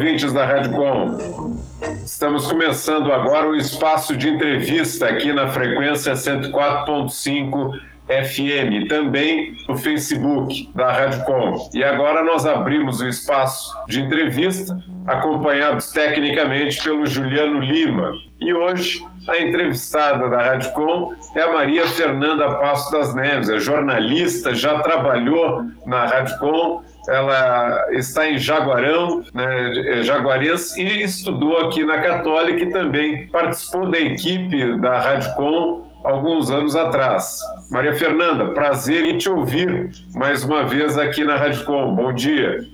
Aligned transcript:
Ouvintes 0.00 0.32
da 0.32 0.46
Rádio 0.46 0.72
Com. 0.72 1.58
Estamos 2.02 2.46
começando 2.46 3.12
agora 3.12 3.50
o 3.50 3.54
espaço 3.54 4.16
de 4.16 4.30
entrevista 4.30 5.06
aqui 5.06 5.30
na 5.30 5.48
frequência 5.48 6.14
104.5 6.14 7.78
FM, 8.06 8.88
também 8.88 9.54
no 9.68 9.76
Facebook 9.76 10.70
da 10.74 10.90
Rádio 10.90 11.22
Com. 11.24 11.68
E 11.74 11.84
agora 11.84 12.24
nós 12.24 12.46
abrimos 12.46 13.02
o 13.02 13.08
espaço 13.08 13.76
de 13.88 14.00
entrevista, 14.00 14.82
acompanhados 15.06 15.92
tecnicamente 15.92 16.82
pelo 16.82 17.04
Juliano 17.04 17.60
Lima. 17.60 18.10
E 18.40 18.54
hoje 18.54 19.06
a 19.28 19.36
entrevistada 19.36 20.30
da 20.30 20.42
Rádio 20.42 20.72
Com 20.72 21.14
é 21.34 21.42
a 21.42 21.52
Maria 21.52 21.86
Fernanda 21.86 22.54
Passo 22.54 22.90
das 22.90 23.14
Neves, 23.14 23.50
é 23.50 23.60
jornalista, 23.60 24.54
já 24.54 24.78
trabalhou 24.78 25.62
na 25.84 26.06
Rádio 26.06 26.38
Com, 26.38 26.82
ela 27.10 27.86
está 27.90 28.28
em 28.28 28.38
Jaguarão, 28.38 29.22
né, 29.34 29.98
é 29.98 30.02
jaguarense, 30.02 30.80
e 30.80 31.02
estudou 31.02 31.58
aqui 31.58 31.84
na 31.84 32.00
Católica 32.00 32.62
e 32.62 32.70
também 32.70 33.26
participou 33.28 33.90
da 33.90 33.98
equipe 33.98 34.78
da 34.78 35.00
Rádio 35.00 35.34
Com 35.34 35.90
alguns 36.04 36.50
anos 36.50 36.76
atrás. 36.76 37.40
Maria 37.70 37.94
Fernanda, 37.94 38.52
prazer 38.52 39.06
em 39.06 39.16
te 39.16 39.30
ouvir 39.30 39.92
mais 40.12 40.42
uma 40.42 40.66
vez 40.66 40.98
aqui 40.98 41.22
na 41.22 41.36
Rádio 41.36 41.64
Com. 41.64 41.94
Bom 41.94 42.12
dia. 42.12 42.68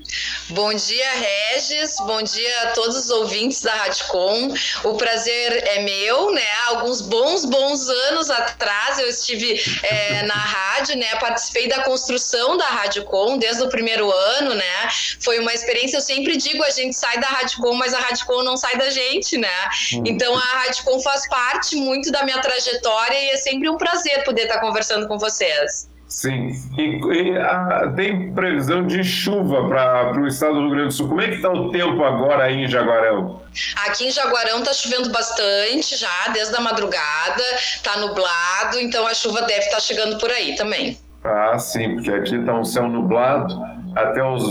Bom 0.49 0.73
dia, 0.73 1.11
Regis. 1.13 1.97
Bom 2.07 2.23
dia 2.23 2.63
a 2.63 2.67
todos 2.69 2.97
os 2.97 3.11
ouvintes 3.11 3.61
da 3.61 3.75
Rádio 3.75 4.07
Com. 4.07 4.55
O 4.85 4.95
prazer 4.95 5.65
é 5.69 5.83
meu, 5.83 6.31
né? 6.31 6.47
Alguns 6.69 7.03
bons, 7.03 7.45
bons 7.45 7.91
anos 7.91 8.31
atrás 8.31 8.99
eu 8.99 9.07
estive 9.07 9.61
é, 9.83 10.23
na 10.25 10.35
rádio, 10.35 10.97
né? 10.97 11.15
Participei 11.17 11.69
da 11.69 11.83
construção 11.83 12.57
da 12.57 12.67
Rádio 12.67 13.05
Com 13.05 13.37
desde 13.37 13.65
o 13.65 13.69
primeiro 13.69 14.11
ano, 14.11 14.55
né? 14.55 14.89
Foi 15.21 15.39
uma 15.39 15.53
experiência, 15.53 15.99
eu 15.99 16.01
sempre 16.01 16.39
digo, 16.39 16.65
a 16.65 16.71
gente 16.71 16.97
sai 16.97 17.21
da 17.21 17.27
Rádio 17.27 17.59
Com, 17.59 17.75
mas 17.75 17.93
a 17.93 17.99
Rádio 17.99 18.25
Com 18.25 18.43
não 18.43 18.57
sai 18.57 18.79
da 18.79 18.89
gente, 18.89 19.37
né? 19.37 19.69
Hum. 19.93 20.05
Então 20.07 20.35
a 20.35 20.41
Rádio 20.41 20.85
Com 20.85 20.99
faz 21.01 21.29
parte 21.29 21.77
muito 21.77 22.11
da 22.11 22.25
minha 22.25 22.41
trajetória 22.41 23.15
e 23.15 23.29
é 23.29 23.37
sempre 23.37 23.69
um 23.69 23.77
prazer 23.77 24.25
poder 24.25 24.45
estar 24.45 24.59
conversando 24.59 24.86
com 25.09 25.19
vocês. 25.19 25.89
Sim, 26.09 26.53
e, 26.79 27.01
e 27.01 27.37
a, 27.37 27.93
tem 27.97 28.33
previsão 28.33 28.87
de 28.87 29.03
chuva 29.03 29.69
para 29.69 30.21
o 30.21 30.27
estado 30.27 30.55
do 30.55 30.61
Rio 30.61 30.71
Grande 30.71 30.87
do 30.87 30.93
Sul. 30.93 31.09
Como 31.09 31.21
é 31.21 31.29
que 31.29 31.35
está 31.35 31.51
o 31.51 31.71
tempo 31.71 32.03
agora 32.05 32.45
aí 32.45 32.65
em 32.65 32.69
Jaguarão? 32.69 33.43
Aqui 33.87 34.07
em 34.07 34.11
Jaguarão 34.11 34.61
está 34.61 34.73
chovendo 34.73 35.11
bastante 35.11 35.97
já, 35.97 36.29
desde 36.33 36.55
a 36.55 36.61
madrugada, 36.61 37.43
está 37.57 37.99
nublado, 37.99 38.79
então 38.79 39.07
a 39.07 39.15
chuva 39.15 39.43
deve 39.43 39.61
estar 39.61 39.77
tá 39.77 39.81
chegando 39.81 40.19
por 40.19 40.31
aí 40.31 40.55
também. 40.55 40.97
Ah, 41.25 41.59
sim, 41.59 41.95
porque 41.97 42.11
aqui 42.11 42.37
está 42.37 42.55
um 42.55 42.65
céu 42.65 42.89
nublado. 42.89 43.61
Até 43.97 44.23
os, 44.23 44.45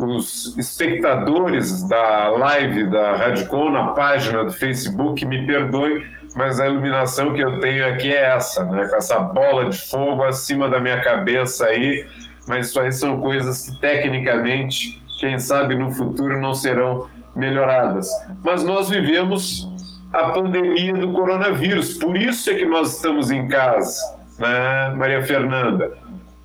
os 0.00 0.56
espectadores 0.56 1.86
da 1.88 2.28
live 2.28 2.88
da 2.88 3.16
Radicom 3.16 3.70
na 3.70 3.88
página 3.88 4.44
do 4.44 4.52
Facebook 4.52 5.24
me 5.26 5.44
perdoem, 5.46 6.06
mas 6.34 6.58
a 6.58 6.66
iluminação 6.66 7.32
que 7.32 7.40
eu 7.40 7.60
tenho 7.60 7.86
aqui 7.86 8.12
é 8.12 8.34
essa, 8.34 8.64
né? 8.64 8.86
Com 8.88 8.96
essa 8.96 9.18
bola 9.20 9.70
de 9.70 9.78
fogo 9.78 10.24
acima 10.24 10.68
da 10.68 10.80
minha 10.80 11.00
cabeça 11.00 11.66
aí. 11.66 12.06
Mas 12.46 12.68
isso 12.68 12.80
aí 12.80 12.92
são 12.92 13.20
coisas 13.20 13.68
que 13.68 13.80
tecnicamente, 13.80 15.02
quem 15.20 15.38
sabe 15.38 15.76
no 15.76 15.90
futuro 15.90 16.40
não 16.40 16.52
serão 16.52 17.08
melhoradas. 17.34 18.08
Mas 18.42 18.62
nós 18.64 18.90
vivemos 18.90 19.68
a 20.12 20.30
pandemia 20.30 20.94
do 20.94 21.12
coronavírus, 21.12 21.94
por 21.94 22.16
isso 22.16 22.50
é 22.50 22.54
que 22.54 22.64
nós 22.64 22.96
estamos 22.96 23.30
em 23.30 23.48
casa, 23.48 23.98
né, 24.38 24.94
Maria 24.96 25.22
Fernanda? 25.24 25.96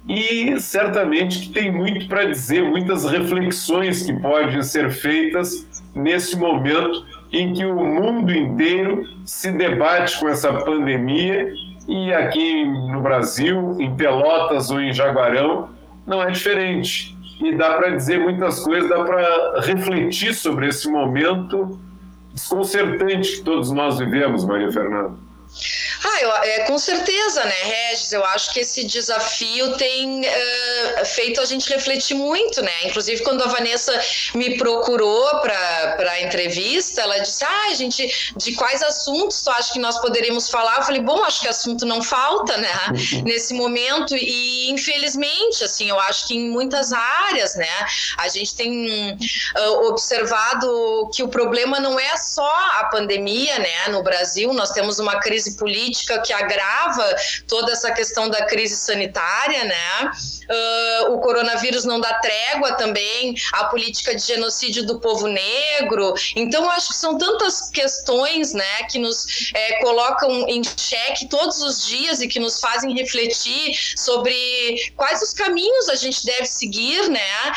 E 0.07 0.59
certamente 0.59 1.39
que 1.41 1.49
tem 1.49 1.71
muito 1.71 2.07
para 2.07 2.25
dizer, 2.25 2.63
muitas 2.63 3.05
reflexões 3.05 4.01
que 4.03 4.13
podem 4.13 4.63
ser 4.63 4.89
feitas 4.89 5.67
nesse 5.93 6.35
momento 6.35 7.05
em 7.31 7.53
que 7.53 7.65
o 7.65 7.75
mundo 7.75 8.33
inteiro 8.33 9.03
se 9.25 9.51
debate 9.51 10.19
com 10.19 10.27
essa 10.27 10.51
pandemia 10.53 11.53
e 11.87 12.13
aqui 12.13 12.65
no 12.65 13.01
Brasil, 13.01 13.75
em 13.79 13.95
Pelotas 13.95 14.69
ou 14.69 14.79
em 14.79 14.93
Jaguarão, 14.93 15.69
não 16.05 16.21
é 16.21 16.31
diferente. 16.31 17.17
E 17.41 17.55
dá 17.55 17.75
para 17.75 17.95
dizer 17.95 18.19
muitas 18.19 18.59
coisas, 18.59 18.89
dá 18.89 19.03
para 19.03 19.61
refletir 19.61 20.33
sobre 20.33 20.67
esse 20.67 20.89
momento 20.89 21.79
desconcertante 22.33 23.37
que 23.37 23.43
todos 23.43 23.71
nós 23.71 23.97
vivemos, 23.97 24.45
Maria 24.45 24.71
Fernanda. 24.71 25.28
Ah, 26.03 26.21
eu, 26.21 26.31
é, 26.31 26.59
com 26.61 26.77
certeza, 26.77 27.43
né, 27.43 27.55
Regis? 27.63 28.13
Eu 28.13 28.23
acho 28.23 28.53
que 28.53 28.61
esse 28.61 28.85
desafio 28.85 29.75
tem 29.75 30.21
uh, 30.21 31.05
feito 31.05 31.41
a 31.41 31.45
gente 31.45 31.69
refletir 31.69 32.15
muito, 32.15 32.61
né? 32.61 32.71
Inclusive, 32.85 33.21
quando 33.21 33.43
a 33.43 33.47
Vanessa 33.47 33.99
me 34.33 34.57
procurou 34.57 35.41
para 35.41 36.11
a 36.11 36.21
entrevista, 36.21 37.01
ela 37.01 37.17
disse: 37.19 37.43
Ah, 37.43 37.73
gente, 37.73 38.33
de 38.37 38.53
quais 38.53 38.81
assuntos 38.81 39.41
tu 39.41 39.51
acha 39.51 39.73
que 39.73 39.79
nós 39.79 39.99
poderíamos 39.99 40.49
falar? 40.49 40.77
Eu 40.77 40.83
falei: 40.83 41.01
Bom, 41.01 41.23
acho 41.25 41.41
que 41.41 41.47
assunto 41.49 41.85
não 41.85 42.01
falta, 42.01 42.55
né? 42.57 42.71
Uhum. 42.89 43.23
Nesse 43.29 43.53
momento, 43.53 44.15
e 44.15 44.69
infelizmente, 44.71 45.63
assim, 45.65 45.89
eu 45.89 45.99
acho 45.99 46.27
que 46.27 46.35
em 46.35 46.49
muitas 46.49 46.93
áreas, 46.93 47.55
né, 47.55 47.67
a 48.17 48.27
gente 48.29 48.55
tem 48.55 49.11
uh, 49.11 49.87
observado 49.87 51.09
que 51.13 51.23
o 51.23 51.27
problema 51.27 51.79
não 51.79 51.99
é 51.99 52.15
só 52.15 52.49
a 52.79 52.85
pandemia, 52.85 53.59
né? 53.59 53.89
No 53.89 54.01
Brasil, 54.01 54.53
nós 54.53 54.71
temos 54.71 54.99
uma 54.99 55.19
crise 55.19 55.38
política 55.47 55.57
política 55.57 56.21
que 56.21 56.33
agrava 56.33 57.15
toda 57.47 57.71
essa 57.71 57.91
questão 57.91 58.29
da 58.29 58.45
crise 58.45 58.75
sanitária, 58.75 59.63
né? 59.63 60.11
Uh, 60.49 61.13
o 61.13 61.19
coronavírus 61.19 61.85
não 61.85 61.99
dá 61.99 62.13
trégua 62.15 62.73
também, 62.73 63.35
a 63.53 63.65
política 63.65 64.15
de 64.15 64.21
genocídio 64.21 64.85
do 64.85 64.99
povo 64.99 65.27
negro. 65.27 66.13
Então, 66.35 66.69
acho 66.71 66.89
que 66.89 66.95
são 66.95 67.17
tantas 67.17 67.69
questões 67.69 68.53
né, 68.53 68.83
que 68.89 68.97
nos 68.99 69.51
é, 69.53 69.81
colocam 69.81 70.47
em 70.47 70.61
xeque 70.63 71.27
todos 71.27 71.61
os 71.61 71.85
dias 71.85 72.21
e 72.21 72.27
que 72.27 72.39
nos 72.39 72.59
fazem 72.59 72.93
refletir 72.93 73.93
sobre 73.95 74.91
quais 74.95 75.21
os 75.21 75.33
caminhos 75.33 75.89
a 75.89 75.95
gente 75.95 76.25
deve 76.25 76.45
seguir, 76.45 77.09
né? 77.09 77.51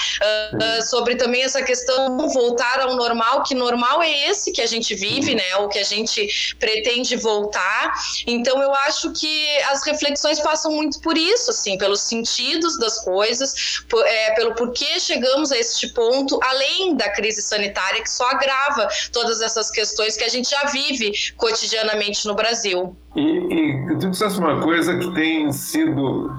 Uh, 0.55 0.83
sobre 0.83 1.17
também 1.17 1.43
essa 1.43 1.63
questão 1.63 2.29
voltar 2.29 2.81
ao 2.81 2.95
normal, 2.97 3.43
que 3.43 3.55
normal 3.55 4.03
é 4.03 4.29
esse 4.29 4.53
que 4.53 4.61
a 4.61 4.67
gente 4.67 4.95
vive, 4.95 5.35
né? 5.35 5.57
O 5.57 5.69
que 5.69 5.79
a 5.79 5.85
gente 5.85 6.57
pretende 6.59 7.17
voltar. 7.17 7.93
Então 8.27 8.63
eu 8.63 8.75
acho 8.75 9.13
que 9.13 9.49
as 9.63 9.85
reflexões 9.85 10.41
passam 10.41 10.73
muito 10.73 11.01
por 11.01 11.17
isso, 11.17 11.51
assim, 11.51 11.79
pelos 11.79 12.01
sentidos 12.01 12.79
das 12.82 13.04
coisas, 13.04 13.84
é, 14.04 14.34
pelo 14.34 14.54
porquê 14.54 15.00
chegamos 15.00 15.50
a 15.50 15.59
este 15.59 15.88
ponto, 15.94 16.38
além 16.43 16.94
da 16.97 17.09
crise 17.10 17.41
sanitária 17.41 18.03
que 18.03 18.10
só 18.10 18.28
agrava 18.28 18.88
todas 19.12 19.41
essas 19.41 19.70
questões 19.70 20.16
que 20.16 20.25
a 20.25 20.28
gente 20.28 20.50
já 20.50 20.65
vive 20.65 21.12
cotidianamente 21.37 22.26
no 22.26 22.34
Brasil. 22.34 22.97
E, 23.15 23.20
e 23.20 23.98
tu 23.98 24.10
disseste 24.10 24.38
uma 24.38 24.60
coisa 24.62 24.98
que 24.98 25.15
tem 25.15 25.53
sido 25.53 26.31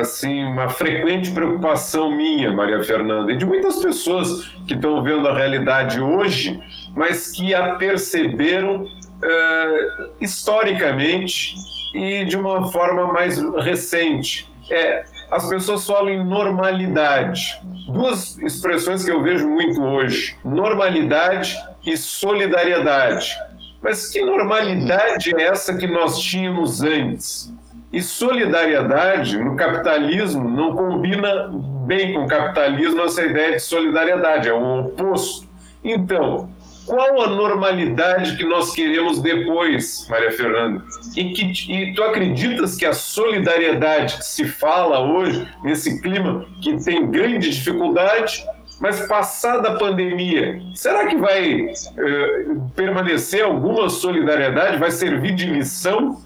assim 0.00 0.44
uma 0.44 0.68
frequente 0.68 1.30
preocupação 1.30 2.10
minha, 2.10 2.52
Maria 2.52 2.82
Fernanda, 2.82 3.32
e 3.32 3.36
de 3.36 3.44
muitas 3.44 3.76
pessoas 3.76 4.44
que 4.66 4.74
estão 4.74 5.02
vendo 5.02 5.26
a 5.28 5.36
realidade 5.36 6.00
hoje, 6.00 6.58
mas 6.94 7.30
que 7.32 7.54
a 7.54 7.74
perceberam 7.74 8.84
uh, 8.84 10.10
historicamente 10.20 11.54
e 11.94 12.24
de 12.24 12.36
uma 12.36 12.70
forma 12.70 13.12
mais 13.12 13.38
recente. 13.62 14.48
É, 14.70 15.04
as 15.30 15.48
pessoas 15.48 15.86
falam 15.86 16.10
em 16.10 16.24
normalidade. 16.24 17.60
Duas 17.88 18.38
expressões 18.38 19.04
que 19.04 19.10
eu 19.10 19.22
vejo 19.22 19.48
muito 19.48 19.82
hoje: 19.82 20.36
normalidade 20.44 21.56
e 21.84 21.96
solidariedade. 21.96 23.36
Mas 23.82 24.08
que 24.08 24.24
normalidade 24.24 25.34
é 25.36 25.42
essa 25.42 25.76
que 25.76 25.86
nós 25.86 26.18
tínhamos 26.18 26.82
antes? 26.82 27.52
E 27.92 28.02
solidariedade 28.02 29.38
no 29.38 29.54
capitalismo 29.56 30.48
não 30.48 30.74
combina 30.74 31.48
bem 31.86 32.14
com 32.14 32.24
o 32.24 32.26
capitalismo 32.26 33.02
essa 33.02 33.22
ideia 33.22 33.52
de 33.52 33.60
solidariedade, 33.60 34.48
é 34.48 34.52
o 34.52 34.86
oposto. 34.86 35.46
Então, 35.84 36.48
qual 36.86 37.22
a 37.22 37.28
normalidade 37.28 38.36
que 38.36 38.44
nós 38.44 38.74
queremos 38.74 39.20
depois, 39.20 40.06
Maria 40.08 40.32
Fernanda? 40.32 40.82
E, 41.16 41.32
que, 41.32 41.72
e 41.72 41.94
tu 41.94 42.02
acreditas 42.02 42.76
que 42.76 42.84
a 42.84 42.92
solidariedade 42.92 44.18
que 44.18 44.24
se 44.24 44.46
fala 44.46 45.00
hoje, 45.00 45.46
nesse 45.62 46.00
clima 46.00 46.46
que 46.62 46.82
tem 46.84 47.10
grande 47.10 47.50
dificuldade, 47.50 48.44
mas 48.80 49.06
passada 49.06 49.70
a 49.70 49.78
pandemia, 49.78 50.60
será 50.74 51.06
que 51.06 51.16
vai 51.16 51.68
eh, 51.68 52.46
permanecer 52.74 53.44
alguma 53.44 53.88
solidariedade? 53.88 54.78
Vai 54.78 54.90
servir 54.90 55.34
de 55.34 55.46
lição? 55.46 56.20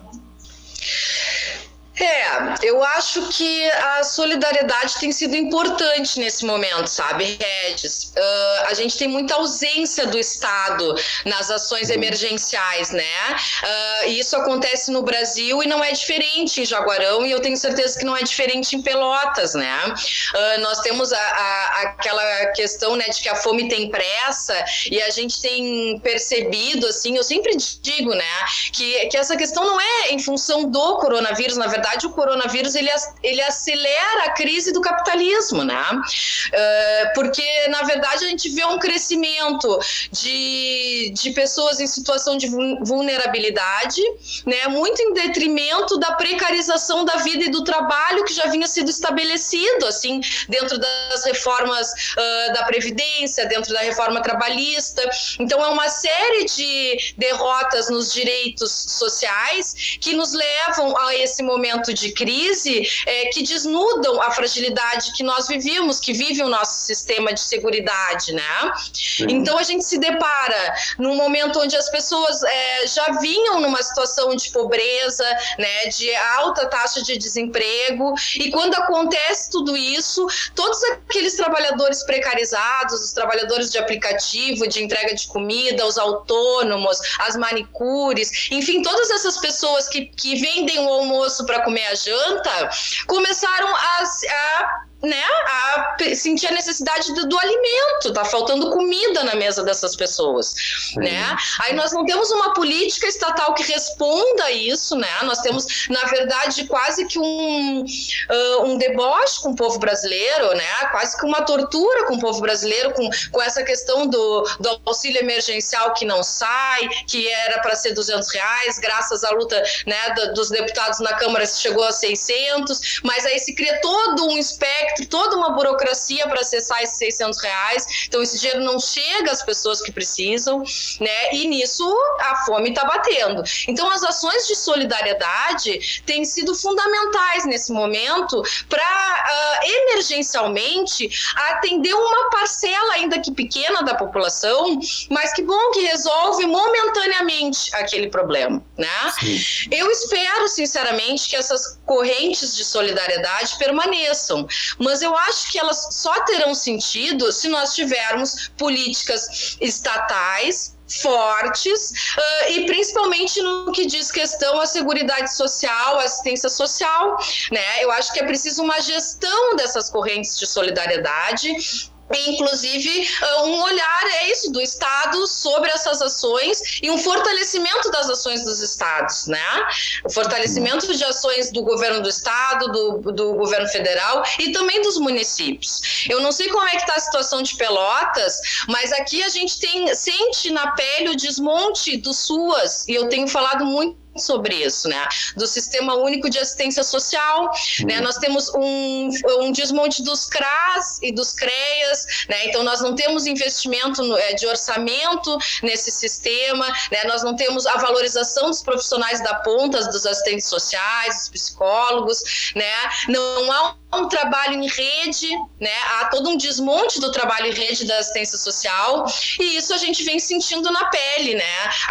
É, 2.00 2.54
eu 2.62 2.82
acho 2.84 3.28
que 3.28 3.70
a 3.70 4.04
solidariedade 4.04 4.98
tem 5.00 5.10
sido 5.10 5.34
importante 5.34 6.20
nesse 6.20 6.44
momento, 6.44 6.86
sabe, 6.86 7.36
Regis? 7.40 8.12
Uh, 8.16 8.66
a 8.68 8.74
gente 8.74 8.96
tem 8.96 9.08
muita 9.08 9.34
ausência 9.34 10.06
do 10.06 10.18
Estado 10.18 10.94
nas 11.24 11.50
ações 11.50 11.90
emergenciais, 11.90 12.90
né? 12.90 13.36
Uh, 13.62 14.10
isso 14.10 14.36
acontece 14.36 14.92
no 14.92 15.02
Brasil 15.02 15.60
e 15.62 15.66
não 15.66 15.82
é 15.82 15.90
diferente 15.90 16.60
em 16.60 16.64
Jaguarão 16.64 17.26
e 17.26 17.32
eu 17.32 17.40
tenho 17.40 17.56
certeza 17.56 17.98
que 17.98 18.04
não 18.04 18.16
é 18.16 18.22
diferente 18.22 18.76
em 18.76 18.82
Pelotas, 18.82 19.54
né? 19.54 19.78
Uh, 19.86 20.60
nós 20.60 20.80
temos 20.80 21.12
a, 21.12 21.18
a, 21.18 21.80
aquela 21.82 22.46
questão, 22.52 22.94
né, 22.94 23.06
de 23.06 23.20
que 23.20 23.28
a 23.28 23.34
fome 23.34 23.68
tem 23.68 23.90
pressa 23.90 24.64
e 24.90 25.02
a 25.02 25.10
gente 25.10 25.40
tem 25.42 25.98
percebido, 25.98 26.86
assim, 26.86 27.16
eu 27.16 27.24
sempre 27.24 27.56
digo, 27.82 28.14
né, 28.14 28.24
que, 28.72 29.06
que 29.06 29.16
essa 29.16 29.36
questão 29.36 29.64
não 29.64 29.80
é 29.80 30.12
em 30.12 30.18
função 30.20 30.64
do 30.64 30.96
coronavírus, 30.98 31.56
na 31.56 31.66
verdade 31.66 31.87
verdade, 31.88 32.06
o 32.06 32.10
coronavírus 32.10 32.74
ele, 32.74 32.90
ele 33.22 33.40
acelera 33.42 34.24
a 34.24 34.30
crise 34.30 34.72
do 34.72 34.80
capitalismo, 34.80 35.64
né? 35.64 35.82
Uh, 35.92 37.14
porque, 37.14 37.68
na 37.68 37.82
verdade, 37.82 38.24
a 38.24 38.28
gente 38.28 38.48
vê 38.50 38.64
um 38.64 38.78
crescimento 38.78 39.78
de, 40.10 41.12
de 41.14 41.30
pessoas 41.30 41.80
em 41.80 41.86
situação 41.86 42.36
de 42.36 42.48
vulnerabilidade, 42.48 44.02
né? 44.44 44.66
Muito 44.68 45.00
em 45.00 45.14
detrimento 45.14 45.98
da 45.98 46.12
precarização 46.12 47.04
da 47.04 47.16
vida 47.16 47.44
e 47.44 47.50
do 47.50 47.64
trabalho 47.64 48.24
que 48.24 48.34
já 48.34 48.46
vinha 48.46 48.66
sido 48.66 48.90
estabelecido, 48.90 49.86
assim, 49.86 50.20
dentro 50.48 50.78
das 50.78 51.24
reformas 51.24 51.90
uh, 51.90 52.52
da 52.54 52.64
Previdência, 52.64 53.46
dentro 53.46 53.72
da 53.72 53.80
reforma 53.80 54.20
trabalhista. 54.20 55.08
Então, 55.38 55.64
é 55.64 55.68
uma 55.68 55.88
série 55.88 56.44
de 56.44 57.14
derrotas 57.16 57.88
nos 57.88 58.12
direitos 58.12 58.70
sociais 58.88 59.98
que 60.00 60.14
nos 60.14 60.32
levam 60.32 60.96
a 60.98 61.14
esse 61.14 61.42
momento 61.42 61.77
momento 61.78 61.94
de 61.94 62.12
crise 62.12 62.82
é, 63.06 63.26
que 63.26 63.42
desnudam 63.42 64.20
a 64.20 64.30
fragilidade 64.30 65.12
que 65.12 65.22
nós 65.22 65.46
vivíamos, 65.46 66.00
que 66.00 66.12
vive 66.12 66.42
o 66.42 66.48
nosso 66.48 66.86
sistema 66.86 67.32
de 67.32 67.40
seguridade, 67.40 68.32
né? 68.32 68.72
Sim. 68.92 69.26
Então 69.30 69.58
a 69.58 69.62
gente 69.62 69.84
se 69.84 69.98
depara 69.98 70.74
num 70.98 71.14
momento 71.14 71.60
onde 71.60 71.76
as 71.76 71.88
pessoas 71.90 72.42
é, 72.42 72.86
já 72.86 73.12
vinham 73.20 73.60
numa 73.60 73.82
situação 73.82 74.34
de 74.34 74.50
pobreza, 74.50 75.24
né, 75.58 75.86
de 75.86 76.14
alta 76.16 76.66
taxa 76.66 77.02
de 77.02 77.16
desemprego, 77.16 78.14
e 78.36 78.50
quando 78.50 78.74
acontece 78.74 79.50
tudo 79.50 79.76
isso, 79.76 80.26
todos 80.54 80.82
aqueles 80.84 81.34
trabalhadores 81.34 82.02
precarizados, 82.02 83.04
os 83.04 83.12
trabalhadores 83.12 83.70
de 83.70 83.78
aplicativo, 83.78 84.66
de 84.66 84.82
entrega 84.82 85.14
de 85.14 85.26
comida, 85.28 85.86
os 85.86 85.98
autônomos, 85.98 86.98
as 87.20 87.36
manicures, 87.36 88.48
enfim, 88.50 88.82
todas 88.82 89.10
essas 89.10 89.38
pessoas 89.38 89.88
que, 89.88 90.06
que 90.06 90.36
vendem 90.36 90.78
o 90.80 90.88
almoço 90.88 91.44
para 91.46 91.62
comer 91.68 91.84
a 91.84 91.94
janta, 91.94 92.70
começaram 93.06 93.68
a, 93.76 94.02
a 94.02 94.84
né, 95.02 95.22
a 95.46 95.96
sentir 96.14 96.48
a 96.48 96.52
necessidade 96.52 97.14
do, 97.14 97.28
do, 97.28 97.38
alimento, 97.38 98.12
tá 98.12 98.24
faltando 98.24 98.70
comida 98.70 99.22
na 99.22 99.36
mesa 99.36 99.62
dessas 99.62 99.94
pessoas, 99.94 100.54
Sim. 100.92 101.00
né? 101.00 101.36
Aí 101.60 101.72
nós 101.74 101.92
não 101.92 102.04
temos 102.04 102.30
uma 102.32 102.52
política 102.52 103.06
estatal 103.06 103.54
que 103.54 103.62
responda 103.62 104.44
a 104.44 104.50
isso, 104.50 104.96
né? 104.96 105.08
Nós 105.22 105.38
temos, 105.38 105.86
na 105.88 106.02
verdade, 106.04 106.64
quase 106.64 107.06
que 107.06 107.18
um, 107.18 107.84
uh, 107.84 108.64
um 108.64 108.76
deboche 108.76 109.40
com 109.40 109.50
o 109.50 109.56
povo 109.56 109.78
brasileiro, 109.78 110.54
né? 110.56 110.88
Quase 110.90 111.16
que 111.16 111.24
uma 111.24 111.42
tortura 111.42 112.06
com 112.06 112.14
o 112.14 112.20
povo 112.20 112.40
brasileiro, 112.40 112.92
com, 112.92 113.08
com 113.30 113.40
essa 113.40 113.62
questão 113.62 114.06
do, 114.06 114.42
do 114.58 114.80
auxílio 114.84 115.20
emergencial 115.20 115.94
que 115.94 116.04
não 116.04 116.24
sai, 116.24 116.88
que 117.06 117.28
era 117.28 117.60
para 117.60 117.76
ser 117.76 117.92
200 117.92 118.28
reais, 118.32 118.78
graças 118.80 119.22
à 119.22 119.30
luta 119.30 119.62
né, 119.86 120.10
dos 120.34 120.50
deputados 120.50 120.98
na 120.98 121.14
Câmara 121.14 121.46
chegou 121.46 121.84
a 121.84 121.92
600, 121.92 123.00
mas 123.04 123.24
aí 123.24 123.38
se 123.38 123.54
cria 123.54 123.80
todo 123.80 124.26
um 124.26 124.38
espectro 124.38 124.87
espectro, 124.88 125.06
toda 125.06 125.36
uma 125.36 125.50
burocracia 125.50 126.26
para 126.26 126.40
acessar 126.40 126.82
esses 126.82 126.98
600 126.98 127.40
reais. 127.42 127.86
Então, 128.06 128.22
esse 128.22 128.38
dinheiro 128.38 128.62
não 128.62 128.78
chega 128.78 129.30
às 129.30 129.42
pessoas 129.42 129.80
que 129.80 129.92
precisam, 129.92 130.62
né? 131.00 131.32
E 131.32 131.46
nisso 131.46 131.84
a 132.20 132.36
fome 132.44 132.70
está 132.70 132.84
batendo. 132.84 133.42
Então, 133.66 133.90
as 133.90 134.02
ações 134.02 134.46
de 134.46 134.56
solidariedade 134.56 136.02
têm 136.06 136.24
sido 136.24 136.54
fundamentais 136.54 137.44
nesse 137.44 137.72
momento 137.72 138.42
para 138.68 138.82
uh, 138.82 139.66
emergencialmente 139.66 141.08
atender 141.50 141.94
uma 141.94 142.30
parcela, 142.30 142.94
ainda 142.94 143.20
que 143.20 143.32
pequena, 143.32 143.82
da 143.82 143.94
população, 143.94 144.78
mas 145.10 145.32
que 145.32 145.42
bom 145.42 145.70
que 145.72 145.80
resolve 145.80 146.46
momentaneamente 146.46 147.74
aquele 147.74 148.08
problema, 148.08 148.62
né? 148.76 148.88
Sim. 149.18 149.68
Eu 149.70 149.90
espero, 149.90 150.48
sinceramente, 150.48 151.28
que 151.28 151.36
essas 151.36 151.78
correntes 151.84 152.56
de 152.56 152.64
solidariedade 152.64 153.56
permaneçam, 153.58 154.46
mas 154.78 155.02
eu 155.02 155.16
acho 155.16 155.50
que 155.50 155.58
elas 155.58 155.88
só 155.90 156.20
terão 156.24 156.54
sentido 156.54 157.30
se 157.32 157.48
nós 157.48 157.74
tivermos 157.74 158.50
políticas 158.56 159.56
estatais 159.60 160.76
fortes 161.02 161.90
uh, 162.16 162.50
e 162.50 162.66
principalmente 162.66 163.42
no 163.42 163.72
que 163.72 163.84
diz 163.84 164.10
questão 164.10 164.58
à 164.58 164.66
seguridade 164.66 165.34
social, 165.34 165.98
assistência 165.98 166.48
social, 166.48 167.18
né? 167.52 167.84
Eu 167.84 167.90
acho 167.92 168.12
que 168.12 168.20
é 168.20 168.24
preciso 168.24 168.62
uma 168.62 168.80
gestão 168.80 169.54
dessas 169.56 169.90
correntes 169.90 170.38
de 170.38 170.46
solidariedade 170.46 171.90
inclusive 172.16 173.08
ah, 173.22 173.42
um 173.44 173.62
olhar 173.62 174.04
é 174.20 174.30
isso 174.30 174.50
do 174.50 174.60
Estado 174.60 175.26
sobre 175.26 175.70
essas 175.70 176.00
ações 176.00 176.78
e 176.82 176.90
um 176.90 176.98
fortalecimento 176.98 177.90
das 177.90 178.08
ações 178.08 178.44
dos 178.44 178.60
Estados, 178.60 179.26
né? 179.26 179.68
O 180.04 180.10
fortalecimento 180.10 180.94
de 180.94 181.04
ações 181.04 181.50
do 181.50 181.62
governo 181.62 182.00
do 182.00 182.08
Estado, 182.08 182.68
do, 182.68 183.12
do 183.12 183.34
governo 183.34 183.68
federal 183.68 184.22
e 184.38 184.52
também 184.52 184.80
dos 184.82 184.98
municípios. 184.98 186.06
Eu 186.08 186.20
não 186.20 186.32
sei 186.32 186.48
como 186.48 186.66
é 186.66 186.70
que 186.70 186.82
está 186.82 186.94
a 186.94 187.00
situação 187.00 187.42
de 187.42 187.56
Pelotas, 187.56 188.40
mas 188.68 188.92
aqui 188.92 189.22
a 189.22 189.28
gente 189.28 189.58
tem 189.58 189.94
sente 189.94 190.50
na 190.50 190.72
pele 190.72 191.10
o 191.10 191.16
desmonte 191.16 191.96
do 191.96 192.12
SUAS 192.12 192.86
e 192.88 192.94
eu 192.94 193.08
tenho 193.08 193.28
falado 193.28 193.64
muito 193.64 194.07
sobre 194.18 194.54
isso, 194.56 194.88
né? 194.88 195.06
Do 195.36 195.46
Sistema 195.46 195.94
Único 195.94 196.28
de 196.28 196.38
Assistência 196.38 196.82
Social, 196.82 197.50
né? 197.84 198.00
Nós 198.00 198.16
temos 198.16 198.50
um, 198.54 199.10
um 199.40 199.52
desmonte 199.52 200.02
dos 200.02 200.26
CRAS 200.26 200.98
e 201.02 201.12
dos 201.12 201.32
CREAS, 201.32 202.26
né? 202.28 202.46
Então 202.46 202.62
nós 202.62 202.80
não 202.80 202.94
temos 202.94 203.26
investimento 203.26 204.02
no, 204.02 204.16
é, 204.16 204.34
de 204.34 204.46
orçamento 204.46 205.36
nesse 205.62 205.90
sistema, 205.90 206.66
né? 206.90 207.04
Nós 207.04 207.22
não 207.22 207.36
temos 207.36 207.66
a 207.66 207.76
valorização 207.76 208.46
dos 208.46 208.62
profissionais 208.62 209.22
da 209.22 209.34
ponta, 209.36 209.78
dos 209.88 210.06
assistentes 210.06 210.46
sociais, 210.48 211.16
dos 211.16 211.28
psicólogos, 211.28 212.52
né? 212.54 212.72
Não 213.08 213.52
há 213.52 213.74
um 213.92 214.06
trabalho 214.06 214.54
em 214.54 214.66
rede, 214.68 215.28
né? 215.60 215.70
Há 215.98 216.06
todo 216.06 216.28
um 216.28 216.36
desmonte 216.36 217.00
do 217.00 217.10
trabalho 217.10 217.46
em 217.46 217.52
rede 217.52 217.86
da 217.86 217.98
assistência 217.98 218.36
social 218.36 219.06
e 219.40 219.56
isso 219.56 219.72
a 219.72 219.78
gente 219.78 220.04
vem 220.04 220.18
sentindo 220.18 220.70
na 220.70 220.84
pele, 220.86 221.34
né? 221.34 221.42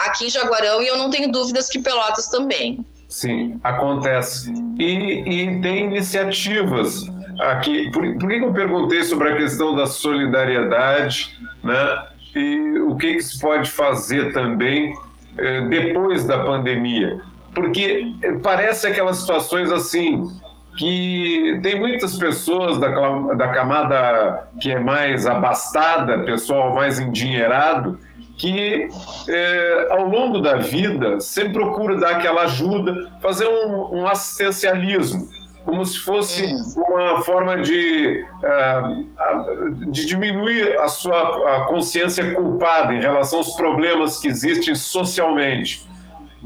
Aqui 0.05 0.25
em 0.25 0.29
Jaguarão 0.29 0.81
e 0.81 0.87
eu 0.87 0.97
não 0.97 1.09
tenho 1.09 1.31
dúvidas 1.31 1.69
que 1.69 1.79
Pelotas 1.79 2.27
também. 2.27 2.85
Sim, 3.09 3.59
acontece. 3.63 4.53
E, 4.77 4.83
e 4.85 5.61
tem 5.61 5.85
iniciativas 5.85 7.03
aqui. 7.39 7.89
Por, 7.91 8.17
por 8.19 8.29
que 8.29 8.35
eu 8.35 8.53
perguntei 8.53 9.03
sobre 9.03 9.33
a 9.33 9.37
questão 9.37 9.75
da 9.75 9.87
solidariedade, 9.87 11.35
né? 11.63 12.07
E 12.35 12.79
o 12.79 12.95
que, 12.95 13.15
que 13.15 13.21
se 13.21 13.39
pode 13.39 13.71
fazer 13.71 14.31
também 14.33 14.93
eh, 15.37 15.61
depois 15.61 16.25
da 16.25 16.43
pandemia? 16.43 17.19
Porque 17.55 18.13
parece 18.43 18.85
aquelas 18.85 19.17
situações 19.17 19.71
assim 19.71 20.29
que 20.77 21.59
tem 21.63 21.79
muitas 21.79 22.17
pessoas 22.17 22.77
da, 22.77 22.89
da 23.33 23.47
camada 23.49 24.47
que 24.61 24.71
é 24.71 24.79
mais 24.79 25.25
abastada, 25.25 26.19
pessoal 26.19 26.73
mais 26.73 26.99
endinheirado, 26.99 27.99
que 28.37 28.87
é, 29.27 29.87
ao 29.89 30.07
longo 30.07 30.39
da 30.39 30.57
vida 30.57 31.19
sempre 31.19 31.53
procura 31.53 31.97
dar 31.97 32.17
aquela 32.17 32.43
ajuda, 32.43 33.11
fazer 33.19 33.47
um, 33.47 34.01
um 34.01 34.07
assistencialismo, 34.07 35.27
como 35.65 35.83
se 35.83 35.97
fosse 35.99 36.45
uma 36.77 37.21
forma 37.23 37.57
de, 37.57 38.23
uh, 38.43 39.91
de 39.91 40.05
diminuir 40.05 40.77
a 40.79 40.87
sua 40.87 41.57
a 41.57 41.65
consciência 41.65 42.35
culpada 42.35 42.93
em 42.93 43.01
relação 43.01 43.39
aos 43.39 43.55
problemas 43.55 44.19
que 44.19 44.27
existem 44.27 44.75
socialmente 44.75 45.87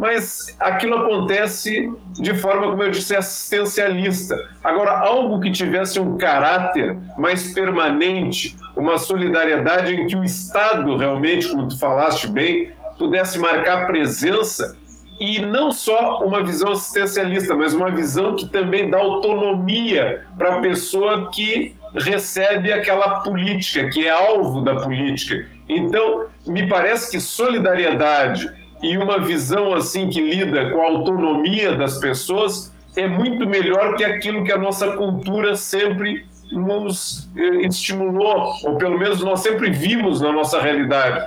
mas 0.02 0.58
aquilo 0.60 0.98
acontece 0.98 1.94
de 2.14 2.34
forma, 2.34 2.72
como 2.72 2.82
eu 2.82 2.90
disse, 2.90 3.16
assistencialista. 3.16 4.36
Agora, 4.64 4.98
algo 4.98 5.40
que 5.40 5.52
tivesse 5.52 6.00
um 6.00 6.18
caráter 6.18 6.98
mais 7.20 7.54
permanente, 7.54 8.58
uma 8.76 8.98
solidariedade 8.98 9.94
em 9.94 10.08
que 10.08 10.16
o 10.16 10.24
Estado 10.24 10.98
realmente, 10.98 11.50
como 11.50 11.68
tu 11.68 11.78
falaste 11.78 12.28
bem, 12.28 12.72
pudesse 12.98 13.38
marcar 13.38 13.86
presença 13.86 14.76
e 15.20 15.38
não 15.38 15.72
só 15.72 16.26
uma 16.26 16.44
visão 16.44 16.72
assistencialista, 16.72 17.54
mas 17.54 17.76
uma 17.76 17.92
visão 17.92 18.36
que 18.36 18.50
também 18.50 18.90
dá 18.90 18.98
autonomia 18.98 20.26
para 20.36 20.56
a 20.56 20.62
pessoa 20.62 21.30
que 21.30 21.76
recebe 21.94 22.74
aquela 22.74 23.20
política, 23.20 23.88
que 23.90 24.08
é 24.08 24.10
alvo 24.10 24.62
da 24.62 24.78
política. 24.78 25.46
Então, 25.70 26.26
me 26.48 26.68
parece 26.68 27.12
que 27.12 27.20
solidariedade 27.20 28.61
e 28.82 28.98
uma 28.98 29.20
visão 29.20 29.74
assim 29.74 30.10
que 30.10 30.22
lida 30.22 30.72
com 30.72 30.82
a 30.82 30.86
autonomia 30.86 31.76
das 31.76 32.00
pessoas 32.00 32.74
é 32.96 33.08
muito 33.08 33.46
melhor 33.48 33.96
que 33.96 34.04
aquilo 34.04 34.44
que 34.44 34.52
a 34.52 34.58
nossa 34.58 34.92
cultura 34.94 35.56
sempre 35.56 36.26
nos 36.52 37.30
eh, 37.38 37.68
estimulou, 37.68 38.54
ou 38.64 38.78
pelo 38.78 39.00
menos 39.00 39.22
nós 39.24 39.40
sempre 39.40 39.72
vimos 39.72 40.20
na 40.20 40.32
nossa 40.32 40.60
realidade. 40.60 41.26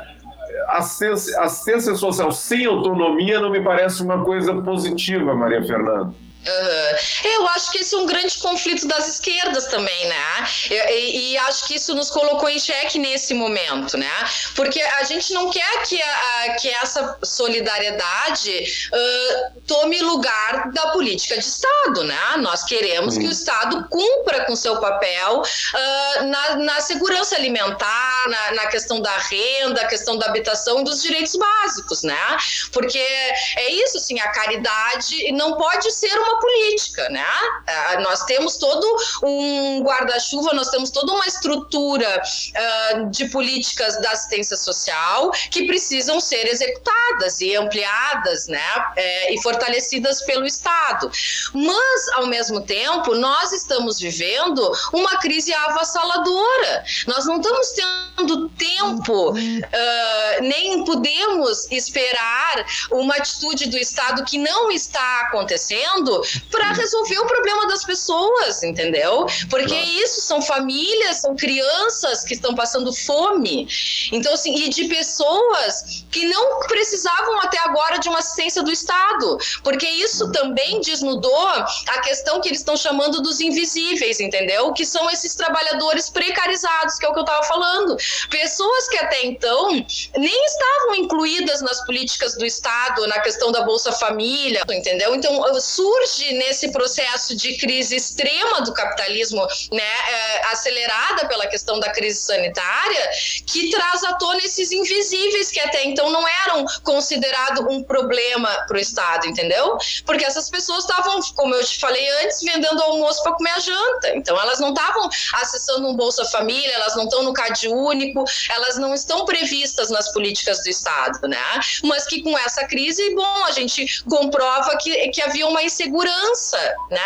Assistência, 0.69 1.41
assistência 1.41 1.95
social 1.95 2.31
sem 2.31 2.67
autonomia 2.67 3.41
não 3.41 3.51
me 3.51 3.61
parece 3.61 4.03
uma 4.03 4.23
coisa 4.23 4.55
positiva, 4.63 5.35
Maria 5.35 5.65
Fernanda. 5.65 6.13
Uhum. 6.47 7.31
Eu 7.31 7.49
acho 7.49 7.73
que 7.73 7.79
esse 7.79 7.95
é 7.95 7.99
um 7.99 8.07
grande 8.07 8.37
conflito 8.39 8.87
das 8.87 9.09
esquerdas 9.09 9.67
também, 9.67 10.07
né? 10.07 10.49
E, 10.71 11.33
e, 11.33 11.39
acho 11.39 11.67
que 11.67 11.77
isso 11.77 11.95
nos 11.95 12.11
colocou 12.11 12.49
em 12.49 12.59
xeque 12.59 12.99
nesse 12.99 13.33
momento, 13.33 13.97
né? 13.97 14.11
Porque 14.55 14.81
a 14.81 15.05
gente 15.05 15.33
não 15.33 15.51
quer 15.51 15.83
que, 15.83 16.01
a, 16.01 16.55
que 16.61 16.69
essa 16.69 17.19
solidariedade 17.23 18.89
uh, 18.93 19.61
tome 19.67 20.01
lugar 20.01 20.71
da 20.73 20.89
política 20.89 21.39
de 21.39 21.45
Estado, 21.45 22.05
né? 22.05 22.37
Nós 22.39 22.65
queremos 22.65 23.17
que 23.17 23.27
o 23.27 23.31
Estado 23.31 23.87
cumpra 23.89 24.45
com 24.45 24.55
seu 24.55 24.81
papel 24.81 25.41
uh, 25.41 26.25
na, 26.25 26.57
na, 26.57 26.81
segurança 26.81 27.37
alimentar, 27.37 28.29
na, 28.29 28.53
na, 28.53 28.67
questão 28.67 29.01
da 29.01 29.17
renda, 29.17 29.81
a 29.81 29.87
questão 29.87 30.19
da 30.19 30.27
habitação 30.27 30.81
e 30.81 30.85
dos 30.85 31.03
direitos 31.03 31.37
básicos, 31.37 32.03
né? 32.03 32.37
Porque 32.73 32.99
é 32.99 33.71
isso, 33.71 33.97
assim, 33.97 34.21
a 34.21 34.29
caridade 34.29 35.33
não 35.33 35.57
pode 35.57 35.91
ser 35.91 36.13
uma 36.19 36.34
política, 36.39 37.09
né? 37.11 37.27
Uh, 37.69 38.03
nós 38.03 38.25
temos 38.25 38.57
todo 38.57 38.87
um 39.23 39.83
guarda-chuva, 39.83 40.53
nós 40.53 40.69
temos 40.69 40.91
toda 40.91 41.13
uma 41.13 41.27
estrutura 41.27 42.23
uh, 42.23 43.11
de 43.11 43.29
políticas 43.29 44.01
da 44.01 44.11
assistência 44.11 44.57
social 44.57 45.31
que 45.51 45.67
precisam 45.67 46.21
ser 46.21 46.47
executadas 46.47 47.41
e 47.41 47.55
ampliadas, 47.57 48.47
né? 48.47 48.61
É, 48.97 49.35
e 49.35 49.43
fortalecidas 49.43 50.23
pelo 50.23 50.47
Estado. 50.47 51.11
Mas, 51.53 52.09
ao 52.15 52.27
mesmo 52.27 52.61
tempo, 52.61 53.15
nós 53.15 53.53
estamos 53.53 53.99
vivendo 53.99 54.73
uma 54.93 55.17
crise 55.19 55.53
avassaladora. 55.53 56.85
Nós 57.07 57.27
não 57.27 57.39
estamos 57.39 57.71
tendo 57.71 58.49
tempo, 58.51 59.31
uh, 59.31 60.43
nem 60.43 60.85
podemos 60.85 61.71
esperar 61.71 62.65
uma 62.91 63.17
atitude 63.17 63.69
do 63.69 63.79
Estado 63.79 64.25
que 64.25 64.39
não 64.39 64.71
está 64.71 65.23
acontecendo 65.23 66.23
para 66.51 66.73
resolver 66.73 67.19
o 67.19 67.27
problema 67.27 67.67
das 67.67 67.85
pessoas, 67.85 68.63
entendeu? 68.63 69.27
Porque 69.49 69.69
claro. 69.69 69.85
isso 69.85 70.21
são 70.21 70.41
famílias, 70.41 71.19
são 71.19 71.37
crianças 71.37 72.25
que 72.25 72.35
estão 72.35 72.55
passando 72.55 72.93
fome. 72.93 73.69
Então, 74.13 74.33
assim, 74.35 74.55
e 74.55 74.69
de 74.69 74.85
pessoas 74.87 76.05
que 76.11 76.27
não 76.27 76.61
precisavam 76.61 77.41
até 77.41 77.59
agora 77.61 77.99
de 77.99 78.09
uma 78.09 78.19
assistência 78.19 78.63
do 78.63 78.71
Estado, 78.71 79.39
porque 79.63 79.87
isso 79.87 80.31
também 80.33 80.81
desnudou 80.81 81.47
a 81.47 82.01
questão 82.03 82.41
que 82.41 82.49
eles 82.49 82.61
estão 82.61 82.77
chamando 82.77 83.21
dos 83.21 83.41
invisíveis, 83.41 84.21
entendeu? 84.21 84.73
Que 84.73 84.85
são 84.85 85.11
esses 85.11 85.35
trabalhadores 85.35 86.09
precarizados, 86.11 86.99
que 86.99 87.07
é 87.07 87.09
o 87.09 87.13
que 87.13 87.19
eu 87.19 87.25
estava 87.25 87.43
falando. 87.45 87.97
Pessoas 88.31 88.89
que 88.89 88.99
até 88.99 89.25
então 89.27 89.71
nem 90.17 90.45
estavam 90.47 90.95
incluídas 90.97 91.61
nas 91.61 91.85
políticas 91.85 92.37
do 92.37 92.45
Estado, 92.45 93.07
na 93.07 93.21
questão 93.21 93.51
da 93.51 93.63
Bolsa 93.63 93.93
Família, 93.93 94.63
entendeu? 94.71 95.15
Então, 95.15 95.43
surge 95.61 96.14
surge 96.15 96.33
nesse 96.35 96.71
processo 96.71 97.37
de 97.37 97.57
crise 97.59 97.97
extrema 97.97 98.63
do 98.63 98.73
capitalismo, 98.73 99.47
né, 99.73 99.83
é, 99.83 100.47
acelerada 100.47 101.27
pela 101.27 101.47
questão 101.47 101.81
da 101.81 101.91
crise 101.91 102.23
sanitária, 102.23 103.11
que 103.47 103.71
traz 103.71 104.05
à 104.05 104.15
tona 104.15 104.39
esses 104.39 104.71
invisíveis 104.71 105.51
que 105.51 105.61
até 105.61 105.85
então 105.85 106.11
não 106.11 106.25
eram 106.45 106.65
considerados 106.83 107.65
um 107.69 107.83
problema 107.83 108.49
para 108.67 108.77
o 108.77 108.81
Estado, 108.81 109.27
entendeu? 109.27 109.77
Porque 110.07 110.25
essas 110.25 110.49
pessoas 110.49 110.85
estavam, 110.85 111.21
como 111.35 111.55
eu 111.55 111.65
te 111.65 111.79
falei 111.79 112.09
antes, 112.23 112.41
vendendo 112.43 112.83
almoço 112.83 113.23
para 113.23 113.33
comer 113.33 113.51
a 113.51 113.59
janta. 113.59 114.17
Então 114.17 114.41
elas 114.41 114.61
não 114.61 114.71
estavam 114.71 115.09
acessando 115.35 115.89
um 115.89 115.97
Bolsa 115.97 116.25
Família, 116.27 116.73
elas 116.75 116.95
não 116.97 117.05
estão 117.05 117.23
no 117.23 117.33
CAD 117.33 117.69
único, 117.69 118.25
elas 118.51 118.77
não 118.77 118.95
estão 118.95 119.25
previstas 119.25 119.91
nas 119.91 120.13
políticas 120.13 120.63
do 120.63 120.69
Estado, 120.69 121.27
né? 121.27 121.39
Mas 121.83 122.07
que 122.07 122.23
com 122.23 122.37
essa 122.39 122.67
crise, 122.67 123.15
bom, 123.15 123.45
a 123.45 123.53
gente 123.53 124.05
comprova 124.05 124.77
que, 124.77 125.09
que 125.09 125.23
havia 125.23 125.47
uma 125.47 125.63
insegurança 125.63 126.04
segurança, 126.05 126.59
né? 126.91 127.01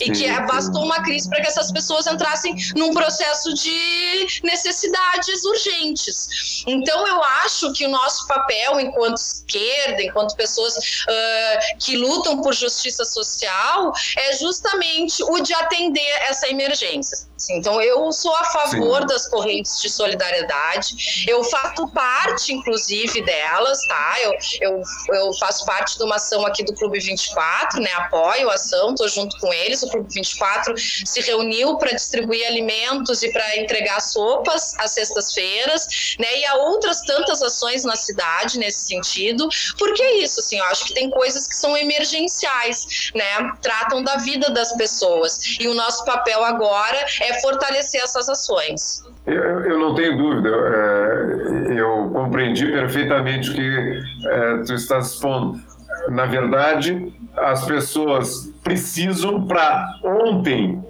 E 0.00 0.10
que 0.10 0.30
bastou 0.42 0.82
uma 0.82 1.02
crise 1.02 1.28
para 1.28 1.40
que 1.40 1.48
essas 1.48 1.72
pessoas 1.72 2.06
entrassem 2.06 2.54
num 2.76 2.92
processo 2.92 3.52
de 3.54 4.40
necessidades 4.42 5.44
urgentes. 5.44 6.64
Então, 6.66 7.06
eu 7.06 7.22
acho 7.44 7.72
que 7.72 7.86
o 7.86 7.88
nosso 7.88 8.26
papel 8.26 8.80
enquanto 8.80 9.16
esquerda, 9.16 10.02
enquanto 10.02 10.36
pessoas 10.36 10.76
uh, 10.76 11.78
que 11.78 11.96
lutam 11.96 12.40
por 12.40 12.52
justiça 12.52 13.04
social, 13.04 13.92
é 14.16 14.36
justamente 14.36 15.22
o 15.22 15.40
de 15.40 15.54
atender 15.54 16.22
essa 16.28 16.48
emergência. 16.48 17.26
Então, 17.50 17.80
eu 17.80 18.10
sou 18.12 18.34
a 18.36 18.44
favor 18.44 19.00
Sim. 19.00 19.06
das 19.06 19.28
correntes 19.28 19.80
de 19.80 19.88
solidariedade, 19.88 21.24
eu 21.28 21.42
faço 21.44 21.86
parte, 21.88 22.52
inclusive, 22.52 23.22
delas, 23.22 23.78
tá? 23.86 24.16
Eu, 24.22 24.32
eu, 24.60 24.82
eu 25.14 25.32
faço 25.34 25.64
parte 25.64 25.98
de 25.98 26.04
uma 26.04 26.16
ação 26.16 26.46
aqui 26.46 26.64
do 26.64 26.74
Clube 26.74 26.98
24, 27.00 27.80
né? 27.80 27.90
Apoio 27.94 28.50
a 28.50 28.54
ação, 28.54 28.90
estou 28.90 29.08
junto 29.08 29.38
com 29.38 29.52
eles. 29.52 29.82
O 29.82 29.90
Clube 29.90 30.12
24 30.12 30.74
se 30.76 31.20
reuniu 31.20 31.76
para 31.76 31.92
distribuir 31.92 32.46
alimentos 32.46 33.22
e 33.22 33.32
para 33.32 33.56
entregar 33.58 34.00
sopas 34.00 34.74
às 34.78 34.92
sextas-feiras, 34.92 36.16
né? 36.18 36.38
E 36.38 36.44
há 36.46 36.54
outras 36.56 37.00
tantas 37.02 37.42
ações 37.42 37.84
na 37.84 37.96
cidade 37.96 38.58
nesse 38.58 38.86
sentido, 38.86 39.48
porque 39.78 40.02
é 40.02 40.18
isso, 40.18 40.40
assim, 40.40 40.58
eu 40.58 40.64
acho 40.66 40.86
que 40.86 40.94
tem 40.94 41.10
coisas 41.10 41.46
que 41.46 41.56
são 41.56 41.76
emergenciais, 41.76 43.10
né? 43.14 43.52
Tratam 43.60 44.02
da 44.02 44.16
vida 44.16 44.50
das 44.50 44.72
pessoas. 44.76 45.38
E 45.60 45.68
o 45.68 45.74
nosso 45.74 46.04
papel 46.04 46.44
agora 46.44 47.06
é 47.20 47.33
fortalecer 47.40 48.02
essas 48.02 48.28
ações. 48.28 49.02
Eu, 49.26 49.60
eu 49.64 49.78
não 49.78 49.94
tenho 49.94 50.16
dúvida, 50.16 50.48
é, 50.48 51.80
eu 51.80 52.10
compreendi 52.12 52.66
perfeitamente 52.66 53.50
o 53.50 53.54
que 53.54 54.02
é, 54.28 54.58
tu 54.66 54.74
estás 54.74 55.12
expondo. 55.12 55.60
Na 56.08 56.26
verdade, 56.26 57.12
as 57.36 57.64
pessoas 57.64 58.52
precisam 58.62 59.46
para 59.46 59.86
ontem 60.04 60.82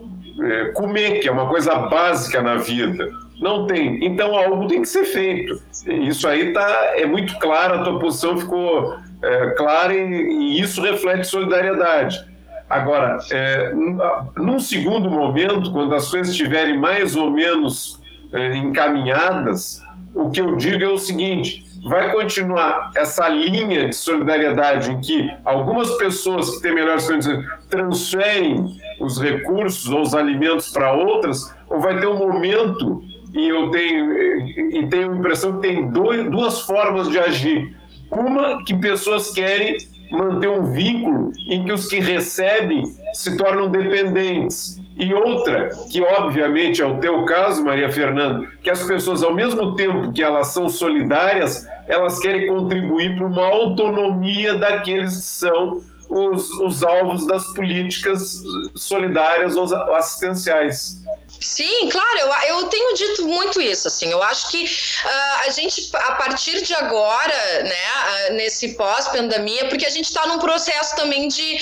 é, 0.42 0.64
comer, 0.72 1.20
que 1.20 1.28
é 1.28 1.32
uma 1.32 1.48
coisa 1.48 1.74
básica 1.74 2.42
na 2.42 2.56
vida. 2.56 3.08
Não 3.40 3.66
tem. 3.66 4.04
Então 4.04 4.36
algo 4.36 4.66
tem 4.66 4.82
que 4.82 4.88
ser 4.88 5.04
feito. 5.04 5.60
Isso 5.86 6.26
aí 6.26 6.52
tá, 6.52 6.92
é 6.96 7.06
muito 7.06 7.38
claro, 7.38 7.74
a 7.74 7.84
tua 7.84 7.98
posição 7.98 8.36
ficou 8.36 8.96
é, 9.22 9.50
clara 9.50 9.94
e, 9.94 10.00
e 10.00 10.60
isso 10.60 10.80
reflete 10.80 11.26
solidariedade. 11.26 12.24
Agora, 12.68 13.18
é, 13.30 13.72
num 14.36 14.58
segundo 14.58 15.10
momento, 15.10 15.70
quando 15.70 15.94
as 15.94 16.10
coisas 16.10 16.30
estiverem 16.30 16.78
mais 16.78 17.14
ou 17.14 17.30
menos 17.30 18.00
é, 18.32 18.56
encaminhadas, 18.56 19.82
o 20.14 20.30
que 20.30 20.40
eu 20.40 20.56
digo 20.56 20.82
é 20.82 20.88
o 20.88 20.98
seguinte: 20.98 21.64
vai 21.84 22.10
continuar 22.10 22.90
essa 22.96 23.28
linha 23.28 23.88
de 23.88 23.94
solidariedade 23.94 24.90
em 24.90 25.00
que 25.00 25.30
algumas 25.44 25.90
pessoas 25.98 26.56
que 26.56 26.62
têm 26.62 26.74
melhores 26.74 27.06
condições 27.06 27.44
transferem 27.68 28.76
os 29.00 29.20
recursos 29.20 29.90
ou 29.90 30.00
os 30.00 30.14
alimentos 30.14 30.70
para 30.70 30.92
outras, 30.92 31.54
ou 31.68 31.80
vai 31.80 32.00
ter 32.00 32.06
um 32.06 32.16
momento 32.16 33.02
e 33.34 33.48
eu 33.48 33.70
tenho 33.70 34.12
e 34.74 34.86
tenho 34.88 35.12
a 35.12 35.16
impressão 35.16 35.54
que 35.54 35.68
tem 35.68 35.90
dois, 35.90 36.30
duas 36.30 36.60
formas 36.62 37.08
de 37.08 37.18
agir. 37.18 37.76
Uma 38.10 38.64
que 38.64 38.74
pessoas 38.74 39.32
querem 39.32 39.76
manter 40.14 40.48
um 40.48 40.72
vínculo 40.72 41.32
em 41.48 41.64
que 41.64 41.72
os 41.72 41.86
que 41.86 42.00
recebem 42.00 42.84
se 43.12 43.36
tornam 43.36 43.68
dependentes. 43.68 44.80
E 44.96 45.12
outra, 45.12 45.70
que 45.90 46.00
obviamente 46.00 46.80
é 46.80 46.86
o 46.86 46.98
teu 46.98 47.24
caso, 47.24 47.64
Maria 47.64 47.90
Fernanda, 47.90 48.46
que 48.62 48.70
as 48.70 48.82
pessoas, 48.84 49.22
ao 49.22 49.34
mesmo 49.34 49.74
tempo 49.74 50.12
que 50.12 50.22
elas 50.22 50.48
são 50.48 50.68
solidárias, 50.68 51.66
elas 51.88 52.18
querem 52.20 52.46
contribuir 52.46 53.16
para 53.16 53.26
uma 53.26 53.44
autonomia 53.44 54.54
daqueles 54.54 55.16
que 55.16 55.22
são 55.22 55.80
os, 56.08 56.50
os 56.60 56.84
alvos 56.84 57.26
das 57.26 57.52
políticas 57.54 58.42
solidárias 58.74 59.56
ou 59.56 59.64
assistenciais. 59.94 61.02
Sim, 61.40 61.88
claro, 61.90 62.18
eu, 62.20 62.56
eu 62.56 62.64
tenho 62.68 62.94
dito 62.94 63.26
muito 63.26 63.60
isso, 63.60 63.88
assim, 63.88 64.10
eu 64.10 64.22
acho 64.22 64.50
que 64.50 64.64
uh, 64.64 65.46
a 65.46 65.50
gente, 65.50 65.90
a 65.94 66.12
partir 66.12 66.62
de 66.62 66.72
agora, 66.74 67.62
né, 67.62 68.30
uh, 68.30 68.32
nesse 68.32 68.74
pós-pandemia, 68.74 69.68
porque 69.68 69.84
a 69.84 69.90
gente 69.90 70.06
está 70.06 70.26
num 70.26 70.38
processo 70.38 70.96
também 70.96 71.28
de, 71.28 71.58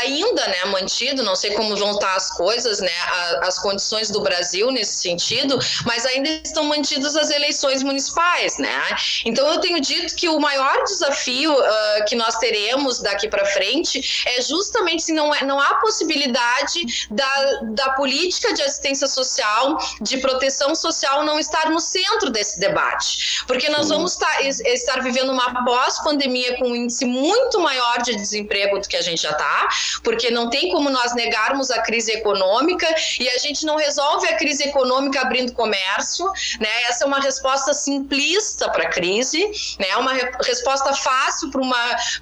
ainda, 0.00 0.46
né, 0.48 0.66
mantido, 0.66 1.22
não 1.22 1.34
sei 1.34 1.52
como 1.52 1.74
vão 1.76 1.92
estar 1.92 2.14
as 2.14 2.30
coisas, 2.36 2.80
né, 2.80 2.92
a, 3.08 3.46
as 3.46 3.58
condições 3.58 4.10
do 4.10 4.20
Brasil 4.20 4.70
nesse 4.70 4.96
sentido, 5.00 5.58
mas 5.86 6.04
ainda 6.04 6.28
estão 6.28 6.64
mantidas 6.64 7.16
as 7.16 7.30
eleições 7.30 7.82
municipais, 7.82 8.58
né, 8.58 8.96
então 9.24 9.46
eu 9.48 9.60
tenho 9.60 9.80
dito 9.80 10.14
que 10.14 10.28
o 10.28 10.38
maior 10.38 10.84
desafio 10.84 11.52
uh, 11.54 12.04
que 12.06 12.14
nós 12.14 12.36
teremos 12.36 13.00
daqui 13.00 13.28
para 13.28 13.46
frente 13.46 14.24
é 14.26 14.42
justamente 14.42 15.04
se 15.04 15.12
não, 15.12 15.34
é, 15.34 15.42
não 15.44 15.58
há 15.58 15.76
possibilidade 15.76 17.06
da, 17.10 17.60
da 17.72 17.90
política 17.94 18.52
de 18.52 18.62
assistência 18.62 19.06
social 19.06 19.21
social, 19.22 19.78
de 20.00 20.18
proteção 20.18 20.74
social 20.74 21.24
não 21.24 21.38
estar 21.38 21.70
no 21.70 21.80
centro 21.80 22.30
desse 22.30 22.58
debate, 22.58 23.44
porque 23.46 23.68
nós 23.68 23.88
vamos 23.88 24.12
estar, 24.12 24.42
estar 24.44 25.00
vivendo 25.02 25.30
uma 25.30 25.64
pós-pandemia 25.64 26.58
com 26.58 26.70
um 26.70 26.76
índice 26.76 27.04
muito 27.04 27.60
maior 27.60 28.02
de 28.02 28.14
desemprego 28.14 28.80
do 28.80 28.88
que 28.88 28.96
a 28.96 29.02
gente 29.02 29.22
já 29.22 29.30
está, 29.30 29.68
porque 30.02 30.30
não 30.30 30.50
tem 30.50 30.70
como 30.70 30.90
nós 30.90 31.14
negarmos 31.14 31.70
a 31.70 31.80
crise 31.82 32.12
econômica 32.12 32.86
e 33.18 33.28
a 33.28 33.38
gente 33.38 33.64
não 33.64 33.76
resolve 33.76 34.26
a 34.28 34.36
crise 34.36 34.64
econômica 34.64 35.20
abrindo 35.20 35.52
comércio, 35.52 36.26
né? 36.60 36.68
Essa 36.88 37.04
é 37.04 37.06
uma 37.06 37.20
resposta 37.20 37.72
simplista 37.72 38.70
para 38.70 38.84
a 38.84 38.88
crise, 38.88 39.44
né? 39.78 39.96
Uma 39.96 40.12
re 40.12 40.32
resposta 40.42 40.92
fácil 40.94 41.50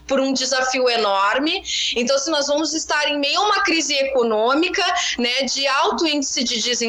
para 0.06 0.22
um 0.22 0.32
desafio 0.32 0.88
enorme. 0.88 1.62
Então, 1.96 2.18
se 2.18 2.30
nós 2.30 2.46
vamos 2.48 2.74
estar 2.74 3.08
em 3.08 3.18
meio 3.18 3.40
a 3.40 3.44
uma 3.44 3.62
crise 3.62 3.94
econômica, 3.94 4.84
né, 5.18 5.42
de 5.42 5.66
alto 5.66 6.06
índice 6.06 6.42
de 6.44 6.60
desemprego, 6.60 6.79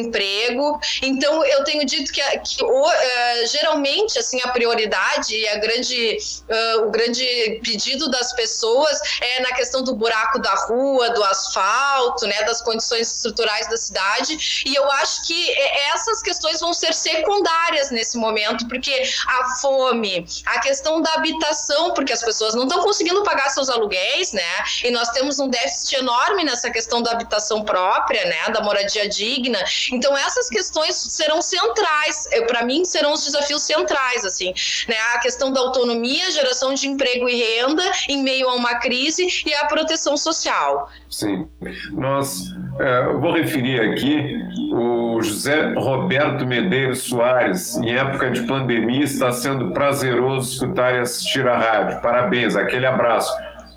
então 1.02 1.46
eu 1.46 1.64
tenho 1.64 1.86
dito 1.86 2.12
que, 2.12 2.22
que 2.40 2.64
uh, 2.64 3.48
geralmente 3.48 4.18
assim 4.20 4.40
a 4.44 4.50
prioridade 4.50 5.36
e 5.36 5.48
a 5.48 5.58
grande 5.58 6.18
uh, 6.50 6.88
o 6.88 6.92
grande 6.92 7.60
pedido 7.64 8.10
das 8.10 8.34
pessoas 8.34 9.00
é 9.22 9.42
na 9.42 9.54
questão 9.54 9.84
do 9.84 9.96
buraco 9.96 10.40
da 10.40 10.54
rua, 10.54 11.10
do 11.12 11.24
asfalto, 11.24 12.26
né, 12.28 12.44
das 12.44 12.62
condições 12.62 13.14
estruturais 13.16 13.68
da 13.70 13.78
cidade. 13.78 14.64
E 14.66 14.76
eu 14.76 14.90
acho 14.92 15.28
que 15.28 15.52
essas 15.94 16.22
questões 16.22 16.60
vão 16.60 16.74
ser 16.74 16.94
secundárias 16.94 17.92
nesse 17.92 18.18
momento, 18.18 18.68
porque 18.68 19.04
a 19.28 19.56
fome, 19.62 20.26
a 20.46 20.60
questão 20.60 21.02
da 21.02 21.14
habitação, 21.14 21.94
porque 21.94 22.14
as 22.14 22.24
pessoas 22.24 22.56
não 22.56 22.64
estão 22.64 22.82
conseguindo 22.84 23.24
pagar 23.24 23.50
seus 23.50 23.70
aluguéis, 23.70 24.32
né? 24.32 24.64
E 24.84 24.92
nós 24.92 25.10
temos 25.10 25.40
um 25.40 25.48
déficit 25.48 25.96
enorme 25.96 26.44
nessa 26.44 26.70
questão 26.70 27.02
da 27.02 27.12
habitação 27.12 27.64
própria, 27.64 28.26
né, 28.26 28.50
da 28.50 28.62
moradia 28.62 29.08
digna. 29.08 29.64
Então 29.92 30.16
essas 30.18 30.50
questões 30.50 30.96
serão 30.96 31.42
centrais, 31.42 32.28
para 32.48 32.64
mim 32.66 32.86
serão 32.86 33.14
os 33.14 33.24
desafios 33.26 33.64
centrais, 33.64 34.26
assim, 34.26 34.54
né? 34.88 34.96
A 35.16 35.20
questão 35.20 35.52
da 35.52 35.60
autonomia, 35.60 36.30
geração 36.32 36.74
de 36.74 36.88
emprego 36.88 37.28
e 37.28 37.36
renda 37.36 37.84
em 38.10 38.24
meio 38.24 38.50
a 38.50 38.56
uma 38.56 38.76
crise 38.76 39.28
e 39.46 39.54
a 39.54 39.66
proteção 39.66 40.16
social. 40.18 40.90
Sim, 41.10 41.48
nós 41.92 42.44
é, 42.80 43.14
vou 43.14 43.34
referir 43.34 43.80
aqui 43.80 44.40
o 44.74 45.22
José 45.22 45.74
Roberto 45.74 46.46
Medeiros 46.46 47.04
Soares, 47.04 47.78
em 47.78 47.96
época 47.96 48.32
de 48.32 48.42
pandemia, 48.44 49.04
está 49.04 49.32
sendo 49.32 49.72
prazeroso 49.72 50.54
escutar 50.54 50.96
e 50.96 51.00
assistir 51.00 51.48
a 51.48 51.58
rádio. 51.58 52.02
Parabéns, 52.02 52.56
aquele 52.56 52.86
abraço. 52.86 53.32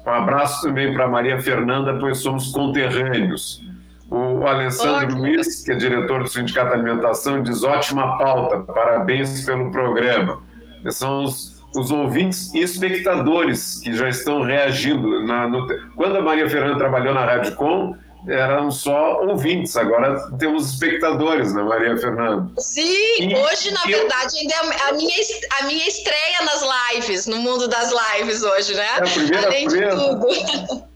Um 0.06 0.10
abraço 0.10 0.62
também 0.62 0.92
para 0.92 1.08
Maria 1.08 1.40
Fernanda, 1.40 1.98
pois 1.98 2.18
somos 2.18 2.52
conterrâneos. 2.52 3.62
O 4.10 4.46
Alessandro 4.46 5.16
Luiz, 5.16 5.64
que 5.64 5.72
é 5.72 5.74
diretor 5.74 6.22
do 6.22 6.28
Sindicato 6.28 6.68
de 6.68 6.74
Alimentação, 6.74 7.42
diz 7.42 7.62
ótima 7.62 8.18
pauta, 8.18 8.60
parabéns 8.60 9.44
pelo 9.44 9.70
programa. 9.70 10.42
São 10.90 11.24
os, 11.24 11.62
os 11.74 11.90
ouvintes 11.90 12.52
e 12.54 12.60
espectadores 12.60 13.80
que 13.80 13.94
já 13.94 14.08
estão 14.08 14.42
reagindo. 14.42 15.24
Na, 15.24 15.48
no... 15.48 15.66
Quando 15.96 16.16
a 16.16 16.20
Maria 16.20 16.48
Fernanda 16.48 16.78
trabalhou 16.78 17.14
na 17.14 17.24
Rádio 17.24 17.56
Com, 17.56 17.96
eram 18.28 18.70
só 18.70 19.22
ouvintes, 19.22 19.76
agora 19.76 20.18
temos 20.38 20.72
espectadores, 20.72 21.54
né, 21.54 21.62
Maria 21.62 21.96
Fernanda? 21.96 22.50
Sim, 22.58 22.82
e, 23.20 23.34
hoje, 23.34 23.72
na 23.72 23.82
verdade, 23.82 24.38
ainda 24.38 24.54
é 24.54 24.88
a 24.88 24.92
minha, 24.92 25.16
a 25.60 25.64
minha 25.64 25.88
estreia 25.88 26.42
nas 26.42 26.64
lives, 26.92 27.26
no 27.26 27.38
mundo 27.38 27.68
das 27.68 27.92
lives 27.92 28.42
hoje, 28.42 28.74
né? 28.74 28.84
É 28.84 28.98
a 28.98 29.02
primeira 29.02 29.46
Além 29.46 29.68
de 29.68 29.88
tudo. 29.88 30.93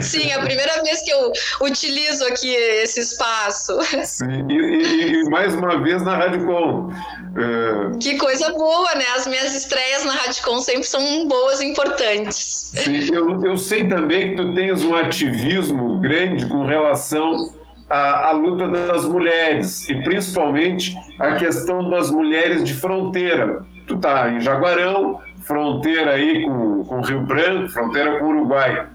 Sim, 0.00 0.30
é 0.30 0.34
a 0.34 0.40
primeira 0.40 0.82
vez 0.82 1.02
que 1.02 1.10
eu 1.10 1.32
utilizo 1.60 2.24
aqui 2.26 2.48
esse 2.48 3.00
espaço. 3.00 3.78
Sim, 4.04 4.46
e, 4.48 5.22
e, 5.22 5.30
mais 5.30 5.54
uma 5.54 5.82
vez 5.82 6.02
na 6.02 6.16
Rádio 6.16 6.46
Com. 6.46 6.90
É... 7.36 7.98
Que 7.98 8.16
coisa 8.16 8.52
boa, 8.52 8.94
né? 8.94 9.04
As 9.14 9.26
minhas 9.26 9.54
estreias 9.54 10.04
na 10.04 10.12
Rádio 10.12 10.42
Com 10.44 10.60
sempre 10.60 10.84
são 10.84 11.28
boas 11.28 11.60
e 11.60 11.66
importantes. 11.66 12.72
Sim, 12.74 13.12
eu, 13.12 13.44
eu 13.44 13.56
sei 13.56 13.86
também 13.86 14.30
que 14.30 14.36
tu 14.36 14.54
tens 14.54 14.82
um 14.82 14.94
ativismo 14.94 16.00
grande 16.00 16.46
com 16.46 16.64
relação 16.64 17.52
à, 17.88 18.28
à 18.28 18.32
luta 18.32 18.68
das 18.68 19.04
mulheres, 19.04 19.88
e 19.88 19.94
principalmente 20.02 20.96
a 21.18 21.34
questão 21.36 21.88
das 21.90 22.10
mulheres 22.10 22.64
de 22.64 22.74
fronteira. 22.74 23.64
Tu 23.86 23.98
tá 23.98 24.30
em 24.30 24.40
Jaguarão, 24.40 25.20
fronteira 25.42 26.12
aí 26.12 26.44
com, 26.44 26.84
com 26.84 27.00
Rio 27.00 27.20
Branco, 27.22 27.68
fronteira 27.68 28.18
com 28.18 28.26
o 28.26 28.28
Uruguai. 28.28 28.86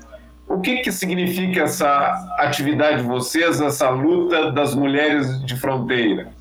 O 0.47 0.60
que, 0.60 0.77
que 0.77 0.91
significa 0.91 1.63
essa 1.63 1.88
atividade 2.38 3.01
de 3.01 3.08
vocês, 3.08 3.60
essa 3.60 3.89
luta 3.89 4.51
das 4.51 4.75
mulheres 4.75 5.43
de 5.43 5.55
fronteira? 5.55 6.31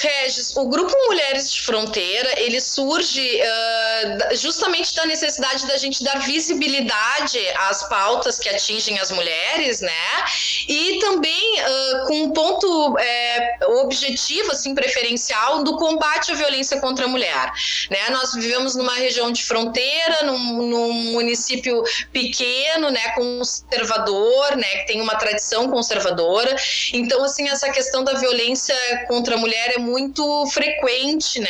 Regis, 0.00 0.56
o 0.56 0.66
grupo 0.66 0.94
Mulheres 1.06 1.52
de 1.52 1.62
Fronteira, 1.62 2.32
ele 2.36 2.60
surge 2.60 3.40
uh, 3.40 4.36
justamente 4.36 4.94
da 4.94 5.06
necessidade 5.06 5.66
da 5.66 5.76
gente 5.76 6.02
dar 6.02 6.18
visibilidade 6.20 7.38
às 7.56 7.88
pautas 7.88 8.38
que 8.38 8.48
atingem 8.48 8.98
as 8.98 9.10
mulheres, 9.10 9.80
né? 9.80 10.24
E 10.68 10.98
também 11.00 11.60
uh, 11.60 12.06
com 12.06 12.22
um 12.22 12.30
ponto 12.30 12.98
é, 12.98 13.58
objetivo, 13.82 14.52
assim, 14.52 14.74
preferencial 14.74 15.62
do 15.64 15.76
combate 15.76 16.32
à 16.32 16.34
violência 16.34 16.80
contra 16.80 17.04
a 17.04 17.08
mulher, 17.08 17.52
né? 17.90 18.10
Nós 18.10 18.34
vivemos 18.34 18.74
numa 18.74 18.94
região 18.94 19.30
de 19.32 19.44
fronteira, 19.44 20.22
num, 20.24 20.62
num 20.62 20.92
município 21.12 21.82
pequeno, 22.12 22.90
né, 22.90 23.10
conservador, 23.14 24.56
né, 24.56 24.68
que 24.78 24.86
tem 24.86 25.00
uma 25.00 25.16
tradição 25.16 25.68
conservadora. 25.68 26.54
Então, 26.92 27.22
assim, 27.24 27.48
essa 27.48 27.70
questão 27.70 28.04
da 28.04 28.14
violência 28.14 28.74
contra 29.06 29.34
a 29.34 29.38
mulher 29.38 29.72
é 29.76 29.78
muito 29.88 30.46
frequente, 30.48 31.40
né? 31.40 31.48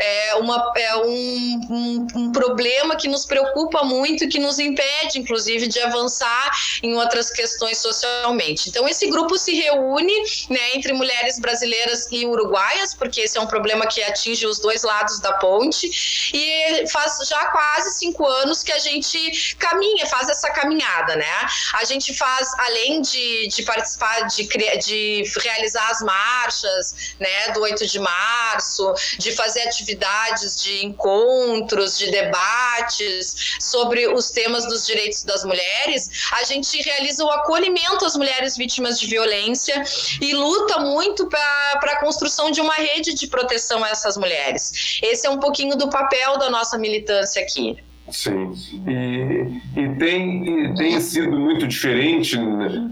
É, 0.00 0.34
uma, 0.36 0.72
é 0.76 0.96
um, 0.96 1.60
um, 1.70 2.06
um 2.14 2.32
problema 2.32 2.96
que 2.96 3.08
nos 3.08 3.24
preocupa 3.26 3.82
muito 3.84 4.24
e 4.24 4.28
que 4.28 4.38
nos 4.38 4.58
impede, 4.58 5.18
inclusive, 5.18 5.66
de 5.66 5.80
avançar 5.80 6.50
em 6.82 6.94
outras 6.94 7.30
questões 7.30 7.78
socialmente. 7.78 8.68
Então, 8.68 8.88
esse 8.88 9.06
grupo 9.08 9.36
se 9.38 9.54
reúne 9.54 10.14
né, 10.50 10.74
entre 10.74 10.92
mulheres 10.92 11.38
brasileiras 11.38 12.08
e 12.10 12.24
uruguaias, 12.26 12.94
porque 12.94 13.20
esse 13.20 13.36
é 13.38 13.40
um 13.40 13.46
problema 13.46 13.86
que 13.86 14.02
atinge 14.02 14.46
os 14.46 14.58
dois 14.58 14.82
lados 14.82 15.20
da 15.20 15.34
ponte, 15.34 15.90
e 16.32 16.86
faz 16.88 17.18
já 17.28 17.46
quase 17.46 17.98
cinco 17.98 18.26
anos 18.26 18.62
que 18.62 18.72
a 18.72 18.78
gente 18.78 19.54
caminha, 19.56 20.06
faz 20.06 20.28
essa 20.28 20.50
caminhada, 20.50 21.16
né? 21.16 21.48
A 21.74 21.84
gente 21.84 22.14
faz, 22.14 22.48
além 22.58 23.02
de, 23.02 23.48
de 23.48 23.62
participar, 23.62 24.26
de, 24.28 24.46
de 24.78 25.24
realizar 25.42 25.90
as 25.90 26.00
marchas, 26.00 27.14
né, 27.18 27.52
do 27.52 27.65
8 27.66 27.86
de 27.86 27.98
março, 27.98 28.92
de 29.18 29.32
fazer 29.32 29.62
atividades 29.62 30.62
de 30.62 30.84
encontros, 30.84 31.98
de 31.98 32.10
debates 32.10 33.56
sobre 33.60 34.06
os 34.08 34.30
temas 34.30 34.66
dos 34.66 34.86
direitos 34.86 35.22
das 35.22 35.44
mulheres, 35.44 36.08
a 36.32 36.44
gente 36.44 36.80
realiza 36.82 37.24
o 37.24 37.30
acolhimento 37.30 38.04
às 38.04 38.16
mulheres 38.16 38.56
vítimas 38.56 38.98
de 38.98 39.06
violência 39.06 39.82
e 40.20 40.32
luta 40.32 40.78
muito 40.78 41.28
para 41.28 41.92
a 41.92 42.00
construção 42.00 42.50
de 42.50 42.60
uma 42.60 42.74
rede 42.74 43.14
de 43.14 43.26
proteção 43.26 43.82
a 43.84 43.90
essas 43.90 44.16
mulheres. 44.16 45.00
Esse 45.02 45.26
é 45.26 45.30
um 45.30 45.38
pouquinho 45.38 45.76
do 45.76 45.88
papel 45.88 46.38
da 46.38 46.48
nossa 46.50 46.78
militância 46.78 47.42
aqui. 47.42 47.76
Sim, 48.08 48.52
e, 48.86 49.60
e, 49.76 49.88
tem, 49.96 50.66
e 50.66 50.74
tem 50.74 51.00
sido 51.00 51.36
muito 51.36 51.66
diferente 51.66 52.38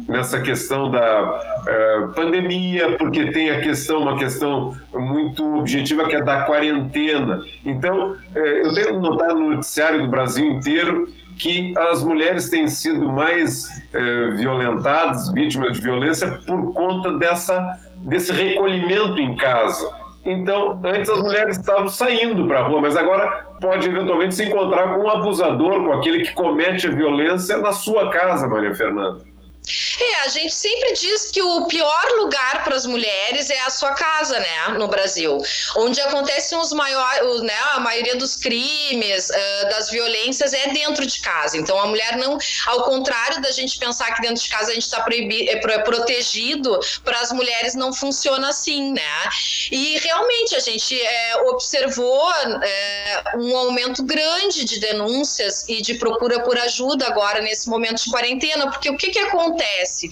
nessa 0.09 0.41
questão 0.41 0.91
da 0.91 1.23
uh, 1.23 2.13
pandemia, 2.15 2.97
porque 2.97 3.31
tem 3.31 3.51
a 3.51 3.61
questão, 3.61 4.03
uma 4.03 4.19
questão 4.19 4.77
muito 4.93 5.59
objetiva 5.59 6.09
que 6.09 6.17
é 6.17 6.23
da 6.23 6.43
quarentena. 6.43 7.41
Então, 7.65 8.13
uh, 8.13 8.39
eu 8.39 8.75
tenho 8.75 8.99
notado 8.99 9.39
no 9.39 9.51
noticiário 9.51 10.03
do 10.03 10.09
Brasil 10.09 10.45
inteiro 10.47 11.09
que 11.39 11.73
as 11.91 12.03
mulheres 12.03 12.49
têm 12.49 12.67
sido 12.67 13.09
mais 13.09 13.67
uh, 13.95 14.37
violentadas, 14.37 15.33
vítimas 15.33 15.77
de 15.77 15.81
violência, 15.81 16.41
por 16.45 16.73
conta 16.73 17.17
dessa, 17.19 17.79
desse 17.99 18.33
recolhimento 18.33 19.21
em 19.21 19.37
casa. 19.37 20.05
Então, 20.25 20.81
antes 20.83 21.11
as 21.11 21.21
mulheres 21.21 21.59
estavam 21.59 21.89
saindo 21.89 22.47
para 22.47 22.61
a 22.61 22.63
rua, 22.63 22.81
mas 22.81 22.97
agora 22.97 23.47
pode 23.65 23.89
eventualmente 23.89 24.35
se 24.35 24.45
encontrar 24.45 24.95
com 24.95 25.05
um 25.05 25.09
abusador, 25.09 25.83
com 25.83 25.93
aquele 25.95 26.23
que 26.23 26.35
comete 26.35 26.87
a 26.87 26.91
violência 26.91 27.57
na 27.57 27.73
sua 27.73 28.11
casa, 28.11 28.47
Maria 28.47 28.75
Fernanda. 28.75 29.34
É, 29.67 30.21
a 30.21 30.29
gente 30.29 30.55
sempre 30.55 30.93
diz 30.93 31.31
que 31.31 31.41
o 31.41 31.65
pior 31.67 32.05
lugar 32.19 32.63
para 32.65 32.75
as 32.75 32.85
mulheres 32.85 33.49
é 33.49 33.61
a 33.61 33.71
sua 33.71 33.93
casa, 33.93 34.39
né, 34.39 34.69
no 34.79 34.89
Brasil, 34.89 35.39
onde 35.77 36.01
acontecem 36.03 36.59
os 36.59 36.73
maiores, 36.73 37.41
né, 37.43 37.57
a 37.73 37.81
maioria 37.81 38.15
dos 38.17 38.37
crimes, 38.37 39.31
uh, 39.31 39.71
das 39.71 39.89
violências 39.89 40.53
é 40.53 40.69
dentro 40.69 41.07
de 41.07 41.19
casa. 41.21 41.57
Então 41.57 41.79
a 41.79 41.87
mulher 41.87 42.17
não, 42.19 42.37
ao 42.67 42.83
contrário 42.83 43.41
da 43.41 43.51
gente 43.51 43.79
pensar 43.79 44.13
que 44.15 44.21
dentro 44.21 44.43
de 44.43 44.49
casa 44.51 44.71
a 44.71 44.75
gente 44.75 44.83
está 44.83 45.05
é, 45.09 45.79
protegido, 45.79 46.79
para 47.03 47.21
as 47.21 47.33
mulheres 47.33 47.75
não 47.75 47.93
funciona 47.93 48.51
assim, 48.51 48.93
né? 48.93 49.29
E 49.71 49.99
realmente 49.99 50.55
a 50.55 50.61
gente 50.61 51.01
é, 51.01 51.37
observou 51.49 52.31
é, 52.63 53.23
um 53.37 53.57
aumento 53.57 54.03
grande 54.03 54.65
de 54.65 54.79
denúncias 54.79 55.65
e 55.69 55.81
de 55.81 55.95
procura 55.95 56.41
por 56.41 56.59
ajuda 56.59 57.07
agora 57.07 57.41
nesse 57.41 57.69
momento 57.69 58.05
de 58.05 58.11
quarentena, 58.11 58.71
porque 58.71 58.91
o 58.91 58.97
que 58.97 59.11
que 59.11 59.19
acontece 59.19 59.54
acontece? 59.55 60.11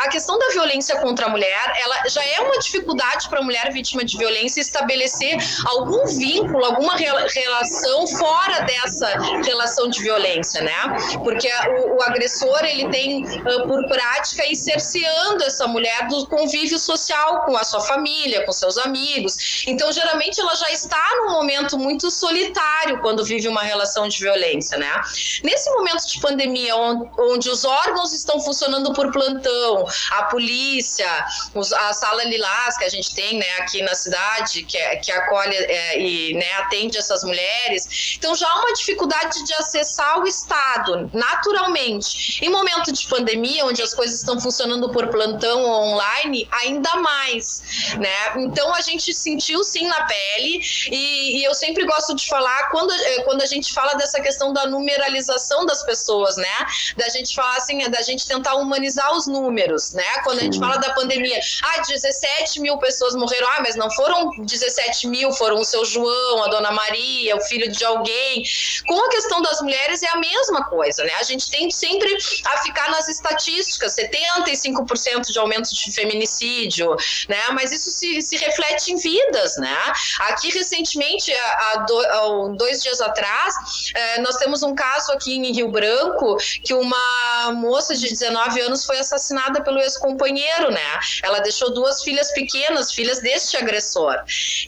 A 0.00 0.08
questão 0.08 0.38
da 0.38 0.48
violência 0.48 1.00
contra 1.00 1.26
a 1.26 1.28
mulher, 1.28 1.72
ela 1.82 2.08
já 2.08 2.24
é 2.24 2.40
uma 2.40 2.58
dificuldade 2.58 3.28
para 3.28 3.40
a 3.40 3.42
mulher 3.42 3.72
vítima 3.72 4.04
de 4.04 4.16
violência 4.16 4.60
estabelecer 4.60 5.36
algum 5.66 6.06
vínculo, 6.06 6.64
alguma 6.64 6.96
relação 6.96 8.06
fora 8.06 8.60
dessa 8.60 9.08
relação 9.44 9.88
de 9.88 10.00
violência, 10.02 10.62
né? 10.62 10.74
Porque 11.22 11.48
o, 11.48 11.96
o 11.96 12.02
agressor 12.02 12.64
ele 12.64 12.88
tem 12.90 13.24
uh, 13.24 13.68
por 13.68 13.86
prática 13.88 14.46
ir 14.46 14.56
cerceando 14.56 15.42
essa 15.44 15.66
mulher 15.66 16.06
do 16.08 16.26
convívio 16.26 16.78
social 16.78 17.44
com 17.44 17.56
a 17.56 17.64
sua 17.64 17.80
família, 17.80 18.44
com 18.44 18.52
seus 18.52 18.78
amigos. 18.78 19.64
Então, 19.66 19.90
geralmente, 19.92 20.40
ela 20.40 20.54
já 20.54 20.70
está 20.70 21.04
num 21.16 21.32
momento 21.32 21.78
muito 21.78 22.10
solitário 22.10 23.00
quando 23.00 23.24
vive 23.24 23.48
uma 23.48 23.62
relação 23.62 24.08
de 24.08 24.18
violência, 24.18 24.78
né? 24.78 25.00
Nesse 25.42 25.70
momento 25.70 26.06
de 26.06 26.20
pandemia, 26.20 26.76
onde, 26.76 27.10
onde 27.18 27.50
os 27.50 27.64
órgãos 27.64 28.12
estão 28.12 28.40
funcionando 28.40 28.83
por 28.92 29.10
plantão, 29.12 29.86
a 30.10 30.24
polícia, 30.24 31.08
os, 31.54 31.72
a 31.72 31.92
sala 31.92 32.24
Lilás 32.24 32.76
que 32.78 32.84
a 32.84 32.88
gente 32.88 33.14
tem, 33.14 33.38
né, 33.38 33.50
aqui 33.58 33.82
na 33.82 33.94
cidade, 33.94 34.64
que, 34.64 34.76
é, 34.76 34.96
que 34.96 35.12
acolhe 35.12 35.54
é, 35.56 36.00
e 36.00 36.34
né, 36.34 36.52
atende 36.58 36.98
essas 36.98 37.24
mulheres. 37.24 38.16
Então, 38.16 38.34
já 38.34 38.48
há 38.48 38.60
uma 38.60 38.72
dificuldade 38.72 39.44
de 39.44 39.54
acessar 39.54 40.18
o 40.20 40.26
Estado, 40.26 41.10
naturalmente. 41.12 42.44
Em 42.44 42.48
momento 42.48 42.92
de 42.92 43.06
pandemia, 43.06 43.64
onde 43.64 43.82
as 43.82 43.94
coisas 43.94 44.18
estão 44.18 44.40
funcionando 44.40 44.90
por 44.90 45.08
plantão 45.08 45.62
ou 45.62 45.92
online, 45.92 46.48
ainda 46.50 46.96
mais, 46.96 47.94
né? 47.98 48.34
Então, 48.36 48.74
a 48.74 48.80
gente 48.80 49.12
sentiu 49.12 49.62
sim 49.62 49.86
na 49.86 50.04
pele 50.04 50.60
e, 50.90 51.38
e 51.38 51.44
eu 51.44 51.54
sempre 51.54 51.84
gosto 51.84 52.14
de 52.14 52.26
falar 52.28 52.70
quando, 52.70 52.92
eh, 52.92 53.22
quando 53.22 53.42
a 53.42 53.46
gente 53.46 53.72
fala 53.72 53.94
dessa 53.94 54.20
questão 54.20 54.52
da 54.52 54.66
numeralização 54.66 55.66
das 55.66 55.82
pessoas, 55.82 56.36
né? 56.36 56.66
Da 56.96 57.08
gente 57.08 57.34
falar 57.34 57.56
assim, 57.56 57.78
da 57.90 58.02
gente 58.02 58.26
tentar 58.26 58.54
humanizar 58.54 58.73
os 59.12 59.26
números, 59.26 59.92
né? 59.92 60.04
Quando 60.22 60.38
a 60.38 60.42
gente 60.42 60.58
fala 60.58 60.76
da 60.76 60.92
pandemia, 60.92 61.38
ah, 61.62 61.80
17 61.80 62.60
mil 62.60 62.78
pessoas 62.78 63.14
morreram, 63.14 63.48
ah, 63.48 63.60
mas 63.60 63.76
não 63.76 63.90
foram 63.90 64.30
17 64.38 65.06
mil, 65.08 65.32
foram 65.32 65.56
o 65.56 65.64
seu 65.64 65.84
João, 65.84 66.44
a 66.44 66.48
dona 66.48 66.70
Maria, 66.70 67.36
o 67.36 67.40
filho 67.40 67.70
de 67.70 67.84
alguém. 67.84 68.42
Com 68.86 68.98
a 69.04 69.08
questão 69.10 69.42
das 69.42 69.60
mulheres 69.60 70.02
é 70.02 70.08
a 70.08 70.16
mesma 70.16 70.64
coisa, 70.64 71.04
né? 71.04 71.12
A 71.18 71.22
gente 71.22 71.50
tem 71.50 71.70
sempre 71.70 72.16
a 72.46 72.58
ficar 72.58 72.90
nas 72.90 73.08
estatísticas, 73.08 73.94
75% 73.96 75.32
de 75.32 75.38
aumento 75.38 75.74
de 75.74 75.92
feminicídio, 75.92 76.96
né? 77.28 77.42
Mas 77.52 77.72
isso 77.72 77.90
se, 77.90 78.20
se 78.22 78.36
reflete 78.36 78.92
em 78.92 78.96
vidas, 78.96 79.56
né? 79.56 79.92
Aqui 80.20 80.50
recentemente, 80.50 81.32
há, 81.32 81.84
do, 81.86 81.98
há 81.98 82.54
dois 82.56 82.82
dias 82.82 83.00
atrás, 83.00 83.54
eh, 83.94 84.20
nós 84.20 84.36
temos 84.36 84.62
um 84.62 84.74
caso 84.74 85.12
aqui 85.12 85.34
em 85.34 85.52
Rio 85.52 85.68
Branco 85.68 86.36
que 86.62 86.74
uma 86.74 87.52
moça 87.52 87.94
de 87.94 88.08
19 88.08 88.60
anos 88.64 88.84
foi 88.84 88.98
assassinada 88.98 89.62
pelo 89.62 89.80
ex-companheiro, 89.80 90.70
né? 90.70 91.00
Ela 91.22 91.40
deixou 91.40 91.72
duas 91.72 92.02
filhas 92.02 92.32
pequenas, 92.32 92.92
filhas 92.92 93.20
deste 93.20 93.56
agressor. 93.56 94.16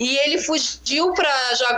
E 0.01 0.19
ele 0.19 0.39
fugiu 0.39 1.13
para 1.13 1.31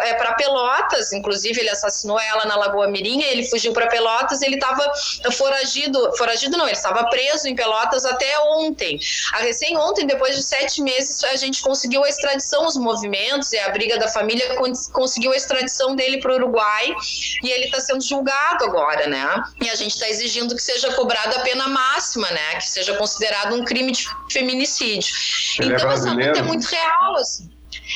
é, 0.04 0.14
Pelotas, 0.34 1.12
inclusive 1.12 1.60
ele 1.60 1.70
assassinou 1.70 2.18
ela 2.18 2.44
na 2.44 2.56
Lagoa 2.56 2.88
Mirim, 2.88 3.22
ele 3.22 3.44
fugiu 3.44 3.72
para 3.72 3.88
Pelotas, 3.88 4.40
ele 4.42 4.54
estava 4.54 4.90
foragido, 5.32 6.16
foragido 6.16 6.56
não, 6.56 6.66
ele 6.66 6.76
estava 6.76 7.04
preso 7.08 7.48
em 7.48 7.56
Pelotas 7.56 8.04
até 8.04 8.38
ontem. 8.40 9.00
A 9.34 9.38
recém 9.38 9.76
ontem, 9.76 10.06
depois 10.06 10.36
de 10.36 10.42
sete 10.42 10.80
meses, 10.80 11.22
a 11.24 11.36
gente 11.36 11.62
conseguiu 11.62 12.04
a 12.04 12.08
extradição, 12.08 12.66
os 12.66 12.76
movimentos 12.76 13.52
e 13.52 13.58
a 13.58 13.68
briga 13.70 13.98
da 13.98 14.08
família 14.08 14.56
conseguiu 14.92 15.32
a 15.32 15.36
extradição 15.36 15.96
dele 15.96 16.20
para 16.20 16.32
o 16.32 16.34
Uruguai 16.36 16.94
e 17.42 17.50
ele 17.50 17.64
está 17.64 17.80
sendo 17.80 18.02
julgado 18.02 18.64
agora, 18.64 19.06
né? 19.06 19.42
E 19.60 19.68
a 19.68 19.74
gente 19.74 19.92
está 19.92 20.08
exigindo 20.08 20.54
que 20.54 20.62
seja 20.62 20.92
cobrada 20.94 21.36
a 21.36 21.40
pena 21.40 21.68
máxima, 21.68 22.07
né? 22.16 22.54
Que 22.56 22.68
seja 22.68 22.94
considerado 22.96 23.54
um 23.54 23.64
crime 23.64 23.92
de 23.92 24.08
feminicídio. 24.30 25.14
Ele 25.60 25.72
é 25.72 25.76
então, 25.76 25.90
é 25.90 25.94
essa 25.94 26.12
luta 26.12 26.38
é 26.38 26.42
muito 26.42 26.66
real, 26.66 27.16
assim. 27.16 27.50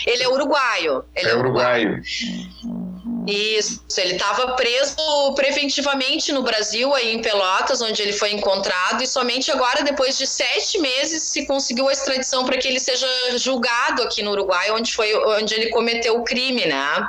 Ele 0.07 0.23
é 0.23 0.29
uruguaio. 0.29 1.05
Ele 1.15 1.29
é, 1.29 1.33
é 1.33 1.37
uruguaio. 1.37 1.89
uruguaio. 1.89 2.82
Isso, 3.27 3.81
ele 3.99 4.15
estava 4.15 4.55
preso 4.55 4.97
preventivamente 5.37 6.33
no 6.33 6.43
Brasil, 6.43 6.93
aí 6.93 7.15
em 7.15 7.23
Pelotas, 7.23 7.81
onde 7.81 8.03
ele 8.03 8.13
foi 8.13 8.33
encontrado, 8.33 9.03
e 9.03 9.07
somente 9.07 9.51
agora, 9.51 9.83
depois 9.83 10.19
de 10.19 10.27
sete 10.27 10.79
meses, 10.79 11.23
se 11.25 11.47
conseguiu 11.47 11.89
a 11.89 11.93
extradição 11.93 12.45
para 12.45 12.59
que 12.59 12.67
ele 12.67 12.81
seja 12.81 13.07
julgado 13.37 14.03
aqui 14.03 14.23
no 14.23 14.33
Uruguai, 14.33 14.73
onde 14.73 14.93
foi 14.93 15.15
onde 15.15 15.55
ele 15.55 15.71
cometeu 15.71 16.19
o 16.19 16.25
crime, 16.25 16.67
né? 16.67 17.09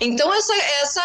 Então 0.00 0.32
essa 0.34 0.54
essa 0.54 1.02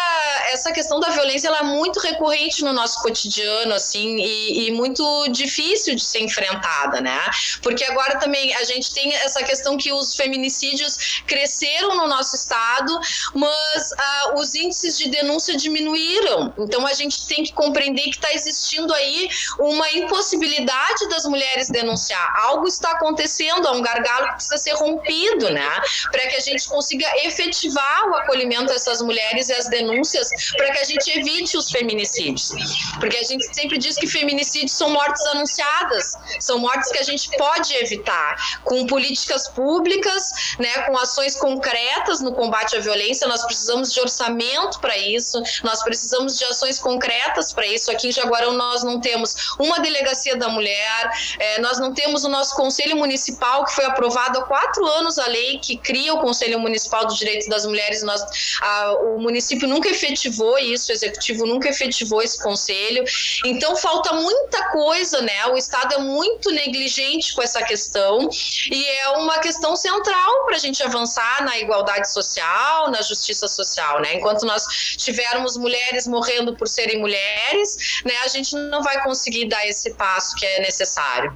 essa 0.50 0.72
questão 0.72 0.98
da 0.98 1.10
violência 1.10 1.48
ela 1.48 1.58
é 1.58 1.62
muito 1.62 2.00
recorrente 2.00 2.64
no 2.64 2.72
nosso 2.72 3.00
cotidiano, 3.00 3.74
assim, 3.74 4.16
e, 4.16 4.66
e 4.66 4.70
muito 4.72 5.28
difícil 5.28 5.94
de 5.94 6.02
ser 6.02 6.20
enfrentada, 6.20 7.00
né? 7.00 7.20
Porque 7.62 7.84
agora 7.84 8.18
também 8.18 8.54
a 8.56 8.64
gente 8.64 8.92
tem 8.92 9.14
essa 9.14 9.42
questão 9.44 9.76
que 9.76 9.92
os 9.92 10.16
feminicídios 10.16 11.22
cresceram 11.26 11.96
no 11.96 12.08
nosso 12.08 12.34
estado, 12.34 12.98
mas 13.34 13.92
ah, 13.96 14.31
os 14.34 14.54
índices 14.54 14.98
de 14.98 15.08
denúncia 15.08 15.56
diminuíram. 15.56 16.52
Então 16.58 16.86
a 16.86 16.92
gente 16.92 17.26
tem 17.26 17.42
que 17.44 17.52
compreender 17.52 18.02
que 18.02 18.16
está 18.16 18.32
existindo 18.32 18.92
aí 18.94 19.28
uma 19.58 19.90
impossibilidade 19.92 21.08
das 21.08 21.24
mulheres 21.24 21.68
denunciar. 21.68 22.34
Algo 22.42 22.66
está 22.66 22.92
acontecendo, 22.92 23.66
há 23.66 23.72
um 23.72 23.82
gargalo 23.82 24.28
que 24.28 24.34
precisa 24.34 24.58
ser 24.58 24.74
rompido, 24.74 25.50
né? 25.50 25.68
Para 26.10 26.26
que 26.28 26.36
a 26.36 26.40
gente 26.40 26.68
consiga 26.68 27.06
efetivar 27.24 28.10
o 28.10 28.16
acolhimento 28.16 28.66
dessas 28.66 29.02
mulheres 29.02 29.48
e 29.48 29.54
as 29.54 29.68
denúncias, 29.68 30.28
para 30.56 30.72
que 30.72 30.78
a 30.78 30.84
gente 30.84 31.10
evite 31.18 31.56
os 31.56 31.70
feminicídios. 31.70 32.52
Porque 32.98 33.16
a 33.16 33.22
gente 33.22 33.44
sempre 33.54 33.78
diz 33.78 33.96
que 33.96 34.06
feminicídios 34.06 34.72
são 34.72 34.90
mortes 34.90 35.24
anunciadas, 35.26 36.14
são 36.40 36.58
mortes 36.58 36.90
que 36.90 36.98
a 36.98 37.02
gente 37.02 37.30
pode 37.36 37.74
evitar 37.74 38.60
com 38.64 38.86
políticas 38.86 39.48
públicas, 39.48 40.54
né, 40.58 40.82
com 40.86 40.96
ações 40.98 41.36
concretas 41.36 42.20
no 42.20 42.32
combate 42.32 42.76
à 42.76 42.80
violência. 42.80 43.28
Nós 43.28 43.44
precisamos 43.44 43.92
de 43.92 44.00
orçamento 44.00 44.21
orçamento 44.22 44.78
para 44.80 44.96
isso, 44.96 45.42
nós 45.62 45.82
precisamos 45.82 46.38
de 46.38 46.44
ações 46.44 46.78
concretas 46.78 47.52
para 47.52 47.66
isso. 47.66 47.90
Aqui 47.90 48.08
em 48.08 48.12
Jaguarão 48.12 48.52
nós 48.52 48.84
não 48.84 49.00
temos 49.00 49.54
uma 49.58 49.80
delegacia 49.80 50.36
da 50.36 50.48
mulher, 50.48 51.10
é, 51.38 51.60
nós 51.60 51.78
não 51.78 51.92
temos 51.92 52.24
o 52.24 52.28
nosso 52.28 52.54
Conselho 52.54 52.96
Municipal, 52.96 53.64
que 53.64 53.74
foi 53.74 53.84
aprovado 53.84 54.38
há 54.38 54.42
quatro 54.44 54.86
anos 54.86 55.18
a 55.18 55.26
lei 55.26 55.58
que 55.58 55.76
cria 55.76 56.14
o 56.14 56.20
Conselho 56.20 56.58
Municipal 56.60 57.06
dos 57.06 57.18
Direitos 57.18 57.48
das 57.48 57.66
Mulheres. 57.66 58.02
Nós, 58.02 58.22
a, 58.60 58.92
o 58.92 59.18
município 59.18 59.66
nunca 59.68 59.88
efetivou 59.88 60.58
isso, 60.58 60.90
o 60.90 60.94
executivo 60.94 61.46
nunca 61.46 61.68
efetivou 61.68 62.22
esse 62.22 62.40
conselho. 62.42 63.04
Então 63.44 63.74
falta 63.76 64.12
muita 64.12 64.68
coisa, 64.70 65.20
né? 65.20 65.46
O 65.46 65.56
Estado 65.56 65.94
é 65.94 65.98
muito 65.98 66.50
negligente 66.50 67.34
com 67.34 67.42
essa 67.42 67.62
questão 67.62 68.28
e 68.70 68.84
é 68.84 69.08
uma 69.10 69.38
questão 69.38 69.74
central 69.74 70.44
para 70.44 70.56
a 70.56 70.58
gente 70.58 70.82
avançar 70.82 71.44
na 71.44 71.58
igualdade 71.58 72.10
social, 72.12 72.90
na 72.90 73.02
justiça 73.02 73.48
social, 73.48 74.00
né? 74.00 74.11
Enquanto 74.14 74.44
nós 74.44 74.64
tivermos 74.98 75.56
mulheres 75.56 76.06
morrendo 76.06 76.54
por 76.54 76.68
serem 76.68 77.00
mulheres, 77.00 78.02
né, 78.04 78.12
a 78.24 78.28
gente 78.28 78.54
não 78.54 78.82
vai 78.82 79.02
conseguir 79.02 79.48
dar 79.48 79.66
esse 79.66 79.94
passo 79.94 80.36
que 80.36 80.46
é 80.46 80.60
necessário. 80.60 81.32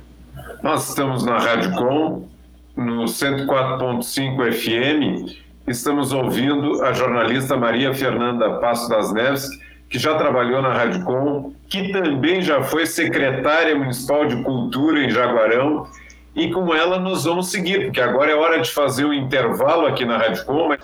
Nós 0.62 0.88
estamos 0.88 1.24
na 1.24 1.38
Rádio 1.38 1.72
Com, 1.72 2.28
no 2.76 3.04
104.5 3.04 4.52
FM, 4.52 5.36
estamos 5.66 6.12
ouvindo 6.12 6.84
a 6.84 6.92
jornalista 6.92 7.56
Maria 7.56 7.94
Fernanda 7.94 8.58
Passo 8.58 8.88
das 8.88 9.12
Neves, 9.12 9.48
que 9.88 9.98
já 9.98 10.16
trabalhou 10.16 10.60
na 10.60 10.72
Rádio 10.72 11.04
Com, 11.04 11.54
que 11.68 11.92
também 11.92 12.42
já 12.42 12.62
foi 12.62 12.86
secretária 12.86 13.76
municipal 13.76 14.26
de 14.26 14.42
cultura 14.42 15.04
em 15.04 15.10
Jaguarão, 15.10 15.88
e 16.34 16.50
com 16.50 16.74
ela 16.74 16.98
nós 16.98 17.24
vamos 17.24 17.50
seguir, 17.50 17.84
porque 17.84 18.00
agora 18.00 18.30
é 18.30 18.34
hora 18.34 18.60
de 18.60 18.70
fazer 18.70 19.06
um 19.06 19.12
intervalo 19.12 19.86
aqui 19.86 20.04
na 20.04 20.18
Rádio 20.18 20.44
Com. 20.44 20.68
Mas... 20.68 20.80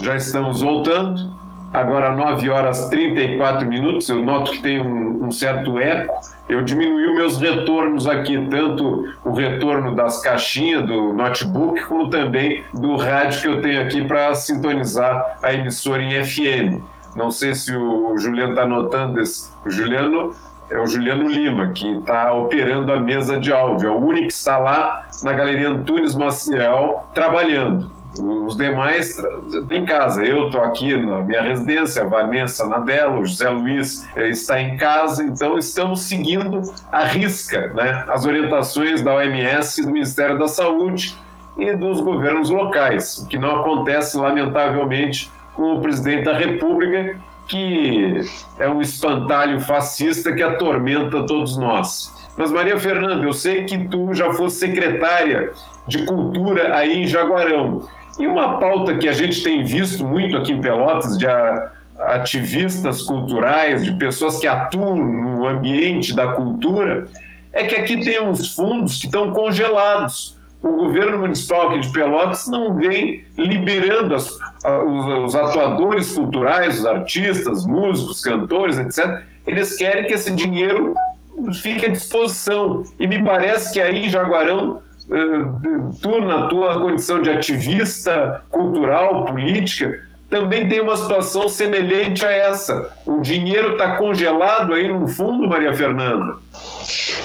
Já 0.00 0.16
estamos 0.16 0.60
voltando. 0.60 1.42
Agora 1.72 2.14
9 2.14 2.50
horas 2.50 2.88
34 2.88 3.66
minutos. 3.66 4.08
Eu 4.08 4.22
noto 4.22 4.52
que 4.52 4.60
tem 4.60 4.80
um, 4.80 5.24
um 5.24 5.30
certo 5.30 5.78
eco. 5.78 6.12
Eu 6.48 6.62
diminui 6.62 7.14
meus 7.14 7.38
retornos 7.38 8.06
aqui, 8.06 8.36
tanto 8.50 9.08
o 9.24 9.32
retorno 9.32 9.94
das 9.94 10.20
caixinhas 10.20 10.84
do 10.84 11.12
notebook, 11.12 11.80
como 11.84 12.10
também 12.10 12.62
do 12.74 12.96
rádio 12.96 13.40
que 13.40 13.48
eu 13.48 13.62
tenho 13.62 13.80
aqui 13.80 14.04
para 14.04 14.34
sintonizar 14.34 15.38
a 15.42 15.54
emissora 15.54 16.02
em 16.02 16.22
FM. 16.22 16.82
Não 17.16 17.30
sei 17.30 17.54
se 17.54 17.74
o 17.74 18.18
Juliano 18.18 18.52
está 18.52 18.66
notando 18.66 19.20
isso. 19.20 19.56
O 19.64 19.70
Juliano 19.70 20.34
é 20.72 20.80
o 20.80 20.86
Juliano 20.86 21.28
Lima, 21.28 21.72
que 21.72 21.86
está 21.98 22.32
operando 22.32 22.92
a 22.92 23.00
mesa 23.00 23.38
de 23.38 23.52
áudio. 23.52 23.88
É 23.88 23.90
o 23.90 23.98
único 23.98 24.28
que 24.28 24.32
está 24.32 24.58
lá 24.58 25.06
na 25.22 25.32
Galeria 25.32 25.68
Antunes 25.68 26.14
Maciel 26.14 27.06
trabalhando. 27.14 27.90
Os 28.18 28.56
demais 28.56 29.16
em 29.70 29.86
casa. 29.86 30.22
Eu 30.22 30.46
estou 30.46 30.62
aqui 30.62 30.94
na 30.96 31.20
minha 31.22 31.40
residência, 31.40 32.02
a 32.02 32.06
Vanessa 32.06 32.66
na 32.66 32.78
dela, 32.78 33.18
o 33.18 33.24
José 33.24 33.48
Luiz 33.48 34.06
está 34.16 34.60
em 34.60 34.76
casa, 34.76 35.24
então 35.24 35.56
estamos 35.56 36.02
seguindo 36.02 36.60
a 36.90 37.04
risca 37.04 37.68
né, 37.68 38.04
as 38.08 38.26
orientações 38.26 39.00
da 39.00 39.14
OMS 39.14 39.82
do 39.82 39.90
Ministério 39.90 40.38
da 40.38 40.46
Saúde 40.46 41.16
e 41.56 41.74
dos 41.74 42.00
governos 42.00 42.50
locais, 42.50 43.18
o 43.18 43.28
que 43.28 43.38
não 43.38 43.60
acontece, 43.60 44.16
lamentavelmente, 44.16 45.30
com 45.54 45.74
o 45.74 45.80
presidente 45.80 46.24
da 46.24 46.36
República, 46.36 47.16
que 47.48 48.20
é 48.58 48.68
um 48.68 48.80
espantalho 48.80 49.60
fascista 49.60 50.32
que 50.32 50.42
atormenta 50.42 51.26
todos 51.26 51.56
nós. 51.56 52.12
Mas, 52.36 52.50
Maria 52.50 52.78
Fernanda, 52.78 53.24
eu 53.24 53.32
sei 53.32 53.64
que 53.64 53.76
tu 53.88 54.14
já 54.14 54.32
fosse 54.32 54.56
secretária 54.56 55.52
de 55.86 56.04
Cultura 56.04 56.74
aí 56.74 57.02
em 57.02 57.06
Jaguarão. 57.06 57.86
E 58.18 58.26
uma 58.26 58.58
pauta 58.58 58.96
que 58.96 59.08
a 59.08 59.12
gente 59.12 59.42
tem 59.42 59.64
visto 59.64 60.04
muito 60.04 60.36
aqui 60.36 60.52
em 60.52 60.60
Pelotas, 60.60 61.18
de 61.18 61.26
ativistas 61.98 63.02
culturais, 63.02 63.84
de 63.84 63.92
pessoas 63.92 64.38
que 64.38 64.46
atuam 64.46 64.96
no 64.96 65.46
ambiente 65.46 66.14
da 66.14 66.28
cultura, 66.32 67.06
é 67.52 67.64
que 67.64 67.74
aqui 67.74 68.02
tem 68.02 68.20
uns 68.22 68.54
fundos 68.54 68.98
que 68.98 69.06
estão 69.06 69.30
congelados. 69.32 70.38
O 70.62 70.72
governo 70.76 71.18
municipal 71.18 71.70
aqui 71.70 71.80
de 71.80 71.92
Pelotas 71.92 72.46
não 72.46 72.76
vem 72.76 73.24
liberando 73.36 74.14
as, 74.14 74.30
os, 74.30 75.24
os 75.24 75.34
atuadores 75.34 76.12
culturais, 76.14 76.78
os 76.78 76.86
artistas, 76.86 77.66
músicos, 77.66 78.22
cantores, 78.22 78.78
etc. 78.78 79.22
Eles 79.46 79.76
querem 79.76 80.06
que 80.06 80.14
esse 80.14 80.30
dinheiro 80.30 80.94
fique 81.60 81.86
à 81.86 81.88
disposição. 81.88 82.84
E 82.98 83.06
me 83.06 83.22
parece 83.24 83.72
que 83.72 83.80
aí 83.80 84.06
em 84.06 84.08
Jaguarão 84.08 84.80
eh, 85.10 85.92
tu, 86.00 86.20
na 86.20 86.46
tua 86.46 86.80
condição 86.80 87.20
de 87.20 87.30
ativista 87.30 88.42
cultural, 88.50 89.24
política, 89.24 90.00
também 90.30 90.66
tem 90.66 90.80
uma 90.80 90.96
situação 90.96 91.48
semelhante 91.48 92.24
a 92.24 92.30
essa. 92.30 92.90
O 93.04 93.20
dinheiro 93.20 93.72
está 93.72 93.96
congelado 93.96 94.72
aí 94.72 94.88
no 94.88 95.06
fundo, 95.06 95.46
Maria 95.46 95.74
Fernanda. 95.74 96.36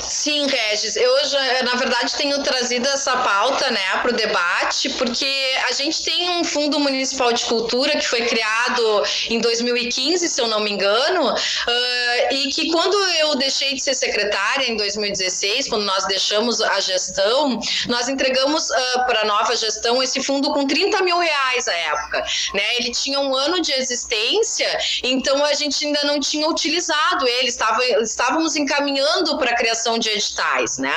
Sim, 0.01 0.47
Regis. 0.47 0.95
Eu 0.95 1.25
já, 1.25 1.63
na 1.63 1.75
verdade, 1.75 2.15
tenho 2.15 2.41
trazido 2.43 2.87
essa 2.87 3.17
pauta 3.17 3.69
né, 3.71 3.97
para 4.01 4.11
o 4.11 4.13
debate, 4.13 4.89
porque 4.91 5.53
a 5.67 5.71
gente 5.71 6.03
tem 6.03 6.29
um 6.29 6.43
Fundo 6.43 6.79
Municipal 6.79 7.33
de 7.33 7.45
Cultura 7.45 7.97
que 7.97 8.07
foi 8.07 8.25
criado 8.25 9.03
em 9.29 9.39
2015, 9.39 10.27
se 10.27 10.41
eu 10.41 10.47
não 10.47 10.59
me 10.59 10.71
engano, 10.71 11.33
uh, 11.33 12.33
e 12.33 12.47
que 12.49 12.71
quando 12.71 12.95
eu 13.19 13.35
deixei 13.35 13.73
de 13.73 13.81
ser 13.81 13.93
secretária 13.93 14.65
em 14.69 14.77
2016, 14.77 15.69
quando 15.69 15.83
nós 15.83 16.05
deixamos 16.05 16.61
a 16.61 16.79
gestão, 16.79 17.59
nós 17.87 18.07
entregamos 18.07 18.69
uh, 18.69 19.05
para 19.05 19.21
a 19.21 19.25
nova 19.25 19.55
gestão 19.55 20.01
esse 20.01 20.23
fundo 20.23 20.51
com 20.53 20.65
30 20.65 21.01
mil 21.01 21.17
reais 21.17 21.67
à 21.67 21.73
época. 21.73 22.25
Né? 22.53 22.75
Ele 22.77 22.91
tinha 22.91 23.19
um 23.19 23.35
ano 23.35 23.61
de 23.61 23.71
existência, 23.73 24.77
então 25.03 25.43
a 25.43 25.53
gente 25.53 25.85
ainda 25.85 26.03
não 26.03 26.19
tinha 26.19 26.47
utilizado 26.47 27.27
ele, 27.27 27.47
estava, 27.47 27.83
estávamos 28.01 28.55
encaminhando 28.55 29.37
para 29.37 29.55
criação 29.57 29.97
de 29.97 30.09
editais, 30.09 30.77
né? 30.77 30.95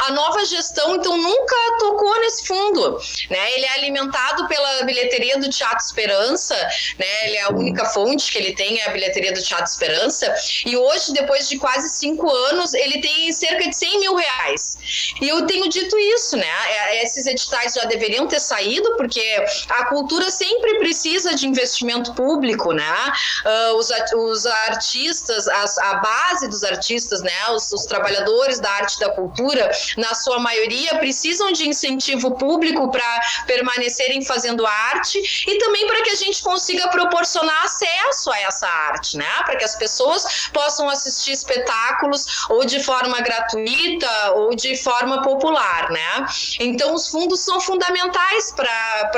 A 0.00 0.12
nova 0.12 0.44
gestão, 0.44 0.96
então, 0.96 1.16
nunca 1.16 1.56
tocou 1.78 2.20
nesse 2.20 2.46
fundo, 2.46 2.98
né? 3.30 3.52
Ele 3.52 3.64
é 3.64 3.72
alimentado 3.74 4.46
pela 4.46 4.82
bilheteria 4.84 5.38
do 5.38 5.48
Teatro 5.48 5.84
Esperança, 5.84 6.54
né? 6.98 7.26
Ele 7.26 7.36
é 7.36 7.42
a 7.42 7.50
única 7.50 7.84
fonte 7.86 8.30
que 8.30 8.38
ele 8.38 8.54
tem, 8.54 8.80
é 8.80 8.86
a 8.86 8.90
bilheteria 8.90 9.32
do 9.32 9.42
Teatro 9.42 9.70
Esperança, 9.70 10.32
e 10.66 10.76
hoje, 10.76 11.12
depois 11.12 11.48
de 11.48 11.58
quase 11.58 11.88
cinco 11.88 12.30
anos, 12.30 12.74
ele 12.74 13.00
tem 13.00 13.32
cerca 13.32 13.68
de 13.68 13.76
100 13.76 14.00
mil 14.00 14.14
reais. 14.14 15.14
E 15.20 15.28
eu 15.28 15.46
tenho 15.46 15.68
dito 15.68 15.98
isso, 15.98 16.36
né? 16.36 16.46
É, 16.68 17.02
esses 17.02 17.26
editais 17.26 17.74
já 17.74 17.84
deveriam 17.84 18.26
ter 18.26 18.40
saído, 18.40 18.96
porque 18.96 19.44
a 19.68 19.86
cultura 19.86 20.30
sempre 20.30 20.78
precisa 20.78 21.34
de 21.34 21.46
investimento 21.46 22.14
público, 22.14 22.72
né? 22.72 23.12
Uh, 23.44 23.76
os, 23.76 23.90
os 24.14 24.46
artistas, 24.46 25.48
as, 25.48 25.78
a 25.78 25.94
base 25.94 26.48
dos 26.48 26.64
artistas, 26.64 27.22
né? 27.22 27.50
Os, 27.50 27.72
os 27.72 27.83
trabalhadores 27.86 28.58
da 28.60 28.70
arte 28.70 28.96
e 28.96 29.00
da 29.00 29.10
cultura, 29.10 29.70
na 29.96 30.14
sua 30.14 30.38
maioria, 30.38 30.96
precisam 30.96 31.52
de 31.52 31.68
incentivo 31.68 32.32
público 32.32 32.90
para 32.90 33.20
permanecerem 33.46 34.24
fazendo 34.24 34.66
arte 34.66 35.18
e 35.46 35.58
também 35.58 35.86
para 35.86 36.02
que 36.02 36.10
a 36.10 36.14
gente 36.14 36.42
consiga 36.42 36.88
proporcionar 36.88 37.64
acesso 37.64 38.30
a 38.30 38.40
essa 38.40 38.68
arte, 38.68 39.16
né? 39.16 39.28
Para 39.44 39.56
que 39.56 39.64
as 39.64 39.76
pessoas 39.76 40.48
possam 40.52 40.88
assistir 40.88 41.32
espetáculos 41.32 42.46
ou 42.48 42.64
de 42.64 42.82
forma 42.82 43.20
gratuita 43.20 44.32
ou 44.32 44.54
de 44.54 44.76
forma 44.76 45.22
popular, 45.22 45.90
né? 45.90 46.26
Então, 46.60 46.94
os 46.94 47.08
fundos 47.08 47.40
são 47.40 47.60
fundamentais 47.60 48.52
para 48.52 49.10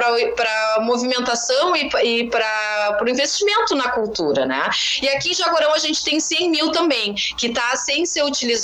a 0.77 0.81
movimentação 0.81 1.75
e, 1.77 1.89
e 2.05 2.31
para 2.31 2.99
o 3.01 3.09
investimento 3.09 3.75
na 3.75 3.91
cultura, 3.91 4.45
né? 4.47 4.69
E 5.03 5.09
aqui 5.09 5.31
em 5.31 5.35
Jaguarão 5.35 5.73
a 5.75 5.79
gente 5.79 6.05
tem 6.05 6.19
100 6.19 6.51
mil 6.51 6.73
também, 6.73 7.15
que 7.15 7.49
está 7.49 7.75
sem 7.77 8.05
ser 8.05 8.25
utilizado 8.25 8.56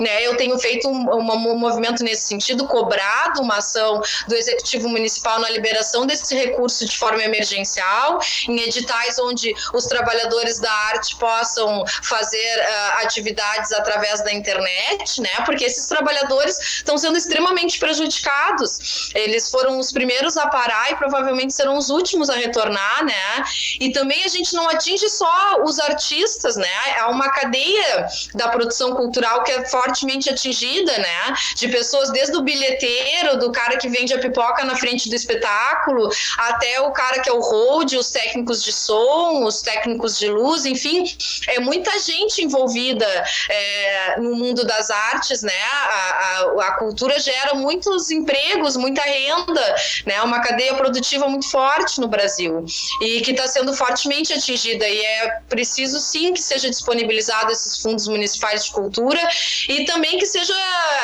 né? 0.00 0.26
Eu 0.26 0.36
tenho 0.36 0.58
feito 0.58 0.88
um, 0.88 1.10
um, 1.14 1.58
movimento 1.58 2.02
nesse 2.02 2.26
sentido, 2.26 2.66
cobrado 2.66 3.40
uma 3.40 3.56
ação 3.56 4.00
do 4.26 4.34
Executivo 4.34 4.88
Municipal 4.88 5.38
na 5.40 5.50
liberação 5.50 6.06
desse 6.06 6.34
recurso 6.34 6.84
de 6.86 6.96
forma 6.96 7.22
emergencial, 7.22 8.18
em 8.48 8.60
editais 8.60 9.18
onde 9.18 9.54
os 9.72 9.86
trabalhadores 9.86 10.58
da 10.58 10.72
arte 10.72 11.16
possam 11.16 11.84
fazer 12.02 12.58
uh, 12.58 13.04
atividades 13.04 13.72
através 13.72 14.22
da 14.22 14.32
internet, 14.32 15.20
né? 15.20 15.42
Porque 15.44 15.64
esses 15.64 15.86
trabalhadores 15.86 16.58
estão 16.58 16.96
sendo 16.98 17.16
extremamente 17.16 17.78
prejudicados. 17.78 19.10
Eles 19.14 19.50
foram 19.50 19.78
os 19.78 19.92
primeiros 19.92 20.36
a 20.36 20.46
parar 20.48 20.92
e 20.92 20.96
provavelmente 20.96 21.52
serão 21.52 21.76
os 21.76 21.90
últimos 21.90 22.30
a 22.30 22.34
retornar, 22.34 23.04
né? 23.04 23.44
E 23.80 23.92
também 23.92 24.24
a 24.24 24.28
gente 24.28 24.54
não 24.54 24.68
atinge 24.68 25.08
só 25.08 25.62
os 25.62 25.78
artistas, 25.78 26.56
né? 26.56 26.68
É 26.96 27.04
uma 27.04 27.30
cadeia 27.30 28.06
da 28.34 28.48
produção 28.48 28.71
cultural 28.94 29.42
que 29.42 29.52
é 29.52 29.64
fortemente 29.64 30.30
atingida, 30.30 30.96
né? 30.98 31.34
De 31.56 31.68
pessoas 31.68 32.10
desde 32.10 32.36
o 32.36 32.42
bilheteiro, 32.42 33.38
do 33.38 33.52
cara 33.52 33.76
que 33.76 33.88
vende 33.88 34.14
a 34.14 34.18
pipoca 34.18 34.64
na 34.64 34.76
frente 34.76 35.08
do 35.08 35.14
espetáculo, 35.14 36.08
até 36.38 36.80
o 36.80 36.90
cara 36.90 37.20
que 37.20 37.28
é 37.28 37.32
o 37.32 37.40
hold, 37.40 37.92
os 37.94 38.10
técnicos 38.10 38.62
de 38.62 38.72
som, 38.72 39.44
os 39.44 39.62
técnicos 39.62 40.18
de 40.18 40.28
luz, 40.28 40.64
enfim, 40.64 41.04
é 41.48 41.60
muita 41.60 41.98
gente 41.98 42.42
envolvida 42.42 43.06
é, 43.48 44.20
no 44.20 44.34
mundo 44.34 44.64
das 44.64 44.90
artes, 44.90 45.42
né? 45.42 45.62
A, 45.72 45.86
a, 45.86 46.68
a, 46.68 46.72
cultura 46.72 47.18
gera 47.18 47.54
muitos 47.54 48.10
empregos, 48.10 48.76
muita 48.76 49.02
renda, 49.02 49.74
né? 50.06 50.22
Uma 50.22 50.40
cadeia 50.40 50.74
produtiva 50.74 51.28
muito 51.28 51.48
forte 51.50 52.00
no 52.00 52.08
Brasil 52.08 52.64
e 53.00 53.20
que 53.20 53.32
está 53.32 53.46
sendo 53.46 53.74
fortemente 53.74 54.32
atingida 54.32 54.88
e 54.88 55.04
é 55.04 55.40
preciso 55.48 56.00
sim 56.00 56.32
que 56.32 56.40
seja 56.40 56.68
disponibilizado 56.68 57.52
esses 57.52 57.78
fundos 57.78 58.06
municipais 58.08 58.61
de 58.64 58.72
cultura 58.72 59.20
e 59.68 59.84
também 59.84 60.18
que 60.18 60.26
seja 60.26 60.54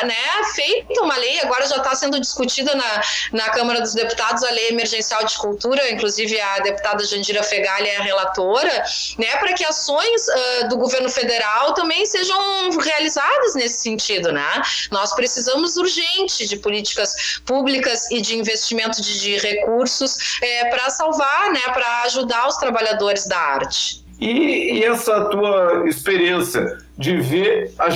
né, 0.05 0.15
feita 0.55 1.03
uma 1.03 1.17
lei, 1.17 1.41
agora 1.41 1.67
já 1.67 1.77
está 1.77 1.95
sendo 1.95 2.21
discutida 2.21 2.75
na, 2.75 3.03
na 3.33 3.51
Câmara 3.51 3.81
dos 3.81 3.95
Deputados 3.95 4.43
a 4.43 4.51
lei 4.51 4.69
emergencial 4.69 5.25
de 5.25 5.37
cultura, 5.37 5.91
inclusive 5.91 6.41
a 6.41 6.59
deputada 6.61 7.05
Jandira 7.05 7.43
Fegali 7.43 7.89
é 7.89 7.97
a 7.97 8.03
relatora, 8.03 8.85
né, 9.19 9.37
para 9.37 9.53
que 9.53 9.65
ações 9.65 10.27
uh, 10.29 10.69
do 10.69 10.77
governo 10.77 11.09
federal 11.09 11.75
também 11.75 12.05
sejam 12.07 12.71
realizadas 12.79 13.55
nesse 13.55 13.83
sentido, 13.83 14.33
né? 14.33 14.63
Nós 14.91 15.15
precisamos 15.15 15.77
urgente 15.77 16.47
de 16.47 16.57
políticas 16.57 17.41
públicas 17.45 18.11
e 18.11 18.21
de 18.21 18.37
investimento 18.37 19.01
de, 19.01 19.21
de 19.21 19.39
recursos 19.39 20.39
é, 20.43 20.65
para 20.67 20.91
salvar, 20.91 21.51
né, 21.53 21.61
para 21.73 22.03
ajudar 22.03 22.49
os 22.49 22.57
trabalhadores 22.57 23.27
da 23.27 23.39
arte. 23.39 24.05
E, 24.21 24.79
e 24.79 24.85
essa 24.85 25.27
tua 25.27 25.85
experiência 25.87 26.79
de 26.99 27.17
ver 27.19 27.71
a, 27.79 27.89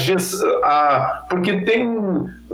a 0.63 1.27
porque 1.29 1.63
tem 1.63 1.87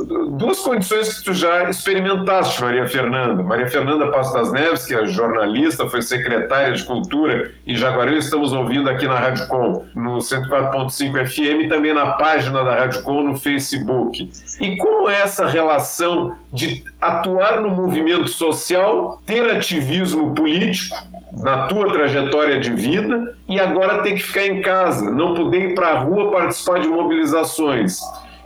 duas 0.05 0.61
condições 0.61 1.19
que 1.19 1.25
tu 1.25 1.35
já 1.35 1.69
experimentaste, 1.69 2.61
Maria 2.63 2.87
Fernanda. 2.87 3.43
Maria 3.43 3.69
Fernanda 3.69 4.11
Passo 4.11 4.33
das 4.33 4.53
Neves, 4.53 4.87
que 4.87 4.95
é 4.95 5.07
jornalista, 5.07 5.89
foi 5.89 6.03
secretária 6.03 6.73
de 6.73 6.85
Cultura 6.85 7.53
em 7.67 7.75
Jaguarão, 7.75 8.15
estamos 8.15 8.53
ouvindo 8.53 8.89
aqui 8.89 9.07
na 9.07 9.19
Rádio 9.19 9.47
Com, 9.49 9.85
no 9.95 10.19
104.5 10.19 11.27
FM 11.27 11.65
e 11.65 11.69
também 11.69 11.93
na 11.93 12.13
página 12.13 12.65
da 12.65 12.75
Rádio 12.75 13.03
Com 13.03 13.23
no 13.23 13.37
Facebook. 13.37 14.31
E 14.61 14.77
como 14.77 15.09
é 15.09 15.21
essa 15.21 15.47
relação 15.47 16.37
de 16.53 16.85
atuar 17.01 17.61
no 17.61 17.71
movimento 17.71 18.29
social, 18.29 19.21
ter 19.27 19.51
ativismo 19.51 20.35
político 20.35 20.97
na 21.33 21.67
tua 21.67 21.93
trajetória 21.93 22.59
de 22.59 22.73
vida 22.73 23.37
e 23.49 23.61
agora 23.61 24.03
ter 24.03 24.15
que 24.15 24.23
ficar 24.23 24.47
em 24.47 24.61
casa, 24.61 25.11
não 25.11 25.35
poder 25.35 25.71
ir 25.71 25.75
para 25.75 25.91
a 25.91 25.99
rua 25.99 26.31
participar 26.31 26.81
de 26.81 26.89
mobilizações. 26.89 28.01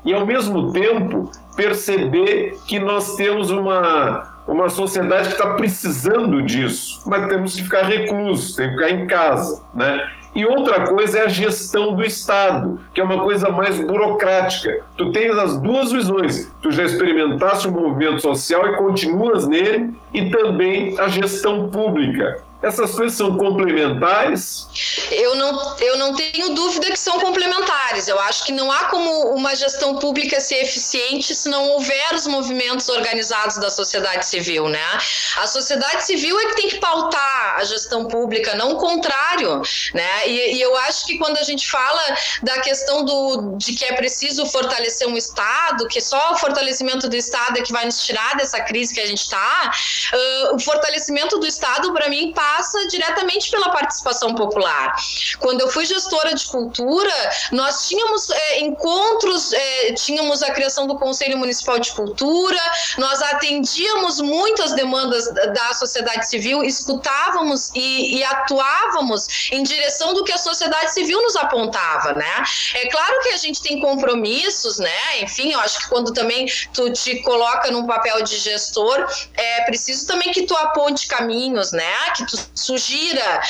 E, 0.04 0.12
ao 0.12 0.26
mesmo 0.26 0.72
tempo, 0.72 1.30
perceber 1.54 2.58
que 2.66 2.78
nós 2.78 3.14
temos 3.16 3.50
uma, 3.50 4.34
uma 4.46 4.68
sociedade 4.68 5.28
que 5.28 5.34
está 5.34 5.54
precisando 5.54 6.42
disso, 6.42 7.02
mas 7.06 7.26
temos 7.28 7.54
que 7.54 7.62
ficar 7.62 7.82
reclusos, 7.82 8.54
tem 8.54 8.68
que 8.68 8.74
ficar 8.74 8.90
em 8.90 9.06
casa, 9.06 9.62
né? 9.74 10.08
E 10.34 10.46
outra 10.46 10.86
coisa 10.86 11.18
é 11.18 11.24
a 11.26 11.28
gestão 11.28 11.94
do 11.94 12.02
Estado, 12.02 12.80
que 12.94 13.00
é 13.02 13.04
uma 13.04 13.22
coisa 13.22 13.50
mais 13.50 13.78
burocrática. 13.78 14.82
Tu 14.96 15.12
tens 15.12 15.36
as 15.36 15.58
duas 15.58 15.92
visões. 15.92 16.50
Tu 16.62 16.70
já 16.70 16.84
experimentaste 16.84 17.68
o 17.68 17.72
movimento 17.72 18.22
social 18.22 18.66
e 18.66 18.76
continuas 18.76 19.46
nele, 19.46 19.92
e 20.14 20.30
também 20.30 20.98
a 20.98 21.08
gestão 21.08 21.68
pública. 21.68 22.42
Essas 22.62 22.92
coisas 22.92 23.18
são 23.18 23.36
complementares? 23.36 24.68
Eu 25.10 25.34
não, 25.34 25.76
eu 25.78 25.98
não 25.98 26.14
tenho 26.14 26.50
dúvida 26.50 26.86
que 26.86 26.98
são 26.98 27.18
complementares. 27.18 28.06
Eu 28.06 28.18
acho 28.20 28.44
que 28.44 28.52
não 28.52 28.70
há 28.70 28.84
como 28.84 29.34
uma 29.34 29.54
gestão 29.56 29.96
pública 29.96 30.40
ser 30.40 30.62
eficiente 30.62 31.34
se 31.34 31.48
não 31.48 31.70
houver 31.70 32.14
os 32.14 32.26
movimentos 32.26 32.88
organizados 32.88 33.56
da 33.56 33.68
sociedade 33.68 34.24
civil, 34.26 34.68
né? 34.68 34.98
A 35.38 35.46
sociedade 35.46 36.04
civil 36.04 36.38
é 36.38 36.46
que 36.46 36.56
tem 36.56 36.68
que 36.68 36.78
pautar 36.78 37.56
a 37.56 37.64
gestão 37.64 38.06
pública, 38.06 38.54
não 38.54 38.72
o 38.72 38.76
contrário, 38.76 39.60
né? 39.92 40.28
E, 40.28 40.56
e 40.56 40.60
eu 40.60 40.76
acho 40.76 41.04
que 41.06 41.18
quando 41.18 41.38
a 41.38 41.42
gente 41.42 41.68
fala 41.68 42.16
da 42.44 42.60
questão 42.60 43.04
do, 43.04 43.56
de 43.56 43.74
que 43.74 43.84
é 43.84 43.92
preciso 43.94 44.46
fortalecer 44.46 45.08
um 45.08 45.16
Estado, 45.16 45.88
que 45.88 46.00
só 46.00 46.32
o 46.32 46.36
fortalecimento 46.36 47.08
do 47.08 47.16
Estado 47.16 47.58
é 47.58 47.62
que 47.62 47.72
vai 47.72 47.84
nos 47.84 48.04
tirar 48.04 48.36
dessa 48.36 48.60
crise 48.60 48.94
que 48.94 49.00
a 49.00 49.06
gente 49.06 49.22
está, 49.22 49.72
uh, 50.14 50.54
o 50.54 50.60
fortalecimento 50.60 51.38
do 51.38 51.46
Estado, 51.46 51.92
para 51.92 52.08
mim, 52.08 52.32
passa 52.32 52.51
passa 52.56 52.86
diretamente 52.86 53.50
pela 53.50 53.70
participação 53.70 54.34
popular. 54.34 54.94
Quando 55.38 55.62
eu 55.62 55.68
fui 55.68 55.86
gestora 55.86 56.34
de 56.34 56.46
cultura, 56.46 57.12
nós 57.50 57.88
tínhamos 57.88 58.28
é, 58.30 58.60
encontros, 58.60 59.52
é, 59.52 59.92
tínhamos 59.92 60.42
a 60.42 60.50
criação 60.50 60.86
do 60.86 60.98
Conselho 60.98 61.38
Municipal 61.38 61.78
de 61.78 61.90
Cultura, 61.92 62.60
nós 62.98 63.22
atendíamos 63.22 64.20
muitas 64.20 64.72
demandas 64.72 65.32
da 65.32 65.72
sociedade 65.72 66.28
civil, 66.28 66.62
escutávamos 66.62 67.70
e, 67.74 68.18
e 68.18 68.24
atuávamos 68.24 69.50
em 69.50 69.62
direção 69.62 70.12
do 70.12 70.22
que 70.22 70.32
a 70.32 70.38
sociedade 70.38 70.92
civil 70.92 71.22
nos 71.22 71.36
apontava, 71.36 72.12
né? 72.12 72.44
É 72.74 72.88
claro 72.88 73.20
que 73.22 73.30
a 73.30 73.36
gente 73.38 73.62
tem 73.62 73.80
compromissos, 73.80 74.78
né? 74.78 75.22
Enfim, 75.22 75.52
eu 75.52 75.60
acho 75.60 75.78
que 75.78 75.88
quando 75.88 76.12
também 76.12 76.46
tu 76.74 76.92
te 76.92 77.22
coloca 77.22 77.70
num 77.70 77.86
papel 77.86 78.22
de 78.22 78.36
gestor, 78.36 79.06
é 79.34 79.62
preciso 79.62 80.06
também 80.06 80.30
que 80.32 80.42
tu 80.42 80.54
aponte 80.54 81.06
caminhos, 81.06 81.72
né? 81.72 82.10
Que 82.14 82.26
tu 82.26 82.41
sugira 82.54 83.40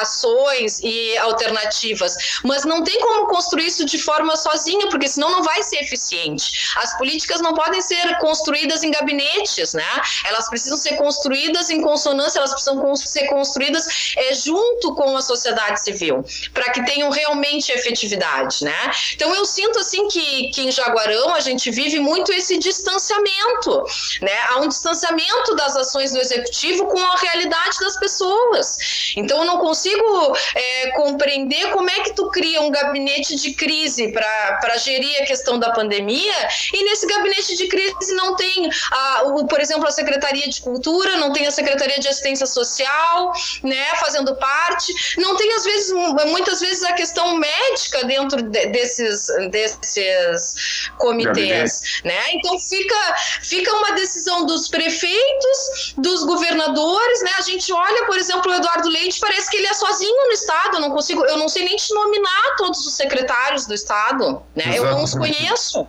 ações 0.00 0.80
e 0.82 1.16
alternativas, 1.18 2.40
mas 2.44 2.64
não 2.64 2.82
tem 2.82 3.00
como 3.00 3.26
construir 3.26 3.66
isso 3.66 3.84
de 3.84 3.98
forma 3.98 4.36
sozinha, 4.36 4.88
porque 4.88 5.08
senão 5.08 5.30
não 5.30 5.42
vai 5.42 5.62
ser 5.62 5.76
eficiente. 5.76 6.74
As 6.76 6.96
políticas 6.98 7.40
não 7.40 7.54
podem 7.54 7.80
ser 7.80 8.18
construídas 8.18 8.82
em 8.82 8.90
gabinetes, 8.90 9.74
né? 9.74 10.02
Elas 10.24 10.48
precisam 10.48 10.76
ser 10.76 10.96
construídas 10.96 11.70
em 11.70 11.80
consonância, 11.80 12.38
elas 12.38 12.52
precisam 12.52 12.96
ser 12.96 13.26
construídas 13.26 14.14
é, 14.16 14.34
junto 14.34 14.94
com 14.94 15.16
a 15.16 15.22
sociedade 15.22 15.82
civil, 15.82 16.24
para 16.52 16.72
que 16.72 16.84
tenham 16.84 17.10
realmente 17.10 17.72
efetividade, 17.72 18.64
né? 18.64 18.90
Então 19.14 19.34
eu 19.34 19.44
sinto 19.44 19.78
assim 19.78 20.08
que, 20.08 20.50
que 20.50 20.62
em 20.62 20.70
Jaguarão 20.70 21.34
a 21.34 21.40
gente 21.40 21.70
vive 21.70 21.98
muito 21.98 22.32
esse 22.32 22.58
distanciamento, 22.58 23.84
né? 24.20 24.38
Há 24.48 24.60
um 24.60 24.68
distanciamento 24.68 25.54
das 25.56 25.76
ações 25.76 26.12
do 26.12 26.18
executivo 26.18 26.86
com 26.86 26.98
a 26.98 27.16
realidade 27.16 27.78
das 27.84 27.98
pessoas. 27.98 29.12
Então 29.16 29.38
eu 29.38 29.44
não 29.44 29.58
consigo 29.58 30.36
é, 30.54 30.90
compreender 30.92 31.70
como 31.70 31.88
é 31.90 32.00
que 32.00 32.14
tu 32.14 32.28
cria 32.30 32.60
um 32.60 32.70
gabinete 32.70 33.36
de 33.36 33.52
crise 33.54 34.12
para 34.12 34.76
gerir 34.78 35.22
a 35.22 35.26
questão 35.26 35.58
da 35.58 35.70
pandemia 35.70 36.34
e 36.72 36.84
nesse 36.84 37.06
gabinete 37.06 37.56
de 37.56 37.68
crise 37.68 38.14
não 38.14 38.34
tem, 38.36 38.68
a, 38.90 39.22
o, 39.24 39.46
por 39.46 39.60
exemplo, 39.60 39.86
a 39.86 39.90
Secretaria 39.90 40.48
de 40.48 40.60
Cultura, 40.60 41.16
não 41.16 41.32
tem 41.32 41.46
a 41.46 41.50
Secretaria 41.50 41.98
de 41.98 42.08
Assistência 42.08 42.46
Social, 42.46 43.32
né, 43.62 43.94
fazendo 43.96 44.34
parte, 44.36 44.92
não 45.18 45.36
tem 45.36 45.52
às 45.54 45.64
vezes, 45.64 45.92
muitas 46.26 46.60
vezes 46.60 46.82
a 46.84 46.92
questão 46.92 47.36
médica 47.36 48.04
dentro 48.04 48.42
de, 48.42 48.66
desses, 48.66 49.26
desses 49.50 50.90
comitês, 50.98 52.00
né? 52.04 52.20
Então 52.32 52.58
fica, 52.58 53.16
fica 53.42 53.72
uma 53.72 53.92
decisão 53.92 54.46
dos 54.46 54.68
prefeitos, 54.68 55.94
dos 55.96 56.24
governadores, 56.24 57.22
né? 57.22 57.30
A 57.38 57.42
gente 57.42 57.72
olha 57.74 58.04
por 58.06 58.16
exemplo, 58.16 58.50
o 58.50 58.54
Eduardo 58.54 58.88
Leite, 58.88 59.20
parece 59.20 59.50
que 59.50 59.56
ele 59.56 59.66
é 59.66 59.74
sozinho 59.74 60.26
no 60.26 60.32
Estado. 60.32 60.76
Eu 60.76 60.80
não 60.80 60.90
consigo, 60.90 61.24
eu 61.24 61.36
não 61.36 61.48
sei 61.48 61.64
nem 61.64 61.76
te 61.76 61.92
nominar 61.94 62.56
todos 62.56 62.86
os 62.86 62.94
secretários 62.94 63.66
do 63.66 63.74
Estado, 63.74 64.42
né? 64.54 64.64
Eu 64.74 64.84
não 64.84 65.02
os 65.02 65.14
conheço. 65.14 65.86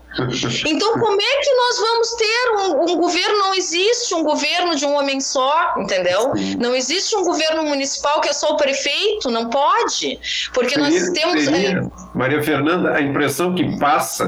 Então, 0.66 0.94
como 0.94 1.22
é 1.22 1.38
que 1.38 1.54
nós 1.54 1.80
vamos 1.80 2.12
ter 2.14 2.52
um, 2.58 2.92
um 2.92 2.98
governo? 2.98 3.38
Não 3.38 3.54
existe 3.54 4.14
um 4.16 4.24
governo 4.24 4.76
de 4.76 4.86
um 4.86 4.96
homem 4.96 5.20
só, 5.20 5.76
entendeu? 5.78 6.34
Não 6.58 6.76
existe 6.76 7.16
um 7.16 7.24
governo 7.24 7.64
municipal 7.64 8.22
que 8.22 8.30
é 8.30 8.34
só 8.34 8.54
o 8.54 8.58
prefeito, 8.58 9.30
não 9.30 9.50
pode, 9.50 10.20
porque 10.54 10.76
seria, 10.76 10.90
nós 10.90 11.10
temos. 11.12 11.44
Seria, 11.44 11.80
é... 11.80 12.18
Maria 12.18 12.44
Fernanda, 12.44 12.94
a 12.94 13.02
impressão 13.02 13.54
que 13.54 13.78
passa 13.78 14.26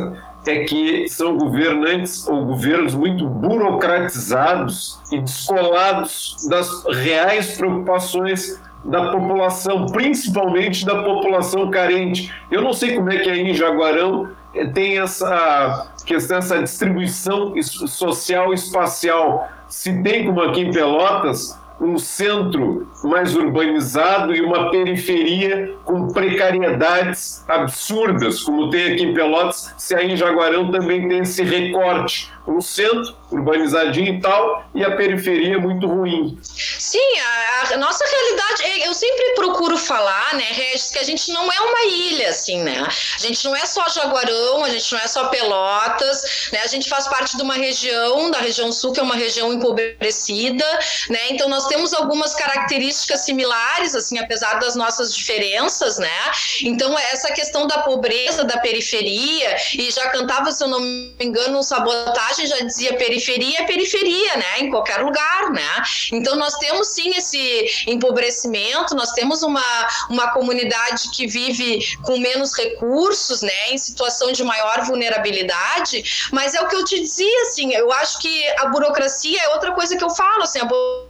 é 0.50 0.64
que 0.64 1.08
são 1.10 1.38
governantes 1.38 2.28
ou 2.28 2.46
governos 2.46 2.94
muito 2.94 3.28
burocratizados 3.28 5.00
e 5.12 5.20
descolados 5.20 6.48
das 6.50 6.86
reais 6.86 7.58
preocupações 7.58 8.60
da 8.84 9.12
população, 9.12 9.88
principalmente 9.88 10.86
da 10.86 11.04
população 11.04 11.70
carente. 11.70 12.34
Eu 12.50 12.62
não 12.62 12.74
sei 12.74 12.96
como 12.96 13.12
é 13.12 13.18
que 13.18 13.30
aí 13.30 13.42
em 13.42 13.54
Jaguarão 13.54 14.30
eh, 14.54 14.66
tem 14.66 15.00
essa 15.00 15.92
questão, 16.06 16.38
essa 16.38 16.62
distribuição 16.62 17.54
social 17.62 18.54
espacial. 18.54 19.50
Se 19.68 20.02
tem 20.02 20.26
como 20.26 20.42
aqui 20.42 20.62
em 20.62 20.72
Pelotas, 20.72 21.60
um 21.80 21.98
centro 21.98 22.88
mais 23.04 23.36
urbanizado 23.36 24.36
e 24.36 24.42
uma 24.42 24.72
periferia 24.72 25.76
com 25.84 26.08
precariedades 26.08 27.46
absurdas, 27.48 28.42
como 28.42 28.70
tem 28.70 28.94
aqui 28.94 29.04
em 29.04 29.13
Pelotas, 29.13 29.74
se 29.78 29.96
aí 29.96 30.12
em 30.12 30.18
Jaguarão 30.18 30.72
também 30.72 31.08
tem 31.08 31.20
esse 31.20 31.44
recorte 31.44 32.32
um 32.48 32.62
centro 32.62 33.16
urbanizadinho 33.30 34.16
e 34.16 34.22
tal, 34.22 34.70
e 34.74 34.84
a 34.84 34.96
periferia 34.96 35.60
muito 35.60 35.86
ruim. 35.86 36.40
Sim, 36.44 37.20
a, 37.20 37.74
a, 37.74 37.78
nossa 37.78 38.06
realidade, 38.06 38.64
é, 38.64 38.88
eu 38.88 38.94
sempre 38.94 39.34
procuro 39.36 39.78
falar, 39.78 40.34
né, 40.36 40.46
Regis, 40.52 40.92
que 40.92 41.00
a 41.00 41.04
gente 41.04 41.32
não 41.34 41.52
é 41.52 41.60
uma 41.60 41.86
ilha, 41.86 42.30
assim, 42.30 42.64
né? 42.64 42.88
A 42.88 43.20
gente 43.20 43.44
não 43.44 43.56
é 43.56 43.66
só 43.66 43.88
Jaguarão, 43.90 44.64
a 44.64 44.70
gente 44.70 44.94
não 44.94 45.00
é 45.00 45.08
só 45.08 45.28
Pelotas, 45.28 46.50
né? 46.54 46.62
A 46.64 46.68
gente 46.68 46.88
faz 46.88 47.08
parte 47.08 47.36
de 47.36 47.44
uma 47.44 47.56
região, 47.56 48.32
da 48.32 48.40
região 48.40 48.72
sul, 48.72 48.94
que 48.94 49.00
é 49.00 49.04
uma 49.04 49.16
região 49.16 49.52
empobrecida, 49.52 50.66
né? 51.10 51.32
Então 51.32 51.50
nós 51.50 51.68
temos 51.68 51.94
algumas 51.94 52.34
características 52.34 53.22
similares, 53.22 53.94
assim, 53.94 54.20
apesar 54.20 54.60
das 54.60 54.76
nossas 54.76 55.14
diferenças, 55.14 55.98
né? 55.98 56.32
Então 56.62 56.98
essa 56.98 57.34
questão 57.34 57.68
da 57.68 57.80
pobreza, 57.80 58.46
da 58.46 58.58
periferia, 58.60 59.58
e 59.74 59.92
já 59.92 60.10
cantava, 60.10 60.52
se 60.52 60.64
eu 60.64 60.68
não 60.70 60.80
me 60.80 61.16
engano, 61.20 61.60
um 61.60 61.64
sabotagem 61.64 62.37
já 62.45 62.60
dizia 62.60 62.95
periferia 62.95 63.62
é 63.62 63.65
periferia, 63.65 64.38
né? 64.38 64.60
Em 64.60 64.69
qualquer 64.69 65.02
lugar, 65.02 65.52
né? 65.52 65.84
Então 66.12 66.36
nós 66.36 66.56
temos 66.56 66.89
sim 66.89 67.10
esse 67.15 67.86
empobrecimento, 67.88 68.95
nós 68.95 69.12
temos 69.12 69.43
uma, 69.43 69.88
uma 70.10 70.32
comunidade 70.32 71.10
que 71.12 71.28
vive 71.28 71.80
com 72.04 72.17
menos 72.17 72.56
recursos, 72.56 73.41
né? 73.41 73.71
Em 73.71 73.78
situação 73.78 74.32
de 74.32 74.43
maior 74.43 74.84
vulnerabilidade, 74.84 76.30
mas 76.32 76.54
é 76.54 76.62
o 76.62 76.67
que 76.67 76.76
eu 76.76 76.86
te 76.86 77.00
dizia, 77.00 77.41
assim, 77.43 77.73
eu 77.73 77.91
acho 77.91 78.19
que 78.19 78.47
a 78.60 78.67
burocracia 78.67 79.41
é 79.41 79.50
outra 79.50 79.71
coisa 79.73 79.95
que 79.95 80.04
eu 80.04 80.10
falo, 80.10 80.43
assim, 80.43 80.60
a 80.60 80.65
burocracia 80.65 81.07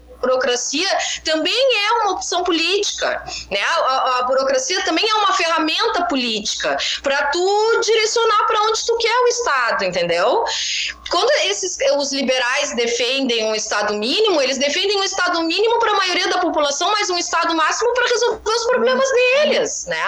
também 1.24 1.86
é 1.86 1.92
uma 1.94 2.12
opção 2.12 2.44
política, 2.44 3.24
né? 3.52 3.62
A, 3.62 4.20
a 4.20 4.24
burocracia 4.24 4.84
também 4.84 5.08
é 5.08 5.14
uma 5.16 5.34
ferramenta 5.34 6.06
política 6.06 6.78
para 7.04 7.28
tu 7.28 7.82
direcionar 7.82 8.48
para 8.48 8.62
onde 8.64 8.86
tu 8.86 8.98
quer 8.98 9.20
o 9.20 9.28
Estado, 9.28 9.84
entendeu? 9.86 10.44
Quando 11.10 11.30
esses 11.46 11.78
os 11.98 12.12
liberais 12.12 12.76
defendem 12.76 13.46
um 13.46 13.56
Estado 13.56 13.94
mínimo, 13.94 14.42
eles 14.42 14.58
defendem 14.58 14.98
um 15.00 15.04
Estado 15.04 15.42
mínimo 15.44 15.80
para 15.80 15.92
a 15.92 15.96
maioria 15.96 16.28
da 16.28 16.40
população, 16.40 16.92
mas 16.92 17.10
um 17.10 17.18
Estado 17.18 17.56
máximo 17.56 17.94
para 17.94 18.08
resolver 18.08 18.50
os 18.50 18.66
problemas 18.66 19.10
deles, 19.12 19.86
né? 19.88 20.04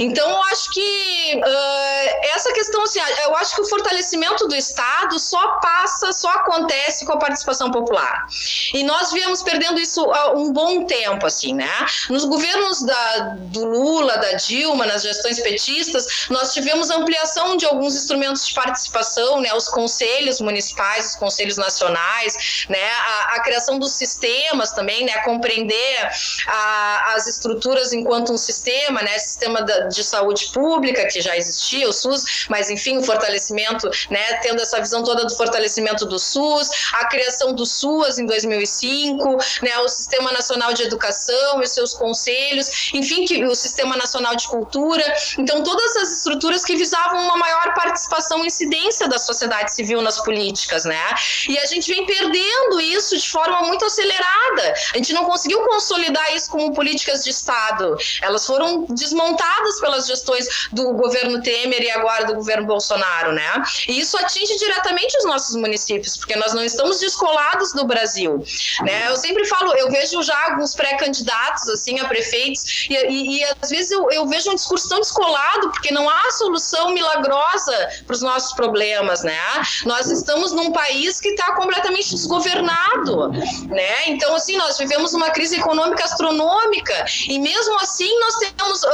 Então, 0.00 0.28
eu 0.28 0.42
acho 0.44 0.70
que 0.72 1.40
uh, 1.44 2.26
essa 2.34 2.52
questão, 2.52 2.82
assim, 2.82 3.00
eu 3.24 3.36
acho 3.36 3.54
que 3.54 3.62
o 3.62 3.66
fortalecimento 3.66 4.46
do 4.46 4.54
Estado 4.54 5.18
só 5.18 5.58
passa, 5.60 6.12
só 6.12 6.30
acontece 6.30 7.06
com 7.06 7.12
a 7.12 7.18
participação 7.18 7.70
popular. 7.70 8.26
E 8.74 8.82
nós 8.84 9.12
viemos 9.12 9.27
viemos 9.28 9.42
perdendo 9.42 9.78
isso 9.78 10.10
há 10.10 10.32
um 10.32 10.52
bom 10.52 10.84
tempo, 10.84 11.26
assim, 11.26 11.52
né? 11.52 11.70
Nos 12.08 12.24
governos 12.24 12.82
da, 12.82 13.18
do 13.36 13.64
Lula, 13.64 14.16
da 14.16 14.32
Dilma, 14.32 14.86
nas 14.86 15.02
gestões 15.02 15.38
petistas, 15.40 16.26
nós 16.30 16.54
tivemos 16.54 16.88
ampliação 16.90 17.56
de 17.56 17.66
alguns 17.66 17.94
instrumentos 17.94 18.46
de 18.46 18.54
participação, 18.54 19.40
né? 19.40 19.52
Os 19.52 19.68
conselhos 19.68 20.40
municipais, 20.40 21.10
os 21.10 21.16
conselhos 21.16 21.58
nacionais, 21.58 22.66
né? 22.70 22.90
A, 22.90 23.34
a 23.36 23.40
criação 23.40 23.78
dos 23.78 23.92
sistemas 23.92 24.72
também, 24.72 25.04
né? 25.04 25.18
Compreender 25.18 26.10
a, 26.46 27.14
as 27.14 27.26
estruturas 27.26 27.92
enquanto 27.92 28.32
um 28.32 28.38
sistema, 28.38 29.02
né? 29.02 29.18
Sistema 29.18 29.62
da, 29.62 29.80
de 29.80 30.02
saúde 30.02 30.50
pública 30.54 31.06
que 31.06 31.20
já 31.20 31.36
existia, 31.36 31.88
o 31.88 31.92
SUS, 31.92 32.46
mas 32.48 32.70
enfim, 32.70 32.96
o 32.96 33.02
fortalecimento, 33.02 33.90
né? 34.10 34.34
Tendo 34.40 34.62
essa 34.62 34.80
visão 34.80 35.02
toda 35.02 35.26
do 35.26 35.36
fortalecimento 35.36 36.06
do 36.06 36.18
SUS, 36.18 36.70
a 36.94 37.06
criação 37.06 37.52
do 37.52 37.66
SUAS 37.66 38.18
em 38.18 38.24
2005, 38.24 39.17
cinco, 39.18 39.36
né, 39.62 39.78
o 39.78 39.88
Sistema 39.88 40.32
Nacional 40.32 40.72
de 40.72 40.84
Educação 40.84 41.60
e 41.60 41.66
seus 41.66 41.92
conselhos, 41.94 42.90
enfim, 42.94 43.24
que, 43.24 43.44
o 43.44 43.54
Sistema 43.54 43.96
Nacional 43.96 44.36
de 44.36 44.46
Cultura. 44.46 45.04
Então, 45.36 45.62
todas 45.62 45.96
as 45.96 46.18
estruturas 46.18 46.64
que 46.64 46.76
visavam 46.76 47.22
uma 47.22 47.36
maior 47.36 47.74
participação 47.74 48.44
e 48.44 48.46
incidência 48.46 49.08
da 49.08 49.18
sociedade 49.18 49.74
civil 49.74 50.00
nas 50.00 50.20
políticas, 50.22 50.84
né? 50.84 51.14
E 51.48 51.58
a 51.58 51.66
gente 51.66 51.92
vem 51.92 52.06
perdendo 52.06 52.80
isso 52.80 53.16
de 53.16 53.28
forma 53.28 53.62
muito 53.62 53.84
acelerada. 53.84 54.74
A 54.94 54.96
gente 54.96 55.12
não 55.12 55.24
conseguiu 55.24 55.60
consolidar 55.64 56.34
isso 56.34 56.50
como 56.50 56.72
políticas 56.72 57.24
de 57.24 57.30
Estado. 57.30 57.96
Elas 58.22 58.46
foram 58.46 58.86
desmontadas 58.88 59.80
pelas 59.80 60.06
gestões 60.06 60.68
do 60.72 60.92
governo 60.94 61.42
Temer 61.42 61.82
e 61.82 61.90
agora 61.90 62.26
do 62.26 62.34
governo 62.34 62.66
Bolsonaro, 62.66 63.32
né? 63.32 63.62
E 63.88 63.98
isso 63.98 64.16
atinge 64.18 64.56
diretamente 64.56 65.16
os 65.18 65.24
nossos 65.24 65.56
municípios, 65.56 66.16
porque 66.16 66.36
nós 66.36 66.52
não 66.52 66.64
estamos 66.64 67.00
descolados 67.00 67.72
do 67.72 67.84
Brasil, 67.84 68.42
né? 68.82 69.07
Eu 69.08 69.16
sempre 69.16 69.44
falo, 69.46 69.74
eu 69.74 69.90
vejo 69.90 70.22
já 70.22 70.50
alguns 70.50 70.74
pré-candidatos 70.74 71.68
assim 71.68 71.98
a 72.00 72.06
prefeitos 72.06 72.86
e, 72.88 72.94
e, 72.94 73.38
e 73.38 73.44
às 73.60 73.70
vezes 73.70 73.90
eu, 73.90 74.10
eu, 74.10 74.26
vejo 74.26 74.50
um 74.50 74.54
discurso 74.54 74.88
tão 74.88 75.00
descolado 75.00 75.70
porque 75.70 75.90
não 75.90 76.08
há 76.08 76.30
solução 76.32 76.90
milagrosa 76.90 77.88
para 78.06 78.14
os 78.14 78.22
nossos 78.22 78.52
problemas, 78.52 79.22
né? 79.22 79.38
Nós 79.84 80.10
estamos 80.10 80.52
num 80.52 80.72
país 80.72 81.20
que 81.20 81.28
está 81.28 81.52
completamente 81.54 82.10
desgovernado, 82.10 83.30
né? 83.68 84.08
Então 84.08 84.34
assim 84.34 84.56
nós 84.56 84.78
vivemos 84.78 85.14
uma 85.14 85.30
crise 85.30 85.56
econômica 85.56 86.04
astronômica 86.04 87.04
e 87.28 87.38
mesmo 87.38 87.76
assim 87.80 88.18
nós 88.20 88.34
temos 88.36 88.82
uh, 88.82 88.88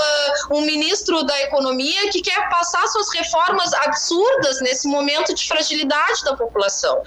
um 0.53 0.61
ministro 0.63 1.23
da 1.25 1.41
economia 1.43 2.11
que 2.11 2.21
quer 2.21 2.49
passar 2.49 2.87
suas 2.89 3.13
reformas 3.15 3.73
absurdas 3.75 4.61
nesse 4.61 4.89
momento 4.89 5.35
de 5.35 5.47
fragilidade 5.47 6.25
da 6.25 6.37
população. 6.37 7.03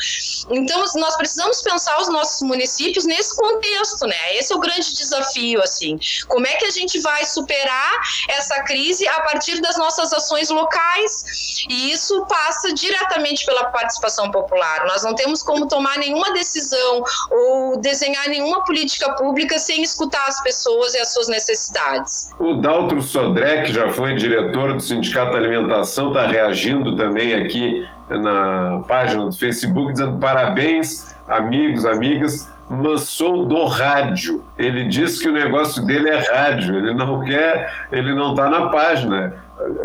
Então 0.49 0.83
nós 0.95 1.15
precisamos 1.15 1.61
pensar 1.61 1.99
os 2.01 2.09
nossos 2.09 2.41
municípios 2.41 2.96
nesse 3.05 3.35
contexto, 3.35 4.05
né? 4.05 4.35
Esse 4.35 4.53
é 4.53 4.55
o 4.55 4.59
grande 4.59 4.93
desafio, 4.93 5.61
assim. 5.61 5.99
Como 6.27 6.45
é 6.45 6.51
que 6.51 6.65
a 6.65 6.69
gente 6.69 6.99
vai 6.99 7.25
superar 7.25 8.01
essa 8.29 8.63
crise 8.63 9.07
a 9.07 9.21
partir 9.21 9.61
das 9.61 9.77
nossas 9.77 10.13
ações 10.13 10.49
locais? 10.49 11.65
E 11.69 11.91
isso 11.91 12.25
passa 12.25 12.73
diretamente 12.73 13.45
pela 13.45 13.65
participação 13.65 14.31
popular. 14.31 14.85
Nós 14.85 15.03
não 15.03 15.15
temos 15.15 15.41
como 15.41 15.67
tomar 15.67 15.97
nenhuma 15.97 16.31
decisão 16.33 17.03
ou 17.31 17.79
desenhar 17.79 18.27
nenhuma 18.29 18.63
política 18.63 19.13
pública 19.13 19.59
sem 19.59 19.81
escutar 19.81 20.25
as 20.27 20.41
pessoas 20.41 20.93
e 20.93 20.99
as 20.99 21.13
suas 21.13 21.27
necessidades. 21.27 22.29
O 22.39 22.55
Daltro 22.55 23.01
Sodré, 23.01 23.63
que 23.63 23.73
já 23.73 23.91
foi 23.91 24.15
diretor 24.15 24.73
do 24.73 24.81
Sindicato 24.81 25.35
Alimentação, 25.35 26.09
está 26.09 26.27
reagindo 26.27 26.95
também 26.95 27.33
aqui 27.33 27.87
na 28.09 28.83
página 28.87 29.25
do 29.25 29.31
Facebook, 29.31 29.91
dizendo 29.91 30.17
parabéns, 30.19 31.13
amigos, 31.27 31.85
amigas 31.85 32.47
mas 32.69 33.01
sou 33.01 33.45
do 33.45 33.65
rádio. 33.65 34.43
Ele 34.57 34.85
diz 34.85 35.19
que 35.21 35.29
o 35.29 35.33
negócio 35.33 35.85
dele 35.85 36.09
é 36.09 36.17
rádio, 36.17 36.75
ele 36.75 36.93
não 36.93 37.23
quer, 37.23 37.71
ele 37.91 38.13
não 38.13 38.31
está 38.31 38.49
na 38.49 38.69
página. 38.69 39.33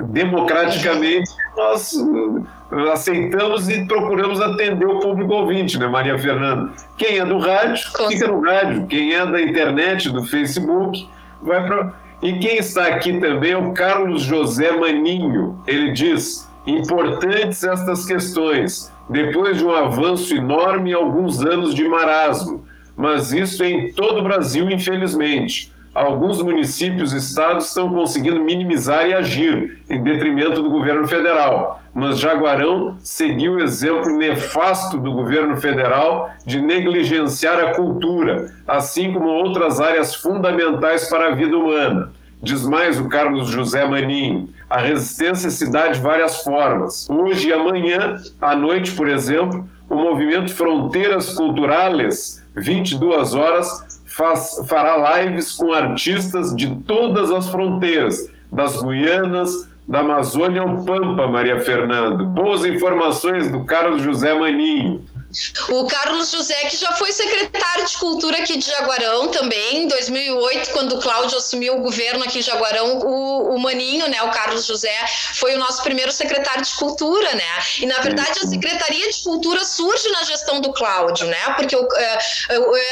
Democraticamente, 0.08 1.30
nós 1.56 1.94
aceitamos 2.92 3.68
e 3.68 3.86
procuramos 3.86 4.40
atender 4.40 4.86
o 4.86 5.00
público 5.00 5.32
ouvinte, 5.32 5.78
né, 5.78 5.86
Maria 5.86 6.18
Fernanda? 6.18 6.72
Quem 6.96 7.18
é 7.18 7.24
do 7.24 7.38
rádio, 7.38 7.82
fica 8.08 8.26
no 8.26 8.40
rádio. 8.40 8.86
Quem 8.86 9.14
é 9.14 9.24
da 9.24 9.40
internet, 9.40 10.10
do 10.10 10.24
Facebook, 10.24 11.08
vai 11.40 11.66
para. 11.66 11.92
E 12.20 12.38
quem 12.38 12.58
está 12.58 12.86
aqui 12.86 13.18
também 13.18 13.52
é 13.52 13.56
o 13.56 13.72
Carlos 13.72 14.22
José 14.22 14.72
Maninho. 14.72 15.58
Ele 15.66 15.92
diz: 15.92 16.48
importantes 16.66 17.64
estas 17.64 18.04
questões, 18.04 18.92
depois 19.08 19.56
de 19.56 19.64
um 19.64 19.74
avanço 19.74 20.34
enorme 20.34 20.90
e 20.90 20.94
alguns 20.94 21.40
anos 21.40 21.74
de 21.74 21.88
marasmo 21.88 22.64
mas 23.02 23.32
isso 23.32 23.64
é 23.64 23.68
em 23.68 23.92
todo 23.92 24.20
o 24.20 24.22
Brasil, 24.22 24.70
infelizmente. 24.70 25.72
Alguns 25.92 26.40
municípios 26.40 27.12
e 27.12 27.16
estados 27.16 27.66
estão 27.66 27.92
conseguindo 27.92 28.40
minimizar 28.40 29.08
e 29.08 29.12
agir 29.12 29.82
em 29.90 30.00
detrimento 30.00 30.62
do 30.62 30.70
governo 30.70 31.08
federal, 31.08 31.82
mas 31.92 32.20
Jaguarão 32.20 32.96
seguiu 33.00 33.54
o 33.54 33.60
exemplo 33.60 34.16
nefasto 34.16 34.98
do 34.98 35.10
governo 35.10 35.56
federal 35.56 36.30
de 36.46 36.62
negligenciar 36.62 37.58
a 37.58 37.74
cultura, 37.74 38.54
assim 38.68 39.12
como 39.12 39.26
outras 39.26 39.80
áreas 39.80 40.14
fundamentais 40.14 41.10
para 41.10 41.32
a 41.32 41.34
vida 41.34 41.58
humana. 41.58 42.12
Diz 42.40 42.64
mais 42.64 43.00
o 43.00 43.08
Carlos 43.08 43.48
José 43.48 43.84
Maninho. 43.84 44.48
A 44.70 44.78
resistência 44.78 45.50
se 45.50 45.68
dá 45.70 45.88
de 45.88 46.00
várias 46.00 46.44
formas. 46.44 47.10
Hoje 47.10 47.48
e 47.48 47.52
amanhã, 47.52 48.16
à 48.40 48.54
noite, 48.54 48.92
por 48.92 49.08
exemplo, 49.08 49.68
o 49.90 49.96
movimento 49.96 50.54
Fronteiras 50.54 51.34
Culturales 51.34 52.41
22 52.54 53.34
horas, 53.34 54.02
faz, 54.06 54.64
fará 54.68 55.20
lives 55.20 55.52
com 55.52 55.72
artistas 55.72 56.54
de 56.54 56.74
todas 56.86 57.30
as 57.30 57.48
fronteiras, 57.48 58.30
das 58.50 58.82
Guianas, 58.82 59.68
da 59.88 60.00
Amazônia 60.00 60.62
ao 60.62 60.84
Pampa, 60.84 61.26
Maria 61.26 61.60
Fernando. 61.60 62.24
Boas 62.26 62.64
informações 62.64 63.50
do 63.50 63.64
Carlos 63.64 64.02
José 64.02 64.32
Maninho. 64.34 65.02
O 65.70 65.86
Carlos 65.86 66.30
José, 66.30 66.54
que 66.66 66.76
já 66.76 66.92
foi 66.92 67.10
secretário 67.10 67.86
de 67.86 67.96
Cultura 67.96 68.38
aqui 68.38 68.58
de 68.58 68.66
Jaguarão 68.66 69.28
também, 69.28 69.84
em 69.84 69.88
2008, 69.88 70.70
quando 70.70 70.96
o 70.96 71.00
Cláudio 71.00 71.38
assumiu 71.38 71.78
o 71.78 71.80
governo 71.80 72.22
aqui 72.24 72.40
de 72.40 72.42
Jaguarão, 72.42 72.98
o, 72.98 73.54
o 73.54 73.58
Maninho, 73.58 74.08
né, 74.08 74.22
o 74.22 74.30
Carlos 74.30 74.66
José, 74.66 74.94
foi 75.34 75.54
o 75.54 75.58
nosso 75.58 75.82
primeiro 75.82 76.12
secretário 76.12 76.62
de 76.62 76.72
Cultura, 76.74 77.34
né? 77.34 77.58
E, 77.80 77.86
na 77.86 78.00
verdade, 78.00 78.40
a 78.42 78.46
Secretaria 78.46 79.10
de 79.10 79.22
Cultura 79.22 79.64
surge 79.64 80.08
na 80.10 80.22
gestão 80.24 80.60
do 80.60 80.72
Cláudio, 80.72 81.26
né? 81.26 81.54
Porque 81.56 81.74
é, 81.76 82.18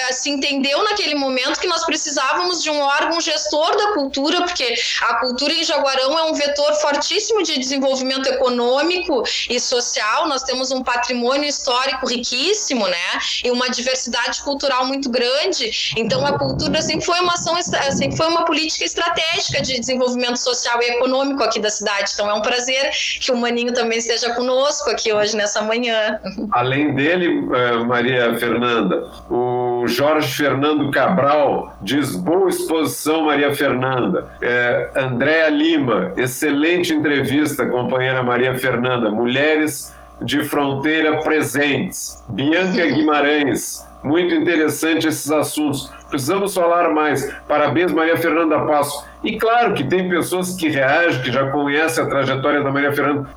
é, 0.08 0.12
se 0.12 0.30
entendeu 0.30 0.82
naquele 0.82 1.14
momento 1.14 1.60
que 1.60 1.66
nós 1.66 1.84
precisávamos 1.84 2.62
de 2.62 2.70
um 2.70 2.80
órgão 2.80 3.20
gestor 3.20 3.76
da 3.76 3.92
cultura, 3.92 4.42
porque 4.42 4.74
a 5.02 5.14
cultura 5.16 5.52
em 5.52 5.64
Jaguarão 5.64 6.18
é 6.18 6.22
um 6.24 6.34
vetor 6.34 6.74
fortíssimo 6.76 7.42
de 7.42 7.58
desenvolvimento 7.58 8.28
econômico 8.28 9.22
e 9.48 9.60
social, 9.60 10.26
nós 10.26 10.42
temos 10.42 10.70
um 10.70 10.82
patrimônio 10.82 11.48
histórico 11.48 12.06
riquíssimo 12.06 12.29
riquíssimo, 12.30 12.86
né? 12.86 12.96
E 13.44 13.50
uma 13.50 13.68
diversidade 13.68 14.42
cultural 14.42 14.86
muito 14.86 15.10
grande. 15.10 15.70
Então 15.96 16.24
a 16.24 16.38
cultura 16.38 16.80
sempre 16.80 17.04
foi 17.04 17.20
uma 17.20 17.34
ação, 17.34 17.60
sempre 17.60 18.16
foi 18.16 18.26
uma 18.26 18.44
política 18.44 18.84
estratégica 18.84 19.62
de 19.62 19.78
desenvolvimento 19.78 20.36
social 20.36 20.80
e 20.82 20.86
econômico 20.86 21.42
aqui 21.42 21.58
da 21.58 21.70
cidade. 21.70 22.12
Então 22.14 22.28
é 22.30 22.34
um 22.34 22.42
prazer 22.42 22.90
que 23.20 23.32
o 23.32 23.36
Maninho 23.36 23.72
também 23.72 23.98
esteja 23.98 24.34
conosco 24.34 24.90
aqui 24.90 25.12
hoje 25.12 25.36
nessa 25.36 25.62
manhã. 25.62 26.18
Além 26.52 26.94
dele, 26.94 27.48
eh, 27.54 27.78
Maria 27.84 28.34
Fernanda, 28.38 29.08
o 29.28 29.84
Jorge 29.86 30.32
Fernando 30.34 30.90
Cabral 30.90 31.76
diz 31.82 32.14
boa 32.14 32.48
exposição, 32.48 33.24
Maria 33.24 33.54
Fernanda. 33.54 34.30
É, 34.42 34.90
Andréa 34.94 35.48
Lima, 35.48 36.12
excelente 36.16 36.92
entrevista, 36.92 37.66
companheira 37.66 38.22
Maria 38.22 38.56
Fernanda. 38.58 39.10
Mulheres 39.10 39.92
de 40.22 40.44
fronteira 40.44 41.20
presentes. 41.22 42.22
Bianca 42.28 42.86
Guimarães, 42.86 43.86
muito 44.02 44.34
interessante 44.34 45.08
esses 45.08 45.30
assuntos. 45.30 45.90
Precisamos 46.08 46.54
falar 46.54 46.90
mais. 46.90 47.32
Parabéns, 47.46 47.92
Maria 47.92 48.16
Fernanda 48.16 48.60
Passo. 48.60 49.04
E 49.22 49.38
claro 49.38 49.74
que 49.74 49.84
tem 49.84 50.08
pessoas 50.08 50.56
que 50.56 50.68
reagem, 50.68 51.22
que 51.22 51.30
já 51.30 51.50
conhecem 51.50 52.04
a 52.04 52.08
trajetória 52.08 52.62
da 52.62 52.70
Maria 52.70 52.92
Fernanda, 52.92 53.28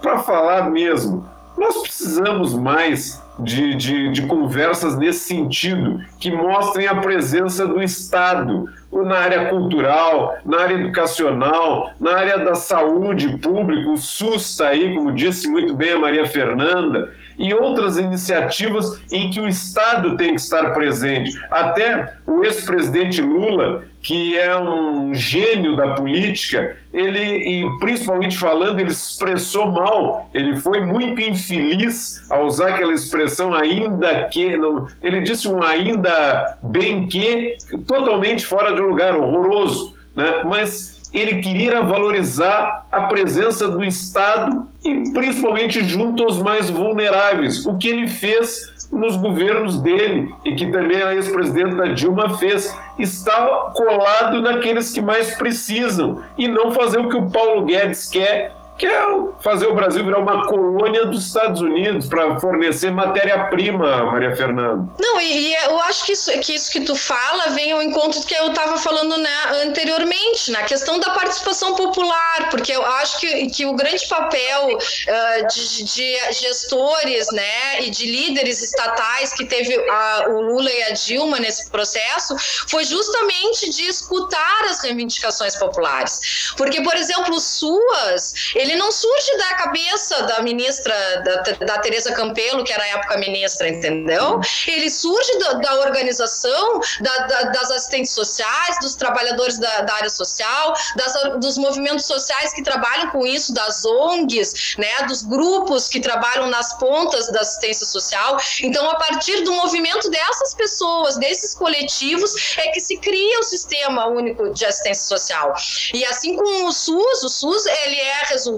para 0.00 0.18
falar 0.18 0.70
mesmo. 0.70 1.28
Nós 1.56 1.76
precisamos 1.82 2.54
mais 2.54 3.22
de, 3.38 3.74
de, 3.74 4.10
de, 4.10 4.22
conversas 4.22 4.96
nesse 4.96 5.20
sentido, 5.20 6.00
que 6.18 6.30
mostrem 6.30 6.86
a 6.86 6.96
presença 6.96 7.66
do 7.66 7.82
Estado 7.82 8.68
na 8.92 9.18
área 9.18 9.46
cultural, 9.46 10.36
na 10.44 10.60
área 10.60 10.74
educacional, 10.74 11.92
na 12.00 12.16
área 12.16 12.38
da 12.38 12.54
saúde 12.54 13.38
pública, 13.38 13.90
o 13.90 13.96
SUS 13.96 14.60
aí, 14.60 14.94
como 14.94 15.12
disse 15.12 15.48
muito 15.48 15.74
bem 15.74 15.92
a 15.92 15.98
Maria 15.98 16.26
Fernanda, 16.26 17.12
e 17.38 17.54
outras 17.54 17.96
iniciativas 17.96 19.00
em 19.12 19.30
que 19.30 19.40
o 19.40 19.46
Estado 19.46 20.16
tem 20.16 20.34
que 20.34 20.40
estar 20.40 20.74
presente. 20.74 21.38
Até 21.50 22.14
o 22.26 22.42
ex-presidente 22.42 23.22
Lula, 23.22 23.84
que 24.02 24.36
é 24.36 24.58
um 24.58 25.14
gênio 25.14 25.76
da 25.76 25.94
política, 25.94 26.76
ele, 26.92 27.20
e 27.20 27.78
principalmente 27.78 28.36
falando, 28.36 28.80
ele 28.80 28.90
expressou 28.90 29.70
mal, 29.70 30.28
ele 30.34 30.56
foi 30.56 30.80
muito 30.84 31.20
infeliz 31.20 32.26
ao 32.30 32.46
usar 32.46 32.70
aquela 32.70 32.92
expressão 32.92 33.27
ainda 33.54 34.24
que, 34.24 34.56
não, 34.56 34.86
ele 35.02 35.20
disse 35.20 35.48
um 35.48 35.62
ainda 35.62 36.58
bem 36.62 37.06
que, 37.06 37.56
totalmente 37.86 38.44
fora 38.44 38.74
de 38.74 38.80
lugar, 38.80 39.16
horroroso, 39.16 39.94
né? 40.14 40.42
mas 40.44 40.98
ele 41.12 41.40
queria 41.40 41.82
valorizar 41.82 42.86
a 42.92 43.02
presença 43.02 43.68
do 43.68 43.82
Estado 43.82 44.66
e 44.84 45.10
principalmente 45.12 45.82
junto 45.84 46.22
aos 46.22 46.40
mais 46.40 46.68
vulneráveis, 46.68 47.64
o 47.64 47.76
que 47.78 47.88
ele 47.88 48.08
fez 48.08 48.76
nos 48.92 49.16
governos 49.16 49.80
dele 49.80 50.34
e 50.44 50.54
que 50.54 50.70
também 50.70 51.02
a 51.02 51.14
ex-presidenta 51.14 51.92
Dilma 51.94 52.38
fez, 52.38 52.74
está 52.98 53.70
colado 53.74 54.40
naqueles 54.40 54.92
que 54.92 55.00
mais 55.00 55.34
precisam 55.34 56.22
e 56.36 56.48
não 56.48 56.70
fazer 56.72 56.98
o 56.98 57.08
que 57.08 57.16
o 57.16 57.30
Paulo 57.30 57.64
Guedes 57.64 58.08
quer, 58.08 58.52
que 58.78 58.86
é 58.86 59.02
fazer 59.40 59.66
o 59.66 59.74
Brasil 59.74 60.04
virar 60.04 60.20
uma 60.20 60.46
colônia 60.46 61.04
dos 61.04 61.26
Estados 61.26 61.60
Unidos 61.60 62.06
para 62.06 62.38
fornecer 62.38 62.92
matéria-prima, 62.92 64.04
Maria 64.04 64.34
Fernanda. 64.36 64.88
Não, 65.00 65.20
e, 65.20 65.48
e, 65.48 65.54
eu 65.64 65.80
acho 65.80 66.06
que 66.06 66.12
isso, 66.12 66.30
que 66.40 66.54
isso 66.54 66.70
que 66.70 66.80
tu 66.80 66.94
fala 66.94 67.48
vem 67.48 67.72
ao 67.72 67.82
encontro 67.82 68.20
do 68.20 68.26
que 68.26 68.34
eu 68.34 68.48
estava 68.48 68.78
falando 68.78 69.16
né, 69.18 69.30
anteriormente, 69.64 70.52
na 70.52 70.62
questão 70.62 71.00
da 71.00 71.10
participação 71.10 71.74
popular, 71.74 72.48
porque 72.50 72.72
eu 72.72 72.84
acho 72.84 73.18
que, 73.18 73.50
que 73.50 73.66
o 73.66 73.74
grande 73.74 74.06
papel 74.06 74.68
uh, 74.76 75.46
de, 75.48 75.84
de, 75.84 76.32
gestores 76.32 77.26
né, 77.32 77.82
e 77.82 77.90
de 77.90 78.06
líderes 78.06 78.62
estatais 78.62 79.32
que 79.32 79.44
teve 79.44 79.74
a, 79.90 80.26
o 80.28 80.40
Lula 80.40 80.70
e 80.70 80.82
a 80.84 80.90
Dilma 80.90 81.40
nesse 81.40 81.68
processo 81.68 82.36
foi 82.68 82.84
justamente 82.84 83.70
de 83.70 83.88
escutar 83.88 84.64
as 84.66 84.82
reivindicações 84.82 85.56
populares. 85.56 86.52
Porque, 86.56 86.80
por 86.82 86.94
exemplo, 86.96 87.34
o 87.34 87.40
SUAS, 87.40 88.52
ele 88.54 88.67
não 88.76 88.90
surge 88.90 89.36
da 89.36 89.54
cabeça 89.54 90.22
da 90.24 90.42
ministra, 90.42 90.94
da, 91.22 91.36
da 91.64 91.78
Tereza 91.78 92.12
Campelo, 92.12 92.64
que 92.64 92.72
era 92.72 92.82
a 92.82 92.88
época 92.88 93.16
ministra, 93.18 93.68
entendeu? 93.68 94.40
Ele 94.66 94.90
surge 94.90 95.38
da, 95.38 95.54
da 95.54 95.74
organização 95.80 96.80
da, 97.00 97.42
das 97.44 97.70
assistentes 97.70 98.12
sociais, 98.12 98.78
dos 98.80 98.94
trabalhadores 98.94 99.58
da, 99.58 99.94
área 99.94 100.10
social, 100.10 100.74
das, 100.96 101.12
dos 101.40 101.56
movimentos 101.56 102.06
sociais 102.06 102.52
que 102.52 102.62
trabalham 102.62 103.10
com 103.10 103.26
isso, 103.26 103.54
das 103.54 103.84
ONGs, 103.84 104.76
né, 104.78 105.06
dos 105.06 105.22
grupos 105.22 105.88
que 105.88 106.00
trabalham 106.00 106.48
nas 106.48 106.76
pontas 106.78 107.30
da 107.30 107.40
assistência 107.40 107.86
social. 107.86 108.38
Então, 108.62 108.88
a 108.90 108.96
partir 108.96 109.42
do 109.42 109.52
movimento 109.52 110.10
dessas 110.10 110.54
pessoas, 110.54 111.16
desses 111.16 111.54
coletivos, 111.54 112.56
é 112.58 112.68
que 112.68 112.80
se 112.80 112.96
cria 112.98 113.40
o 113.40 113.42
sistema 113.42 114.06
único 114.06 114.50
de 114.50 114.64
assistência 114.64 115.04
social. 115.04 115.54
E 115.94 116.04
assim 116.04 116.36
como 116.36 116.66
o 116.66 116.72
SUS, 116.72 117.22
o 117.24 117.28
SUS 117.28 117.66
ele 117.66 117.96
é 117.96 118.22
resultado 118.26 118.57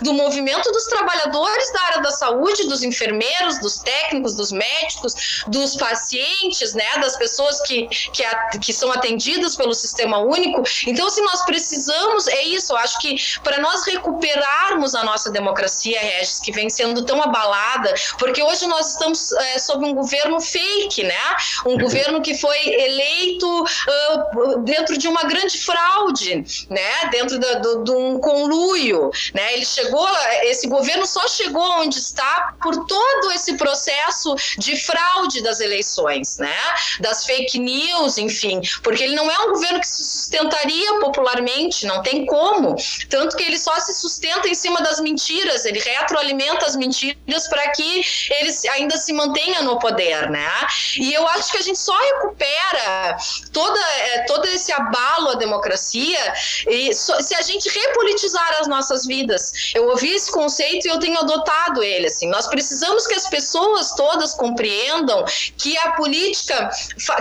do 0.00 0.12
movimento 0.12 0.70
dos 0.72 0.84
trabalhadores 0.86 1.72
da 1.72 1.82
área 1.82 2.00
da 2.00 2.10
saúde, 2.10 2.68
dos 2.68 2.82
enfermeiros, 2.82 3.60
dos 3.60 3.78
técnicos, 3.78 4.34
dos 4.34 4.50
médicos, 4.52 5.44
dos 5.46 5.76
pacientes, 5.76 6.74
né, 6.74 6.98
das 7.00 7.16
pessoas 7.16 7.60
que, 7.62 7.86
que, 7.86 8.24
que 8.60 8.72
são 8.72 8.90
atendidas 8.92 9.56
pelo 9.56 9.74
sistema 9.74 10.18
único. 10.18 10.62
Então, 10.86 11.08
se 11.08 11.20
nós 11.22 11.44
precisamos, 11.44 12.26
é 12.28 12.42
isso, 12.42 12.72
eu 12.72 12.76
acho 12.78 12.98
que 12.98 13.16
para 13.42 13.60
nós 13.60 13.84
recuperarmos 13.86 14.94
a 14.94 15.04
nossa 15.04 15.30
democracia, 15.30 16.00
Regis, 16.00 16.40
que 16.40 16.52
vem 16.52 16.68
sendo 16.68 17.04
tão 17.04 17.22
abalada, 17.22 17.94
porque 18.18 18.42
hoje 18.42 18.66
nós 18.66 18.92
estamos 18.92 19.32
é, 19.32 19.58
sob 19.58 19.84
um 19.84 19.94
governo 19.94 20.40
fake, 20.40 21.04
né? 21.04 21.36
Um 21.66 21.78
governo 21.78 22.20
que 22.20 22.34
foi 22.34 22.58
eleito 22.68 23.62
uh, 23.62 24.58
dentro 24.60 24.96
de 24.98 25.08
uma 25.08 25.22
grande 25.24 25.58
fraude, 25.58 26.66
né? 26.68 27.08
Dentro 27.10 27.38
de 27.38 27.52
do, 27.60 27.84
do, 27.84 27.98
um 27.98 28.18
conluio, 28.18 29.10
né? 29.34 29.54
Ele 29.54 29.64
chegou, 29.64 30.06
esse 30.42 30.68
governo 30.68 31.06
só 31.06 31.26
chegou 31.28 31.62
onde 31.80 31.98
está 31.98 32.54
por 32.62 32.86
todo 32.86 33.32
esse 33.32 33.56
processo 33.56 34.34
de 34.58 34.76
fraude 34.76 35.42
das 35.42 35.60
eleições, 35.60 36.38
né? 36.38 36.56
Das 37.00 37.24
fake 37.24 37.58
news, 37.58 38.18
enfim, 38.18 38.60
porque 38.82 39.02
ele 39.02 39.14
não 39.14 39.30
é 39.30 39.38
um 39.40 39.50
governo 39.50 39.80
que 39.80 39.86
se 39.86 40.04
sustentaria 40.04 40.98
popularmente, 41.00 41.86
não 41.86 42.02
tem 42.02 42.26
como. 42.26 42.76
Tanto 43.08 43.36
que 43.36 43.42
ele 43.42 43.58
só 43.58 43.78
se 43.80 43.94
sustenta 43.94 44.48
em 44.48 44.54
cima 44.54 44.80
das 44.80 45.00
mentiras, 45.00 45.64
ele 45.64 45.78
retroalimenta 45.78 46.66
as 46.66 46.76
mentiras 46.76 47.48
para 47.48 47.70
que 47.70 48.04
ele 48.30 48.52
ainda 48.72 48.96
se 48.96 49.12
mantenha 49.12 49.62
no 49.62 49.78
poder, 49.78 50.30
né? 50.30 50.50
E 50.96 51.12
eu 51.12 51.26
acho 51.28 51.52
que 51.52 51.58
a 51.58 51.62
gente 51.62 51.78
só 51.78 51.96
recupera 51.98 53.16
toda, 53.52 53.78
é, 53.78 54.24
todo 54.24 54.46
esse 54.46 54.72
abalo 54.72 55.30
à 55.30 55.34
democracia 55.34 56.34
e 56.68 56.92
se 56.94 57.34
a 57.34 57.42
gente 57.42 57.68
repolitizar 57.68 58.58
as 58.60 58.66
nossas 58.66 59.01
vidas. 59.06 59.72
Eu 59.74 59.88
ouvi 59.88 60.12
esse 60.12 60.30
conceito 60.30 60.86
e 60.86 60.90
eu 60.90 60.98
tenho 60.98 61.18
adotado 61.18 61.82
ele. 61.82 62.06
Assim, 62.06 62.28
nós 62.28 62.46
precisamos 62.46 63.06
que 63.06 63.14
as 63.14 63.28
pessoas 63.28 63.92
todas 63.92 64.34
compreendam 64.34 65.24
que 65.56 65.76
a 65.78 65.92
política, 65.92 66.70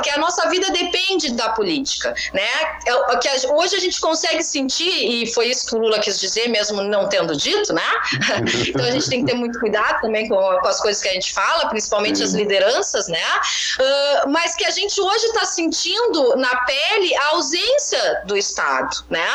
que 0.03 0.09
a 0.09 0.17
nossa 0.17 0.49
vida 0.49 0.69
depende 0.71 1.31
da 1.33 1.49
política, 1.49 2.13
né? 2.33 2.49
É 2.85 3.17
que 3.17 3.47
hoje 3.47 3.75
a 3.75 3.79
gente 3.79 3.99
consegue 3.99 4.43
sentir 4.43 4.89
e 4.89 5.31
foi 5.33 5.47
isso 5.47 5.67
que 5.67 5.75
o 5.75 5.79
Lula 5.79 5.99
quis 5.99 6.19
dizer, 6.19 6.47
mesmo 6.47 6.81
não 6.81 7.07
tendo 7.07 7.35
dito, 7.35 7.73
né? 7.73 7.83
então 8.67 8.85
a 8.85 8.91
gente 8.91 9.09
tem 9.09 9.25
que 9.25 9.31
ter 9.31 9.37
muito 9.37 9.59
cuidado 9.59 10.01
também 10.01 10.27
com, 10.27 10.35
com 10.35 10.67
as 10.67 10.79
coisas 10.81 11.01
que 11.01 11.09
a 11.09 11.13
gente 11.13 11.33
fala, 11.33 11.69
principalmente 11.69 12.23
as 12.23 12.33
lideranças, 12.33 13.07
né? 13.07 13.23
Uh, 13.79 14.29
mas 14.29 14.55
que 14.55 14.65
a 14.65 14.71
gente 14.71 14.99
hoje 14.99 15.25
está 15.27 15.45
sentindo 15.45 16.35
na 16.35 16.55
pele 16.63 17.15
a 17.15 17.27
ausência 17.29 18.21
do 18.25 18.37
Estado, 18.37 19.03
né? 19.09 19.27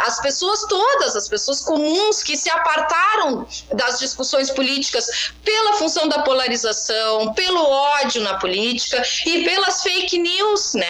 As 0.00 0.20
pessoas 0.20 0.64
todas, 0.68 1.16
as 1.16 1.28
pessoas 1.28 1.60
comuns 1.78 2.24
que 2.24 2.36
se 2.36 2.50
apartaram 2.50 3.46
das 3.72 4.00
discussões 4.00 4.50
políticas 4.50 5.32
pela 5.44 5.74
função 5.74 6.08
da 6.08 6.22
polarização, 6.22 7.32
pelo 7.34 7.64
ódio 7.64 8.20
na 8.20 8.34
política 8.34 9.00
e 9.24 9.44
pelas 9.44 9.82
fake 9.82 10.18
news, 10.18 10.74
né? 10.74 10.86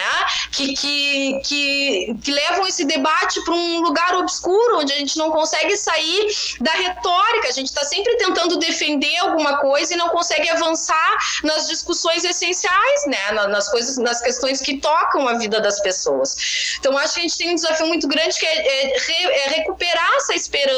Que, 0.50 0.74
que, 0.74 1.40
que, 1.44 2.16
que 2.24 2.32
levam 2.32 2.66
esse 2.66 2.86
debate 2.86 3.38
para 3.44 3.54
um 3.54 3.80
lugar 3.80 4.16
obscuro, 4.16 4.78
onde 4.78 4.92
a 4.94 4.96
gente 4.96 5.18
não 5.18 5.30
consegue 5.30 5.76
sair 5.76 6.26
da 6.60 6.72
retórica, 6.72 7.48
a 7.48 7.52
gente 7.52 7.66
está 7.66 7.84
sempre 7.84 8.16
tentando 8.16 8.56
defender 8.56 9.16
alguma 9.18 9.58
coisa 9.58 9.92
e 9.92 9.96
não 9.96 10.08
consegue 10.08 10.48
avançar 10.48 11.18
nas 11.44 11.68
discussões 11.68 12.24
essenciais, 12.24 13.06
né? 13.06 13.32
Nas 13.48 13.70
coisas, 13.70 13.98
nas 13.98 14.22
questões 14.22 14.62
que 14.62 14.78
tocam 14.78 15.28
a 15.28 15.34
vida 15.34 15.60
das 15.60 15.80
pessoas. 15.80 16.76
Então, 16.80 16.96
acho 16.96 17.14
que 17.14 17.20
a 17.20 17.22
gente 17.24 17.36
tem 17.36 17.50
um 17.50 17.54
desafio 17.54 17.86
muito 17.86 18.08
grande 18.08 18.38
que 18.38 18.46
é, 18.46 18.96
é, 18.96 19.44
é 19.44 19.48
recuperar 19.50 20.14
essa 20.16 20.34
esperança 20.34 20.77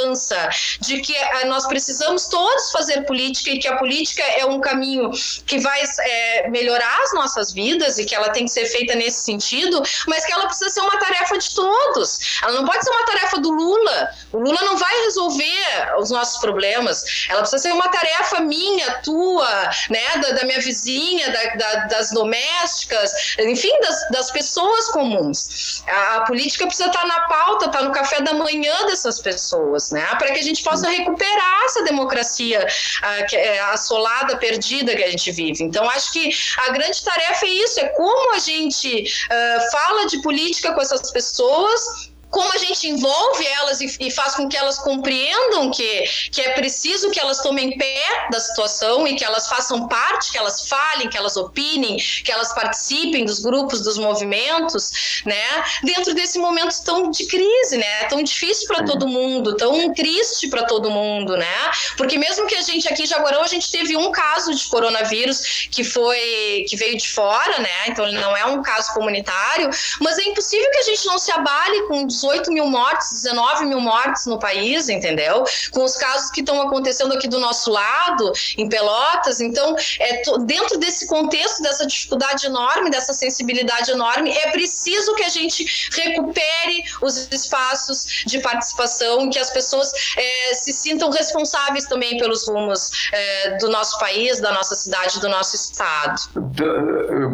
de 0.80 1.00
que 1.00 1.14
é, 1.14 1.44
nós 1.44 1.66
precisamos 1.66 2.26
todos 2.26 2.70
fazer 2.70 3.02
política 3.02 3.50
e 3.50 3.58
que 3.58 3.68
a 3.68 3.76
política 3.76 4.22
é 4.22 4.44
um 4.44 4.60
caminho 4.60 5.10
que 5.46 5.58
vai 5.58 5.80
é, 6.00 6.48
melhorar 6.48 7.02
as 7.02 7.14
nossas 7.14 7.52
vidas 7.52 7.98
e 7.98 8.04
que 8.04 8.14
ela 8.14 8.30
tem 8.30 8.44
que 8.44 8.50
ser 8.50 8.66
feita 8.66 8.94
nesse 8.94 9.24
sentido, 9.24 9.82
mas 10.06 10.24
que 10.24 10.32
ela 10.32 10.46
precisa 10.46 10.70
ser 10.70 10.80
uma 10.80 10.98
tarefa 10.98 11.38
de 11.38 11.54
todos. 11.54 12.40
Ela 12.42 12.52
não 12.52 12.64
pode 12.64 12.84
ser 12.84 12.90
uma 12.90 13.06
tarefa 13.06 13.38
do 13.38 13.50
Lula. 13.50 14.10
O 14.32 14.38
Lula 14.38 14.60
não 14.62 14.76
vai 14.76 14.94
resolver 15.04 15.94
os 15.98 16.10
nossos 16.10 16.40
problemas. 16.40 17.26
Ela 17.28 17.40
precisa 17.40 17.62
ser 17.62 17.72
uma 17.72 17.88
tarefa 17.88 18.40
minha, 18.40 19.00
tua, 19.02 19.70
né, 19.88 20.16
da, 20.22 20.30
da 20.32 20.44
minha 20.44 20.60
vizinha, 20.60 21.30
da, 21.30 21.54
da, 21.54 21.74
das 21.86 22.10
domésticas, 22.10 23.36
enfim, 23.38 23.72
das, 23.80 24.08
das 24.10 24.30
pessoas 24.30 24.88
comuns. 24.90 25.82
A, 25.86 26.16
a, 26.16 26.20
política 26.22 26.66
precisa 26.66 26.88
estar 26.88 27.06
na 27.06 27.20
pauta, 27.22 27.66
estar 27.66 27.82
no 27.82 27.92
café 27.92 28.20
da 28.20 28.34
manhã 28.34 28.86
dessas 28.86 29.20
pessoas, 29.20 29.89
né, 29.90 30.06
para 30.18 30.32
que 30.32 30.38
a 30.38 30.42
gente 30.42 30.62
possa 30.62 30.88
recuperar 30.88 31.64
essa 31.64 31.82
democracia 31.82 32.66
a, 33.02 33.22
que, 33.24 33.36
é, 33.36 33.60
assolada, 33.60 34.36
perdida 34.36 34.94
que 34.94 35.02
a 35.02 35.10
gente 35.10 35.30
vive. 35.32 35.64
Então, 35.64 35.88
acho 35.90 36.12
que 36.12 36.30
a 36.58 36.70
grande 36.70 37.02
tarefa 37.02 37.46
é 37.46 37.48
isso, 37.48 37.80
é 37.80 37.88
como 37.88 38.34
a 38.34 38.38
gente 38.38 39.02
uh, 39.02 39.70
fala 39.70 40.06
de 40.06 40.20
política 40.22 40.72
com 40.72 40.80
essas 40.80 41.10
pessoas 41.10 42.09
como 42.30 42.52
a 42.52 42.58
gente 42.58 42.88
envolve 42.88 43.46
elas 43.46 43.80
e, 43.80 43.96
e, 44.00 44.10
faz 44.10 44.36
com 44.36 44.48
que 44.48 44.56
elas 44.56 44.78
compreendam 44.78 45.70
que, 45.70 46.04
que 46.30 46.40
é 46.40 46.50
preciso 46.50 47.10
que 47.10 47.18
elas 47.18 47.40
tomem 47.40 47.76
pé 47.76 48.28
da 48.30 48.38
situação 48.38 49.06
e 49.06 49.16
que 49.16 49.24
elas 49.24 49.48
façam 49.48 49.88
parte, 49.88 50.30
que 50.30 50.38
elas 50.38 50.68
falem, 50.68 51.08
que 51.08 51.18
elas 51.18 51.36
opinem, 51.36 51.96
que 51.96 52.30
elas 52.30 52.54
participem 52.54 53.24
dos 53.24 53.40
grupos, 53.40 53.82
dos 53.82 53.98
movimentos, 53.98 55.22
né? 55.26 55.64
Dentro 55.82 56.14
desse 56.14 56.38
momento 56.38 56.74
tão 56.84 57.10
de 57.10 57.26
crise, 57.26 57.76
né? 57.76 58.04
Tão 58.04 58.22
difícil 58.22 58.68
para 58.68 58.84
todo 58.84 59.08
mundo, 59.08 59.56
tão 59.56 59.92
triste 59.92 60.48
para 60.48 60.64
todo 60.64 60.90
mundo, 60.90 61.36
né? 61.36 61.70
Porque 61.96 62.16
mesmo 62.16 62.46
que 62.46 62.54
a 62.54 62.62
gente 62.62 62.88
aqui 62.88 63.02
em 63.02 63.06
Jaguarão 63.06 63.42
a 63.42 63.48
gente 63.48 63.70
teve 63.70 63.96
um 63.96 64.12
caso 64.12 64.54
de 64.54 64.64
coronavírus 64.68 65.68
que 65.70 65.82
foi 65.82 66.64
que 66.68 66.76
veio 66.76 66.96
de 66.96 67.08
fora, 67.08 67.58
né? 67.58 67.88
Então 67.88 68.06
ele 68.06 68.18
não 68.18 68.36
é 68.36 68.44
um 68.44 68.62
caso 68.62 68.94
comunitário, 68.94 69.68
mas 70.00 70.18
é 70.18 70.22
impossível 70.22 70.70
que 70.70 70.78
a 70.78 70.82
gente 70.82 71.06
não 71.06 71.18
se 71.18 71.32
abale 71.32 71.82
com 71.88 72.06
18 72.20 72.52
mil 72.52 72.66
mortes, 72.66 73.22
19 73.22 73.66
mil 73.66 73.80
mortes 73.80 74.26
no 74.26 74.38
país, 74.38 74.88
entendeu? 74.88 75.44
Com 75.70 75.84
os 75.84 75.96
casos 75.96 76.30
que 76.30 76.40
estão 76.40 76.60
acontecendo 76.60 77.14
aqui 77.14 77.28
do 77.28 77.38
nosso 77.38 77.70
lado, 77.70 78.32
em 78.58 78.68
Pelotas. 78.68 79.40
Então, 79.40 79.74
é, 79.98 80.22
dentro 80.44 80.78
desse 80.78 81.06
contexto, 81.06 81.62
dessa 81.62 81.86
dificuldade 81.86 82.46
enorme, 82.46 82.90
dessa 82.90 83.12
sensibilidade 83.12 83.90
enorme, 83.90 84.30
é 84.30 84.50
preciso 84.50 85.14
que 85.14 85.24
a 85.24 85.28
gente 85.28 85.90
recupere 85.92 86.84
os 87.00 87.28
espaços 87.30 88.24
de 88.26 88.38
participação, 88.40 89.30
que 89.30 89.38
as 89.38 89.50
pessoas 89.50 89.92
é, 90.16 90.54
se 90.54 90.72
sintam 90.72 91.10
responsáveis 91.10 91.86
também 91.86 92.18
pelos 92.18 92.46
rumos 92.46 92.90
é, 93.12 93.56
do 93.58 93.68
nosso 93.68 93.98
país, 93.98 94.40
da 94.40 94.52
nossa 94.52 94.74
cidade, 94.74 95.20
do 95.20 95.28
nosso 95.28 95.56
estado. 95.56 96.20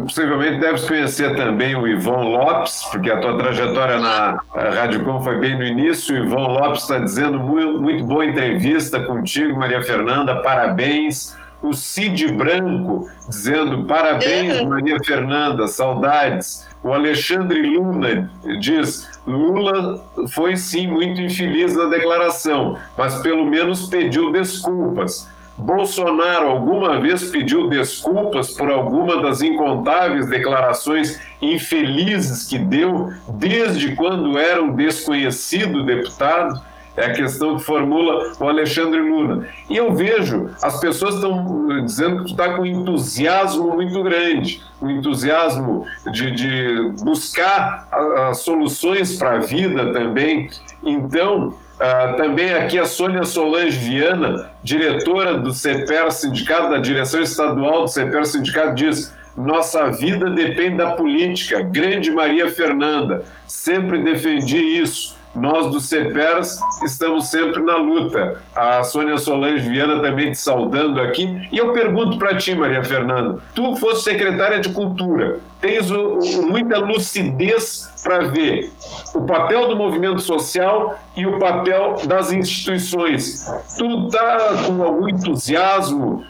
Possivelmente 0.03 0.59
deves 0.59 0.85
conhecer 0.85 1.35
também 1.35 1.75
o 1.75 1.87
Ivon 1.87 2.23
Lopes, 2.23 2.83
porque 2.91 3.11
a 3.11 3.19
tua 3.19 3.37
trajetória 3.37 3.99
na 3.99 4.43
Rádio 4.77 5.03
Com 5.03 5.19
foi 5.23 5.39
bem 5.39 5.57
no 5.57 5.63
início. 5.63 6.13
O 6.13 6.23
Ivan 6.23 6.49
Lopes 6.49 6.83
está 6.83 6.99
dizendo 6.99 7.39
muito, 7.39 7.81
muito 7.81 8.03
boa 8.03 8.23
entrevista 8.23 8.99
contigo, 8.99 9.57
Maria 9.57 9.81
Fernanda, 9.81 10.35
parabéns. 10.35 11.35
O 11.63 11.73
Cid 11.73 12.31
Branco 12.33 13.09
dizendo 13.27 13.85
parabéns, 13.85 14.61
Maria 14.61 14.99
Fernanda, 15.03 15.67
saudades. 15.67 16.67
O 16.83 16.93
Alexandre 16.93 17.59
Luna 17.59 18.29
diz 18.59 19.09
Lula 19.25 19.99
foi 20.29 20.55
sim 20.55 20.85
muito 20.85 21.19
infeliz 21.21 21.75
na 21.75 21.85
declaração, 21.85 22.77
mas 22.95 23.15
pelo 23.23 23.47
menos 23.47 23.87
pediu 23.87 24.31
desculpas. 24.31 25.27
Bolsonaro 25.57 26.47
alguma 26.47 26.99
vez 26.99 27.31
pediu 27.31 27.67
desculpas 27.67 28.51
por 28.51 28.69
alguma 28.69 29.21
das 29.21 29.41
incontáveis 29.41 30.29
declarações 30.29 31.19
infelizes 31.41 32.47
que 32.47 32.59
deu 32.59 33.11
desde 33.27 33.95
quando 33.95 34.37
era 34.37 34.61
um 34.61 34.75
desconhecido 34.75 35.83
deputado? 35.83 36.61
É 36.95 37.05
a 37.05 37.13
questão 37.13 37.57
que 37.57 37.63
formula 37.63 38.33
o 38.39 38.49
Alexandre 38.49 38.99
Lula. 38.99 39.45
E 39.69 39.77
eu 39.77 39.93
vejo, 39.93 40.49
as 40.63 40.79
pessoas 40.79 41.13
estão 41.15 41.85
dizendo 41.85 42.23
que 42.23 42.31
está 42.31 42.55
com 42.55 42.65
entusiasmo 42.65 43.75
muito 43.75 44.01
grande, 44.01 44.63
um 44.81 44.89
entusiasmo 44.89 45.85
de, 46.11 46.31
de 46.31 46.91
buscar 47.03 47.87
as 48.29 48.39
soluções 48.39 49.15
para 49.15 49.33
a 49.33 49.39
vida 49.39 49.93
também. 49.93 50.49
Então, 50.83 51.53
Uh, 51.77 52.17
também 52.17 52.53
aqui 52.53 52.79
a 52.79 52.85
Sônia 52.85 53.23
Solange 53.23 53.77
Viana, 53.77 54.49
diretora 54.63 55.37
do 55.37 55.53
CEPER 55.53 56.11
Sindicato, 56.11 56.71
da 56.71 56.79
direção 56.79 57.21
estadual 57.21 57.83
do 57.83 57.87
CEPER 57.87 58.25
Sindicato, 58.25 58.73
diz: 58.73 59.13
nossa 59.37 59.91
vida 59.91 60.29
depende 60.31 60.77
da 60.77 60.91
política. 60.91 61.61
Grande 61.61 62.09
Maria 62.09 62.49
Fernanda, 62.49 63.23
sempre 63.45 64.03
defendi 64.03 64.57
isso. 64.57 65.16
Nós 65.37 65.71
do 65.71 65.79
CEPERS 65.79 66.59
estamos 66.83 67.27
sempre 67.27 67.61
na 67.61 67.77
luta. 67.77 68.41
A 68.55 68.83
Sônia 68.83 69.17
Solange 69.17 69.69
Viana 69.69 70.01
também 70.01 70.31
te 70.31 70.37
saudando 70.37 70.99
aqui. 70.99 71.47
E 71.51 71.57
eu 71.57 71.73
pergunto 71.73 72.17
para 72.17 72.35
ti, 72.35 72.55
Maria 72.55 72.83
Fernanda, 72.83 73.39
tu 73.53 73.75
fosse 73.75 74.03
secretária 74.03 74.59
de 74.59 74.69
Cultura, 74.69 75.39
tens 75.61 75.89
o, 75.91 76.19
o, 76.19 76.49
muita 76.49 76.77
lucidez 76.79 77.91
para 78.03 78.27
ver 78.27 78.71
o 79.13 79.21
papel 79.21 79.67
do 79.67 79.75
movimento 79.75 80.21
social 80.21 80.97
e 81.15 81.25
o 81.25 81.37
papel 81.39 81.95
das 82.05 82.31
instituições. 82.31 83.45
Tu 83.77 84.07
está 84.07 84.63
com 84.65 84.83
algum 84.83 85.07
entusiasmo 85.07 86.23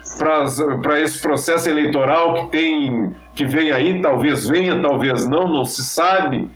para 0.81 1.01
esse 1.01 1.21
processo 1.21 1.69
eleitoral 1.69 2.33
que 2.33 2.51
tem 2.51 3.15
que 3.33 3.45
vem 3.45 3.71
aí, 3.71 4.01
talvez 4.01 4.47
venha, 4.47 4.81
talvez 4.81 5.27
não, 5.27 5.47
não 5.47 5.63
se 5.63 5.83
sabe 5.83 6.49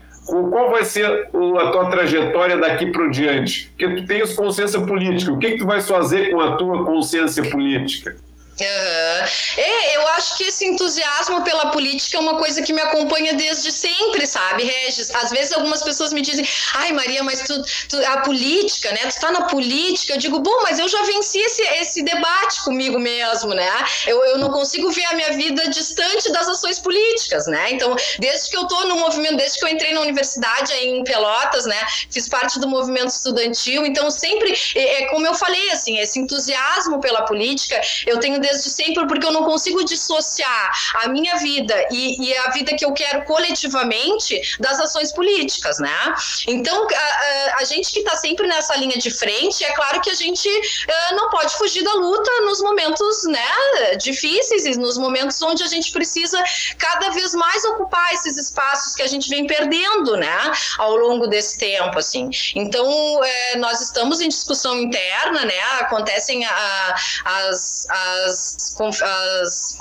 qual 0.49 0.71
vai 0.71 0.85
ser 0.85 1.05
a 1.05 1.71
tua 1.71 1.89
trajetória 1.89 2.57
daqui 2.57 2.85
para 2.85 3.09
diante? 3.09 3.69
Porque 3.77 3.95
tu 3.95 4.05
tens 4.05 4.33
consciência 4.33 4.79
política. 4.79 5.31
O 5.31 5.37
que, 5.37 5.51
que 5.51 5.57
tu 5.57 5.65
vais 5.65 5.87
fazer 5.87 6.31
com 6.31 6.39
a 6.39 6.55
tua 6.55 6.85
consciência 6.85 7.43
política? 7.49 8.15
Uhum. 8.59 9.27
É, 9.57 9.95
eu 9.95 10.07
acho 10.09 10.37
que 10.37 10.43
esse 10.43 10.65
entusiasmo 10.65 11.43
pela 11.43 11.71
política 11.71 12.17
é 12.17 12.19
uma 12.19 12.37
coisa 12.37 12.61
que 12.61 12.73
me 12.73 12.81
acompanha 12.81 13.33
desde 13.33 13.71
sempre, 13.71 14.25
sabe, 14.27 14.63
Regis? 14.63 15.13
Às 15.15 15.31
vezes 15.31 15.53
algumas 15.53 15.81
pessoas 15.81 16.13
me 16.13 16.21
dizem, 16.21 16.47
ai 16.75 16.91
Maria, 16.91 17.23
mas 17.23 17.41
tu, 17.41 17.61
tu 17.89 17.97
a 18.05 18.17
política, 18.21 18.91
né? 18.91 19.07
Tu 19.07 19.19
tá 19.19 19.31
na 19.31 19.43
política. 19.43 20.13
Eu 20.13 20.17
digo, 20.17 20.39
bom, 20.39 20.61
mas 20.63 20.79
eu 20.79 20.87
já 20.87 21.01
venci 21.03 21.39
esse, 21.39 21.61
esse 21.61 22.03
debate 22.03 22.63
comigo 22.63 22.99
mesmo, 22.99 23.53
né? 23.53 23.85
Eu, 24.05 24.23
eu 24.25 24.37
não 24.37 24.49
consigo 24.49 24.91
ver 24.91 25.05
a 25.05 25.13
minha 25.13 25.31
vida 25.31 25.69
distante 25.69 26.31
das 26.31 26.47
ações 26.47 26.77
políticas, 26.79 27.47
né? 27.47 27.71
Então, 27.71 27.95
desde 28.19 28.49
que 28.49 28.57
eu 28.57 28.65
tô 28.65 28.85
no 28.85 28.97
movimento, 28.97 29.37
desde 29.37 29.59
que 29.59 29.65
eu 29.65 29.69
entrei 29.69 29.93
na 29.93 30.01
universidade 30.01 30.73
aí 30.73 30.89
em 30.89 31.03
Pelotas, 31.03 31.65
né? 31.65 31.79
Fiz 32.09 32.27
parte 32.27 32.59
do 32.59 32.67
movimento 32.67 33.09
estudantil, 33.09 33.85
então 33.85 34.11
sempre, 34.11 34.53
é, 34.75 35.03
é 35.03 35.05
como 35.07 35.25
eu 35.25 35.33
falei, 35.33 35.71
assim, 35.71 35.97
esse 35.99 36.19
entusiasmo 36.19 36.99
pela 36.99 37.23
política, 37.23 37.79
eu 38.05 38.19
tenho 38.19 38.40
desde 38.41 38.69
sempre, 38.69 39.07
porque 39.07 39.25
eu 39.25 39.31
não 39.31 39.43
consigo 39.43 39.83
dissociar 39.83 40.71
a 40.95 41.07
minha 41.07 41.35
vida 41.37 41.75
e, 41.91 42.29
e 42.29 42.37
a 42.37 42.49
vida 42.49 42.75
que 42.75 42.85
eu 42.85 42.93
quero 42.93 43.23
coletivamente 43.25 44.57
das 44.59 44.79
ações 44.79 45.11
políticas, 45.11 45.79
né? 45.79 46.15
Então, 46.47 46.87
a, 46.89 47.57
a 47.59 47.63
gente 47.63 47.91
que 47.91 47.99
está 47.99 48.15
sempre 48.15 48.47
nessa 48.47 48.75
linha 48.75 48.97
de 48.97 49.11
frente, 49.11 49.63
é 49.63 49.71
claro 49.73 50.01
que 50.01 50.09
a 50.09 50.13
gente 50.13 50.47
uh, 50.49 51.15
não 51.15 51.29
pode 51.29 51.55
fugir 51.55 51.83
da 51.83 51.93
luta 51.93 52.31
nos 52.41 52.61
momentos 52.61 53.23
né, 53.25 53.95
difíceis 53.97 54.65
e 54.65 54.77
nos 54.77 54.97
momentos 54.97 55.41
onde 55.41 55.63
a 55.63 55.67
gente 55.67 55.91
precisa 55.91 56.43
cada 56.77 57.09
vez 57.11 57.33
mais 57.33 57.63
ocupar 57.65 58.13
esses 58.13 58.37
espaços 58.37 58.95
que 58.95 59.01
a 59.01 59.07
gente 59.07 59.29
vem 59.29 59.45
perdendo, 59.45 60.17
né, 60.17 60.51
ao 60.77 60.95
longo 60.95 61.27
desse 61.27 61.57
tempo, 61.57 61.97
assim. 61.99 62.29
Então, 62.55 63.23
é, 63.23 63.57
nós 63.57 63.81
estamos 63.81 64.21
em 64.21 64.27
discussão 64.27 64.77
interna, 64.79 65.45
né, 65.45 65.59
acontecem 65.79 66.45
a, 66.45 66.95
as, 67.25 67.87
as 67.89 68.30
as, 68.31 69.01
as 69.01 69.77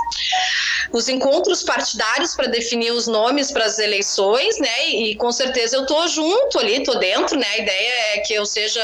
os 0.93 1.09
encontros 1.09 1.63
partidários 1.63 2.35
para 2.35 2.49
definir 2.49 2.93
os 2.93 3.07
nomes 3.07 3.51
para 3.51 3.65
as 3.65 3.79
eleições, 3.79 4.59
né? 4.59 4.89
E, 4.89 5.13
e, 5.13 5.17
com 5.17 5.31
certeza 5.31 5.77
eu 5.77 5.87
tô 5.87 6.07
junto 6.09 6.59
ali, 6.59 6.83
tô 6.83 6.95
dentro, 6.97 7.39
né? 7.39 7.47
A 7.47 7.59
ideia 7.59 7.93
é 8.15 8.19
que 8.19 8.35
eu 8.35 8.45
seja 8.45 8.83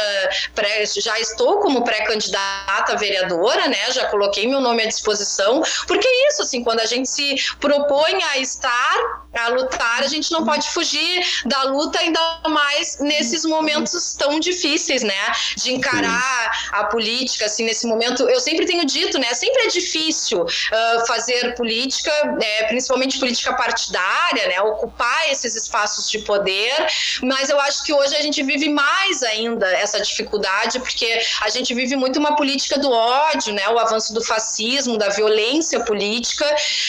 pré, 0.55 0.85
já 0.87 1.19
estou 1.19 1.59
como 1.59 1.83
pré-candidata 1.83 2.97
vereadora, 2.97 3.69
né? 3.69 3.91
Já 3.93 4.07
coloquei 4.07 4.47
meu 4.47 4.61
nome 4.61 4.83
à 4.83 4.87
disposição, 4.87 5.63
porque 5.87 6.07
é 6.07 6.29
isso, 6.29 6.43
assim, 6.43 6.63
quando 6.63 6.81
a 6.81 6.87
gente 6.87 7.09
se 7.09 7.37
propõe 7.61 8.23
a 8.23 8.39
estar, 8.39 8.97
a 9.35 9.49
lutar, 9.49 10.03
a 10.03 10.07
gente 10.07 10.31
não 10.33 10.45
pode 10.45 10.69
fugir 10.71 11.27
da 11.45 11.65
luta 11.65 11.99
ainda 11.99 12.21
mais 12.49 12.99
nesses 13.01 13.45
momentos 13.45 14.15
tão 14.15 14.39
difíceis, 14.41 15.03
né? 15.03 15.33
De 15.57 15.73
encarar 15.73 16.69
a 16.73 16.85
política, 16.85 17.47
assim, 17.47 17.65
nesse 17.65 17.87
momento. 17.87 18.29
Eu 18.29 18.41
sempre 18.41 18.65
tenho 18.65 18.85
dito, 18.85 19.19
né? 19.19 19.35
Sempre 19.35 19.56
é 19.61 19.69
difícil 19.69 20.43
uh, 20.43 21.07
fazer 21.07 21.55
política, 21.55 22.11
é, 22.41 22.65
principalmente 22.65 23.19
política 23.19 23.55
partidária, 23.55 24.49
né, 24.49 24.61
ocupar 24.61 25.31
esses 25.31 25.55
espaços 25.57 26.11
de 26.11 26.19
poder, 26.21 26.75
mas 27.23 27.49
eu 27.51 27.59
acho 27.61 27.83
que 27.85 27.93
hoje 27.93 28.15
a 28.15 28.23
gente 28.23 28.43
vive 28.43 28.69
mais 28.69 29.23
ainda 29.23 29.67
essa 29.73 30.01
dificuldade, 30.01 30.79
porque 30.81 31.21
a 31.43 31.49
gente 31.49 31.75
vive 31.75 31.97
muito 31.97 32.19
uma 32.19 32.37
política 32.37 32.79
do 32.79 32.91
ódio, 32.91 33.53
né, 33.55 33.69
o 33.69 33.79
avanço 33.79 34.13
do 34.13 34.23
fascismo, 34.23 34.99
da 34.99 35.09
violência 35.09 35.81
política, 35.81 36.45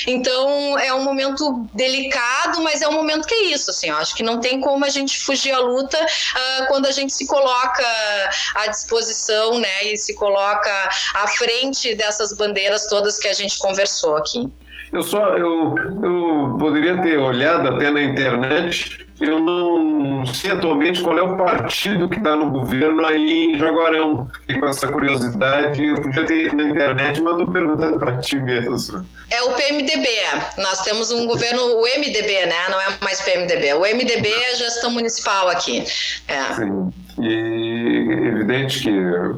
então 0.06 0.78
é 0.78 0.94
um 0.94 1.04
momento 1.04 1.68
delicado, 1.74 2.62
mas 2.62 2.82
é 2.82 2.88
um 2.88 2.94
momento 2.94 3.28
que 3.28 3.34
é 3.34 3.44
isso, 3.46 3.72
assim, 3.72 3.90
acho 3.90 4.16
que 4.16 4.24
não 4.24 4.40
tem 4.40 4.60
como 4.60 4.84
a 4.84 4.90
gente 4.90 5.20
fugir 5.20 5.52
à 5.52 5.60
luta 5.60 5.98
uh, 5.98 6.68
quando 6.68 6.86
a 6.86 6.92
gente 6.92 7.14
se 7.14 7.26
coloca 7.28 7.86
à 8.56 8.68
disposição, 8.68 9.60
né, 9.60 9.86
e 9.86 9.98
se 9.98 10.14
coloca 10.16 10.90
à 11.14 11.28
frente 11.28 11.96
dessas 11.96 12.34
bandeiras 12.34 12.57
bandeiras 12.58 12.88
todas 12.88 13.20
que 13.20 13.28
a 13.28 13.34
gente 13.34 13.60
conversou 13.60 14.18
aqui. 14.18 14.52
Eu 14.92 15.04
só 15.04 15.38
eu, 15.38 15.76
eu 16.04 16.58
poderia 16.60 17.02
ter 17.02 17.18
olhado 17.18 17.70
até 17.70 17.92
na 17.92 18.02
internet. 18.02 19.07
Eu 19.20 19.40
não 19.40 20.26
sei 20.28 20.52
atualmente 20.52 21.02
qual 21.02 21.18
é 21.18 21.22
o 21.24 21.36
partido 21.36 22.08
que 22.08 22.18
está 22.18 22.36
no 22.36 22.52
governo 22.52 23.04
aí 23.06 23.46
em 23.46 23.58
Jaguarão. 23.58 24.28
Fiquei 24.42 24.60
com 24.60 24.68
essa 24.68 24.88
curiosidade. 24.88 25.84
Eu 25.84 26.02
podia 26.02 26.26
ter 26.26 26.46
ido 26.46 26.56
na 26.56 26.70
internet, 26.70 27.22
mas 27.22 27.34
estou 27.34 27.52
perguntando 27.52 27.98
para 27.98 28.18
ti 28.18 28.36
mesmo. 28.40 29.06
É 29.32 29.42
o 29.42 29.54
PMDB. 29.54 30.08
Nós 30.60 30.84
temos 30.84 31.12
um 31.12 31.26
governo, 31.26 31.62
o 31.62 31.82
MDB, 31.82 32.46
né? 32.46 32.70
Não 32.70 32.80
é 32.80 32.86
mais 33.02 33.20
PMDB. 33.22 33.74
O 33.74 33.82
MDB 33.82 34.30
é 34.30 34.52
a 34.52 34.56
gestão 34.56 34.92
municipal 34.92 35.50
aqui. 35.50 35.84
É. 36.28 36.54
Sim. 36.54 36.92
E 37.20 38.28
evidente 38.28 38.84
que, 38.84 38.92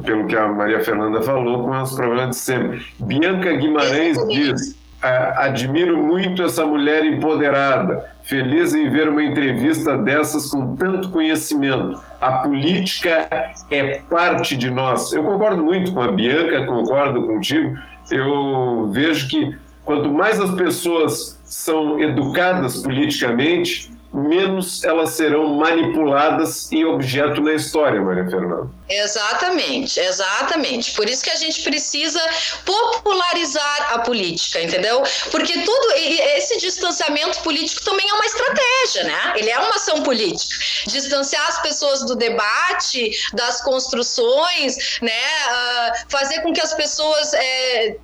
pelo 0.04 0.26
que 0.26 0.36
a 0.36 0.46
Maria 0.46 0.80
Fernanda 0.80 1.22
falou, 1.22 1.64
com 1.64 1.82
os 1.82 1.94
problemas 1.94 2.36
de 2.36 2.42
sempre. 2.42 2.86
Bianca 2.98 3.52
Guimarães 3.54 4.18
diz: 4.28 4.76
admiro 5.02 5.96
muito 5.96 6.42
essa 6.42 6.64
mulher 6.66 7.04
empoderada, 7.04 8.10
feliz 8.22 8.74
em 8.74 8.90
ver 8.90 9.08
uma 9.08 9.22
entrevista 9.22 9.96
dessas 9.96 10.50
com 10.50 10.76
tanto 10.76 11.10
conhecimento. 11.10 12.00
A 12.20 12.32
política 12.38 13.28
é 13.70 14.00
parte 14.10 14.56
de 14.56 14.70
nós. 14.70 15.12
Eu 15.12 15.24
concordo 15.24 15.62
muito 15.64 15.92
com 15.92 16.00
a 16.00 16.12
Bianca, 16.12 16.66
concordo 16.66 17.26
contigo. 17.26 17.78
Eu 18.10 18.90
vejo 18.92 19.28
que 19.28 19.56
quanto 19.84 20.12
mais 20.12 20.40
as 20.40 20.54
pessoas 20.54 21.40
são 21.44 21.98
educadas 21.98 22.82
politicamente, 22.82 23.90
menos 24.12 24.82
elas 24.84 25.10
serão 25.10 25.54
manipuladas 25.54 26.70
em 26.72 26.84
objeto 26.84 27.40
na 27.40 27.54
história, 27.54 28.00
Maria 28.00 28.24
Fernanda. 28.24 28.68
Exatamente, 28.88 30.00
exatamente. 30.00 30.92
Por 30.92 31.08
isso 31.08 31.22
que 31.22 31.30
a 31.30 31.36
gente 31.36 31.62
precisa 31.62 32.20
popularizar 32.64 33.94
a 33.94 34.00
política, 34.00 34.60
entendeu? 34.60 35.02
Porque 35.30 35.52
tudo 35.60 35.92
esse 36.36 36.58
distanciamento 36.58 37.40
político 37.42 37.84
também 37.84 38.08
é 38.08 38.12
uma 38.14 38.26
estratégia, 38.26 39.04
né? 39.04 39.34
Ele 39.36 39.50
é 39.50 39.58
uma 39.58 39.76
ação 39.76 40.02
política. 40.02 40.54
Distanciar 40.86 41.46
as 41.48 41.62
pessoas 41.62 42.04
do 42.04 42.16
debate, 42.16 43.10
das 43.32 43.60
construções, 43.62 44.98
né? 45.00 45.12
Uh, 45.12 46.10
fazer 46.10 46.40
com 46.40 46.52
que 46.52 46.60
as 46.60 46.74
pessoas 46.74 47.32
é, 47.34 47.96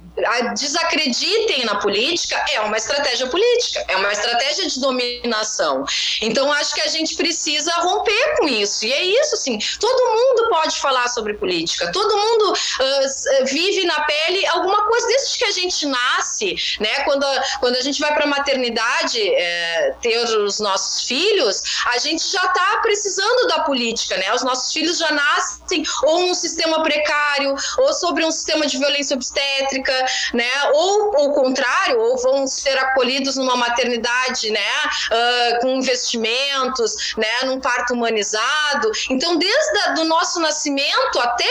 desacreditem 0.54 1.64
na 1.64 1.76
política 1.76 2.42
é 2.52 2.60
uma 2.60 2.76
estratégia 2.76 3.26
política, 3.26 3.84
é 3.88 3.96
uma 3.96 4.10
estratégia 4.12 4.66
de 4.66 4.80
dominação. 4.80 5.84
Então 6.20 6.52
acho 6.52 6.74
que 6.74 6.80
a 6.80 6.88
gente 6.88 7.16
precisa 7.16 7.72
romper 7.76 8.36
com 8.38 8.48
isso. 8.48 8.84
E 8.84 8.92
é 8.92 9.02
isso, 9.02 9.34
assim, 9.34 9.58
todo 9.80 10.10
mundo 10.10 10.48
pode 10.48 10.78
falar 10.80 11.08
sobre 11.08 11.34
política, 11.34 11.90
todo 11.92 12.16
mundo 12.16 12.52
uh, 12.52 13.44
vive 13.44 13.84
na 13.84 14.00
pele 14.04 14.46
alguma 14.48 14.86
coisa 14.86 15.06
desde 15.08 15.38
que 15.38 15.44
a 15.44 15.50
gente 15.50 15.86
nasce, 15.86 16.54
né? 16.80 17.04
Quando 17.04 17.24
a, 17.24 17.42
quando 17.60 17.76
a 17.76 17.80
gente 17.80 18.00
vai 18.00 18.12
para 18.14 18.24
a 18.24 18.28
maternidade 18.28 19.20
é, 19.34 19.94
ter 20.00 20.18
os 20.18 20.60
nossos 20.60 21.04
filhos, 21.04 21.62
a 21.86 21.98
gente 21.98 22.26
já 22.26 22.44
está 22.44 22.78
precisando 22.82 23.46
da 23.48 23.60
política, 23.60 24.16
né? 24.16 24.34
Os 24.34 24.42
nossos 24.42 24.72
filhos 24.72 24.98
já 24.98 25.10
nascem 25.10 25.82
ou 26.04 26.20
num 26.20 26.34
sistema 26.34 26.82
precário, 26.82 27.54
ou 27.78 27.92
sobre 27.92 28.24
um 28.24 28.30
sistema 28.30 28.66
de 28.66 28.78
violência 28.78 29.14
obstétrica, 29.14 29.92
né? 30.32 30.50
Ou 30.72 31.26
o 31.26 31.32
contrário, 31.32 32.00
ou 32.00 32.16
vão 32.18 32.46
ser 32.46 32.76
acolhidos 32.78 33.36
numa 33.36 33.56
maternidade, 33.56 34.50
né? 34.50 34.60
Uh, 35.10 35.60
com 35.60 35.80
investimentos, 35.86 37.14
né? 37.16 37.44
Num 37.44 37.60
parto 37.60 37.94
humanizado. 37.94 38.90
Então, 39.10 39.38
desde 39.38 40.00
o 40.00 40.04
nosso 40.04 40.40
nascimento 40.40 41.18
até 41.20 41.44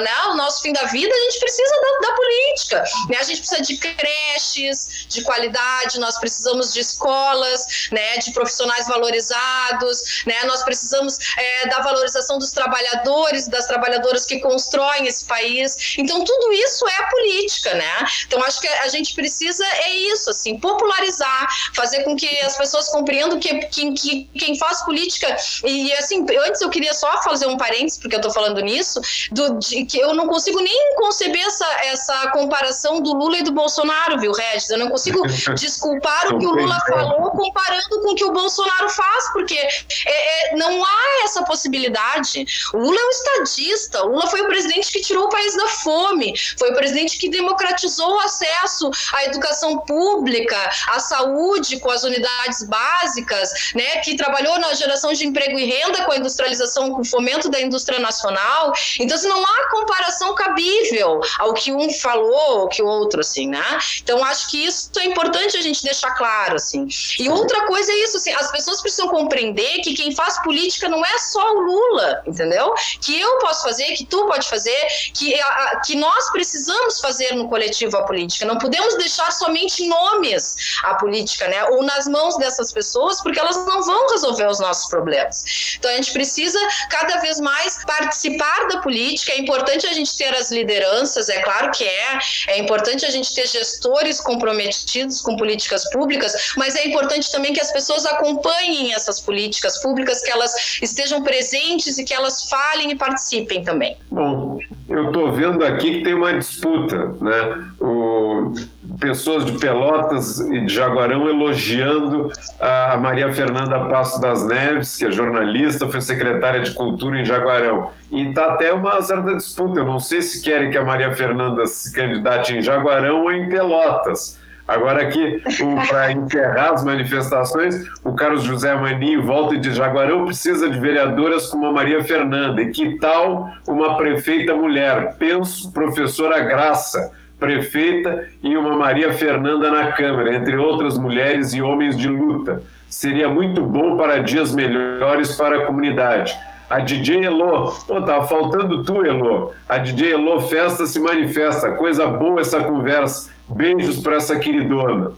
né, 0.00 0.16
o 0.28 0.34
nosso 0.34 0.62
fim 0.62 0.72
da 0.72 0.84
vida, 0.84 1.14
a 1.14 1.18
gente 1.18 1.40
precisa 1.40 1.74
da, 1.80 2.08
da 2.08 2.14
política, 2.14 2.84
né? 3.08 3.18
A 3.18 3.22
gente 3.22 3.38
precisa 3.38 3.62
de 3.62 3.76
creches 3.76 5.06
de 5.08 5.22
qualidade, 5.22 5.98
nós 6.00 6.18
precisamos 6.18 6.72
de 6.72 6.80
escolas, 6.80 7.88
né? 7.92 8.18
De 8.18 8.32
profissionais 8.32 8.86
valorizados, 8.86 10.22
né? 10.26 10.44
Nós 10.44 10.62
precisamos 10.62 11.18
é, 11.36 11.68
da 11.68 11.80
valorização 11.80 12.38
dos 12.38 12.50
trabalhadores, 12.50 13.48
das 13.48 13.66
trabalhadoras 13.66 14.24
que 14.24 14.40
constroem 14.40 15.06
esse 15.06 15.24
país. 15.24 15.96
Então, 15.98 16.24
tudo 16.24 16.52
isso 16.52 16.86
é 16.88 17.10
política, 17.10 17.74
né? 17.74 18.06
Então, 18.26 18.42
acho 18.42 18.60
que 18.60 18.68
a 18.68 18.88
gente 18.88 19.14
precisa, 19.14 19.64
é 19.66 19.90
isso, 19.90 20.30
assim, 20.30 20.58
popularizar, 20.58 21.48
fazer 21.74 22.04
com 22.04 22.16
que 22.16 22.28
as 22.40 22.56
pessoas 22.56 22.88
compreendam 22.88 23.38
que, 23.38 23.65
que, 23.66 23.92
que 23.92 24.24
quem 24.38 24.58
faz 24.58 24.82
política, 24.84 25.36
e 25.64 25.92
assim, 25.94 26.24
antes 26.46 26.60
eu 26.60 26.70
queria 26.70 26.94
só 26.94 27.22
fazer 27.22 27.46
um 27.46 27.56
parênteses, 27.56 27.98
porque 27.98 28.16
eu 28.16 28.20
tô 28.20 28.30
falando 28.30 28.60
nisso, 28.60 29.00
do, 29.30 29.58
de, 29.58 29.84
que 29.84 29.98
eu 29.98 30.14
não 30.14 30.26
consigo 30.26 30.60
nem 30.60 30.94
conceber 30.96 31.44
essa, 31.46 31.66
essa 31.84 32.30
comparação 32.30 33.00
do 33.00 33.12
Lula 33.12 33.38
e 33.38 33.42
do 33.42 33.52
Bolsonaro, 33.52 34.18
viu, 34.18 34.32
Regis? 34.32 34.70
Eu 34.70 34.78
não 34.78 34.88
consigo 34.88 35.22
desculpar 35.54 36.34
o 36.34 36.38
que 36.38 36.46
o 36.46 36.50
Lula 36.50 36.78
falou 36.88 37.30
comparando 37.30 38.00
com 38.02 38.12
o 38.12 38.14
que 38.14 38.24
o 38.24 38.32
Bolsonaro 38.32 38.88
faz, 38.90 39.32
porque 39.32 39.56
é, 39.56 40.52
é, 40.52 40.56
não 40.56 40.84
há 40.84 41.24
essa 41.24 41.42
possibilidade. 41.44 42.44
O 42.72 42.78
Lula 42.78 42.98
é 42.98 43.06
um 43.06 43.10
estadista, 43.10 44.04
o 44.04 44.08
Lula 44.08 44.26
foi 44.26 44.42
o 44.42 44.46
presidente 44.46 44.92
que 44.92 45.00
tirou 45.00 45.26
o 45.26 45.28
país 45.28 45.56
da 45.56 45.68
fome, 45.68 46.34
foi 46.58 46.70
o 46.70 46.74
presidente 46.74 47.18
que 47.18 47.28
democratizou 47.28 48.14
o 48.14 48.20
acesso 48.20 48.90
à 49.14 49.24
educação 49.24 49.78
pública, 49.78 50.56
à 50.88 50.98
saúde 50.98 51.78
com 51.80 51.90
as 51.90 52.04
unidades 52.04 52.64
básicas, 52.64 53.50
né, 53.74 53.98
que 53.98 54.16
trabalhou 54.16 54.58
na 54.58 54.72
geração 54.74 55.12
de 55.12 55.26
emprego 55.26 55.58
e 55.58 55.64
renda 55.64 56.04
com 56.04 56.12
a 56.12 56.16
industrialização, 56.16 56.90
com 56.90 57.00
o 57.00 57.04
fomento 57.04 57.48
da 57.48 57.60
indústria 57.60 57.98
nacional. 57.98 58.72
Então, 58.98 59.16
assim, 59.16 59.28
não 59.28 59.44
há 59.44 59.70
comparação 59.70 60.34
cabível 60.34 61.20
ao 61.38 61.54
que 61.54 61.72
um 61.72 61.90
falou, 61.90 62.60
ao 62.60 62.68
que 62.68 62.82
o 62.82 62.86
outro, 62.86 63.20
assim, 63.20 63.48
né? 63.48 63.78
Então, 64.02 64.24
acho 64.24 64.50
que 64.50 64.64
isso 64.64 64.90
é 64.98 65.04
importante 65.04 65.56
a 65.56 65.60
gente 65.60 65.82
deixar 65.82 66.12
claro, 66.12 66.56
assim. 66.56 66.86
E 67.18 67.28
outra 67.28 67.66
coisa 67.66 67.92
é 67.92 67.96
isso, 67.96 68.16
assim, 68.16 68.32
as 68.32 68.50
pessoas 68.50 68.80
precisam 68.80 69.08
compreender 69.08 69.80
que 69.80 69.94
quem 69.94 70.14
faz 70.14 70.40
política 70.42 70.88
não 70.88 71.04
é 71.04 71.18
só 71.18 71.54
o 71.54 71.60
Lula, 71.60 72.22
entendeu? 72.26 72.72
Que 73.00 73.20
eu 73.20 73.38
posso 73.38 73.62
fazer, 73.62 73.92
que 73.94 74.04
tu 74.04 74.26
pode 74.26 74.48
fazer, 74.48 74.76
que, 75.14 75.34
a, 75.40 75.80
que 75.84 75.94
nós 75.94 76.30
precisamos 76.30 77.00
fazer 77.00 77.34
no 77.34 77.48
coletivo 77.48 77.96
a 77.96 78.02
política. 78.02 78.44
Não 78.44 78.58
podemos 78.58 78.96
deixar 78.96 79.30
somente 79.32 79.86
nomes 79.86 80.56
a 80.82 80.94
política, 80.94 81.48
né? 81.48 81.64
Ou 81.70 81.82
nas 81.82 82.06
mãos 82.06 82.36
dessas 82.36 82.72
pessoas, 82.72 83.22
porque 83.22 83.38
elas 83.46 83.64
não 83.66 83.82
vão 83.82 84.08
resolver 84.10 84.46
os 84.46 84.58
nossos 84.58 84.88
problemas. 84.88 85.76
Então, 85.78 85.90
a 85.90 85.94
gente 85.94 86.12
precisa 86.12 86.58
cada 86.90 87.20
vez 87.20 87.40
mais 87.40 87.84
participar 87.84 88.66
da 88.68 88.80
política. 88.80 89.32
É 89.32 89.38
importante 89.38 89.86
a 89.86 89.92
gente 89.92 90.16
ter 90.16 90.34
as 90.34 90.50
lideranças, 90.50 91.28
é 91.28 91.40
claro 91.40 91.70
que 91.70 91.84
é. 91.84 92.18
É 92.48 92.58
importante 92.58 93.04
a 93.04 93.10
gente 93.10 93.34
ter 93.34 93.46
gestores 93.46 94.20
comprometidos 94.20 95.20
com 95.20 95.36
políticas 95.36 95.88
públicas, 95.90 96.54
mas 96.56 96.74
é 96.74 96.88
importante 96.88 97.30
também 97.30 97.52
que 97.52 97.60
as 97.60 97.72
pessoas 97.72 98.04
acompanhem 98.06 98.92
essas 98.92 99.20
políticas 99.20 99.80
públicas, 99.80 100.22
que 100.22 100.30
elas 100.30 100.80
estejam 100.82 101.22
presentes 101.22 101.98
e 101.98 102.04
que 102.04 102.14
elas 102.14 102.48
falem 102.48 102.90
e 102.90 102.96
participem 102.96 103.62
também. 103.62 103.96
Bom, 104.10 104.58
eu 104.88 105.06
estou 105.06 105.32
vendo 105.32 105.64
aqui 105.64 105.98
que 105.98 106.02
tem 106.02 106.14
uma 106.14 106.32
disputa, 106.38 107.14
né? 107.20 107.70
O, 107.80 108.52
pessoas 108.98 109.44
de 109.44 109.58
Pelotas 109.58 110.40
e 110.40 110.60
de 110.60 110.72
Jaguarão 110.72 111.28
elogiando 111.28 112.30
a 112.60 112.96
Maria 112.96 113.32
Fernanda 113.32 113.78
Passo 113.88 114.20
das 114.20 114.46
Neves, 114.46 114.96
que 114.96 115.06
é 115.06 115.10
jornalista, 115.10 115.88
foi 115.88 116.00
secretária 116.00 116.60
de 116.60 116.72
Cultura 116.72 117.20
em 117.20 117.24
Jaguarão. 117.24 117.90
E 118.10 118.28
está 118.28 118.54
até 118.54 118.72
uma 118.72 119.00
certa 119.02 119.34
disputa. 119.34 119.80
Eu 119.80 119.84
não 119.84 119.98
sei 119.98 120.22
se 120.22 120.42
querem 120.42 120.70
que 120.70 120.78
a 120.78 120.84
Maria 120.84 121.12
Fernanda 121.12 121.66
se 121.66 121.92
candidate 121.92 122.56
em 122.56 122.62
Jaguarão 122.62 123.22
ou 123.22 123.32
em 123.32 123.48
Pelotas. 123.48 124.38
Agora 124.68 125.02
aqui, 125.02 125.40
para 125.88 126.10
encerrar 126.10 126.72
as 126.72 126.84
manifestações, 126.84 127.88
o 128.02 128.14
Carlos 128.14 128.42
José 128.42 128.74
Maninho 128.74 129.22
volta 129.22 129.54
e 129.54 129.58
diz: 129.58 129.76
Jaguarão 129.76 130.24
precisa 130.24 130.68
de 130.68 130.80
vereadoras 130.80 131.46
como 131.48 131.66
a 131.66 131.72
Maria 131.72 132.02
Fernanda. 132.02 132.60
E 132.60 132.72
que 132.72 132.98
tal 132.98 133.48
uma 133.68 133.96
prefeita 133.96 134.56
mulher? 134.56 135.14
Penso, 135.18 135.70
professora 135.72 136.40
Graça, 136.40 137.12
prefeita, 137.38 138.28
e 138.42 138.56
uma 138.56 138.76
Maria 138.76 139.12
Fernanda 139.12 139.70
na 139.70 139.92
Câmara, 139.92 140.34
entre 140.34 140.56
outras 140.56 140.98
mulheres 140.98 141.52
e 141.54 141.62
homens 141.62 141.96
de 141.96 142.08
luta. 142.08 142.62
Seria 142.88 143.28
muito 143.28 143.62
bom 143.62 143.96
para 143.96 144.22
dias 144.22 144.54
melhores 144.54 145.36
para 145.36 145.58
a 145.58 145.66
comunidade. 145.66 146.36
A 146.68 146.80
DJ 146.80 147.24
Elo, 147.24 147.72
pô, 147.86 148.02
tá 148.02 148.22
faltando 148.22 148.82
tu, 148.82 149.04
Elo. 149.04 149.52
A 149.68 149.78
DJ 149.78 150.14
Elo 150.14 150.40
Festa 150.40 150.86
se 150.86 150.98
manifesta. 150.98 151.72
Coisa 151.72 152.06
boa 152.06 152.40
essa 152.40 152.60
conversa. 152.60 153.30
Beijos 153.48 154.00
para 154.00 154.16
essa 154.16 154.36
queridona. 154.38 155.12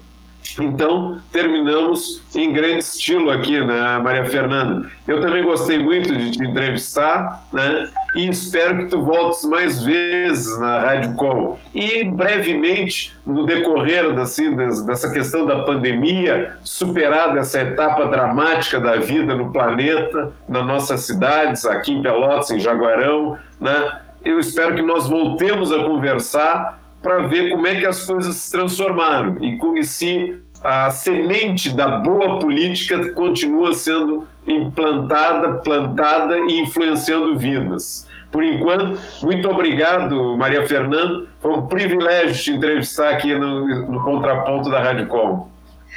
Então, 0.61 1.21
terminamos 1.31 2.23
em 2.35 2.53
grande 2.53 2.79
estilo 2.79 3.31
aqui, 3.31 3.61
né, 3.61 3.99
Maria 3.99 4.25
Fernanda? 4.25 4.89
Eu 5.07 5.21
também 5.21 5.43
gostei 5.43 5.79
muito 5.79 6.15
de 6.15 6.33
te 6.33 6.43
entrevistar, 6.43 7.45
né? 7.53 7.89
E 8.15 8.29
espero 8.29 8.79
que 8.79 8.87
tu 8.87 9.03
voltes 9.03 9.45
mais 9.45 9.83
vezes 9.83 10.59
na 10.59 10.81
Rádio 10.81 11.15
Com. 11.15 11.59
E 11.75 12.05
brevemente, 12.05 13.17
no 13.27 13.47
decorrer 13.47 14.19
assim, 14.19 14.57
dessa 14.57 15.11
questão 15.13 15.47
da 15.47 15.63
pandemia, 15.63 16.57
superada 16.63 17.39
essa 17.39 17.61
etapa 17.61 18.07
dramática 18.07 18.81
da 18.81 18.97
vida 18.97 19.35
no 19.35 19.53
planeta, 19.53 20.33
nas 20.49 20.67
nossas 20.67 21.03
cidades, 21.03 21.65
aqui 21.65 21.93
em 21.93 22.03
Pelotas, 22.03 22.51
em 22.51 22.59
Jaguarão, 22.59 23.37
né? 23.61 24.01
Eu 24.25 24.41
espero 24.41 24.75
que 24.75 24.83
nós 24.83 25.09
voltemos 25.09 25.71
a 25.71 25.85
conversar 25.85 26.81
para 27.03 27.27
ver 27.27 27.51
como 27.51 27.67
é 27.67 27.77
que 27.77 27.87
as 27.87 28.05
coisas 28.05 28.35
se 28.37 28.51
transformaram 28.51 29.37
e 29.41 29.57
como 29.57 29.83
se 29.83 30.41
a 30.63 30.91
semente 30.91 31.71
da 31.71 31.99
boa 31.99 32.39
política 32.39 33.13
continua 33.13 33.73
sendo 33.75 34.27
implantada, 34.47 35.55
plantada 35.59 36.37
e 36.39 36.61
influenciando 36.61 37.39
vidas. 37.39 38.09
Por 38.31 38.45
enquanto, 38.45 38.99
muito 39.23 39.49
obrigado, 39.49 40.37
Maria 40.37 40.67
Fernanda. 40.67 41.27
Foi 41.41 41.53
um 41.53 41.67
privilégio 41.67 42.35
te 42.35 42.51
entrevistar 42.53 43.11
aqui 43.11 43.35
no, 43.35 43.91
no 43.91 44.03
Contraponto 44.03 44.69
da 44.69 44.81
Rádio 44.81 45.07
Com. 45.07 45.49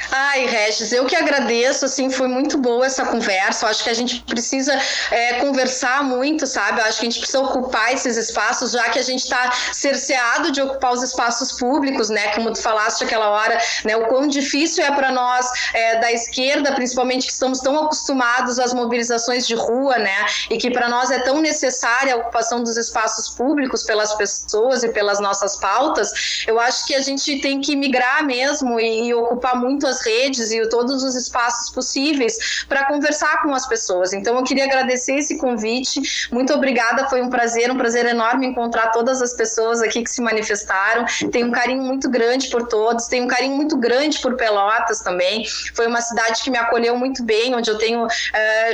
Ai, 0.10 0.46
Regis, 0.46 0.92
eu 0.92 1.06
que 1.06 1.16
agradeço, 1.16 1.86
assim, 1.86 2.10
foi 2.10 2.28
muito 2.28 2.58
boa 2.58 2.86
essa 2.86 3.06
conversa. 3.06 3.66
Eu 3.66 3.70
acho 3.70 3.84
que 3.84 3.90
a 3.90 3.94
gente 3.94 4.22
precisa 4.22 4.78
é, 5.12 5.34
conversar 5.36 6.04
muito, 6.04 6.48
sabe? 6.48 6.80
Eu 6.82 6.86
acho 6.86 7.00
que 7.00 7.08
a 7.08 7.10
gente 7.10 7.20
precisa 7.20 7.40
ocupar 7.40 7.94
esses 7.94 8.18
espaços, 8.18 8.72
já 8.72 8.90
que 8.90 9.00
a 9.00 9.04
gente 9.04 9.24
está 9.24 9.52
cerceado 9.72 10.52
de 10.52 10.62
ocupar 10.62 10.94
os 10.94 11.04
espaços 11.04 11.54
públicos, 11.54 12.10
né? 12.10 12.30
Como 12.30 12.52
tu 12.52 12.62
falaste 12.62 13.04
aquela 13.04 13.30
hora, 13.30 13.58
né? 13.86 13.96
O 13.96 14.08
quão 14.08 14.28
difícil 14.28 14.84
é 14.84 14.92
para 14.92 15.12
nós 15.12 15.46
é, 15.74 16.00
da 16.00 16.12
esquerda, 16.12 16.74
principalmente 16.74 17.28
que 17.28 17.34
estamos 17.34 17.60
tão 17.60 17.78
acostumados 17.78 18.60
às 18.60 18.74
mobilizações 18.74 19.48
de 19.48 19.56
rua, 19.56 19.98
né? 19.98 20.26
E 20.50 20.58
que 20.58 20.72
para 20.72 20.90
nós 20.90 21.12
é 21.12 21.20
tão 21.20 21.42
necessária 21.42 22.14
a 22.14 22.18
ocupação 22.18 22.64
dos 22.64 22.76
espaços 22.76 23.30
públicos 23.30 23.84
pelas 23.84 24.14
pessoas 24.16 24.84
e 24.84 24.90
pelas 24.90 25.20
nossas 25.20 25.58
pautas. 25.58 26.44
Eu 26.48 26.60
acho 26.60 26.86
que 26.86 26.96
a 26.96 27.02
gente 27.02 27.40
tem 27.40 27.62
que 27.62 27.76
migrar 27.76 28.26
mesmo 28.26 28.80
e, 28.80 29.08
e 29.08 29.14
ocupar 29.14 29.56
muito 29.56 29.81
muito 29.82 29.88
as 29.88 30.06
redes 30.06 30.52
e 30.52 30.70
todos 30.70 31.04
os 31.04 31.16
espaços 31.16 31.72
possíveis 31.72 32.66
para 32.70 32.86
conversar 32.86 33.42
com 33.42 33.54
as 33.54 33.66
pessoas. 33.68 34.14
Então, 34.14 34.38
eu 34.38 34.44
queria 34.44 34.66
agradecer 34.66 35.16
esse 35.16 35.38
convite. 35.38 36.30
Muito 36.32 36.54
obrigada, 36.54 37.10
foi 37.10 37.22
um 37.22 37.30
prazer, 37.30 37.72
um 37.72 37.78
prazer 37.78 38.06
enorme 38.06 38.46
encontrar 38.46 38.92
todas 38.92 39.22
as 39.22 39.34
pessoas 39.34 39.82
aqui 39.82 40.04
que 40.04 40.10
se 40.10 40.22
manifestaram. 40.22 41.06
Tenho 41.32 41.48
um 41.48 41.52
carinho 41.52 41.82
muito 41.82 42.10
grande 42.10 42.50
por 42.50 42.68
todos, 42.68 43.08
tenho 43.08 43.26
um 43.26 43.28
carinho 43.28 43.56
muito 43.56 43.76
grande 43.76 44.20
por 44.20 44.36
Pelotas 44.36 45.00
também. 45.00 45.46
Foi 45.74 45.88
uma 45.88 46.02
cidade 46.02 46.44
que 46.44 46.52
me 46.52 46.58
acolheu 46.58 46.96
muito 46.96 47.24
bem, 47.24 47.56
onde 47.56 47.70
eu 47.70 47.78
tenho 47.78 48.06
uh, 48.06 48.10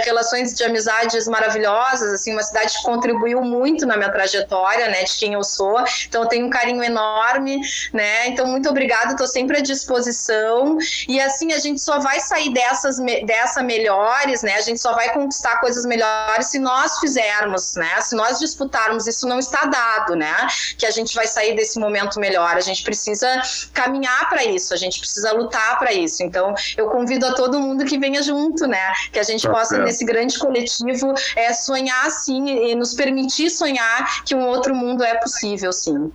relações 0.04 0.54
de 0.54 0.64
amizades 0.64 1.28
maravilhosas, 1.28 2.12
assim, 2.14 2.34
uma 2.34 2.44
cidade 2.44 2.76
que 2.76 2.84
contribuiu 2.84 3.42
muito 3.42 3.86
na 3.86 3.96
minha 3.96 4.12
trajetória, 4.12 4.90
né, 4.90 5.04
de 5.04 5.18
quem 5.18 5.34
eu 5.34 5.44
sou. 5.44 5.78
Então, 6.08 6.24
eu 6.24 6.28
tenho 6.28 6.48
um 6.48 6.50
carinho 6.50 6.84
enorme, 6.84 7.62
né? 7.94 8.28
Então, 8.28 8.46
muito 8.48 8.70
obrigada, 8.70 9.12
estou 9.12 9.28
sempre 9.28 9.58
à 9.58 9.62
disposição 9.62 10.78
E 11.08 11.20
assim 11.20 11.54
a 11.54 11.60
gente 11.60 11.82
só 11.82 12.00
vai 12.00 12.20
sair 12.20 12.54
dessas 12.54 12.98
dessa 13.26 13.62
melhores, 13.62 14.42
né? 14.42 14.56
A 14.56 14.62
gente 14.62 14.80
só 14.80 14.94
vai 14.94 15.14
conquistar 15.14 15.60
coisas 15.60 15.86
melhores 15.86 16.48
se 16.48 16.60
nós 16.60 17.00
fizermos, 17.00 17.76
né? 17.76 18.02
Se 18.02 18.16
nós 18.16 18.40
disputarmos, 18.40 19.08
isso 19.08 19.28
não 19.28 19.40
está 19.40 19.66
dado, 19.66 20.16
né? 20.16 20.36
Que 20.78 20.86
a 20.86 20.92
gente 20.92 21.16
vai 21.16 21.28
sair 21.28 21.56
desse 21.56 21.80
momento 21.80 22.20
melhor. 22.20 22.56
A 22.56 22.62
gente 22.62 22.84
precisa 22.84 23.28
caminhar 23.74 24.30
para 24.30 24.44
isso, 24.46 24.74
a 24.74 24.78
gente 24.78 25.00
precisa 25.00 25.32
lutar 25.34 25.78
para 25.78 25.94
isso. 25.94 26.24
Então, 26.24 26.54
eu 26.76 26.90
convido 26.90 27.26
a 27.26 27.34
todo 27.34 27.60
mundo 27.60 27.86
que 27.86 27.98
venha 27.98 28.22
junto, 28.22 28.66
né? 28.68 28.94
Que 29.12 29.20
a 29.20 29.24
gente 29.24 29.44
tá 29.44 29.54
possa, 29.54 29.78
nesse 29.80 30.06
grande 30.06 30.38
coletivo, 30.40 31.14
é, 31.36 31.54
sonhar 31.54 32.10
sim 32.12 32.48
e 32.48 32.76
nos 32.76 32.94
permitir 32.94 33.50
sonhar 33.50 34.24
que 34.24 34.36
um 34.36 34.46
outro 34.46 34.76
mundo 34.76 35.04
é 35.04 35.16
possível, 35.16 35.72
sim. 35.72 36.12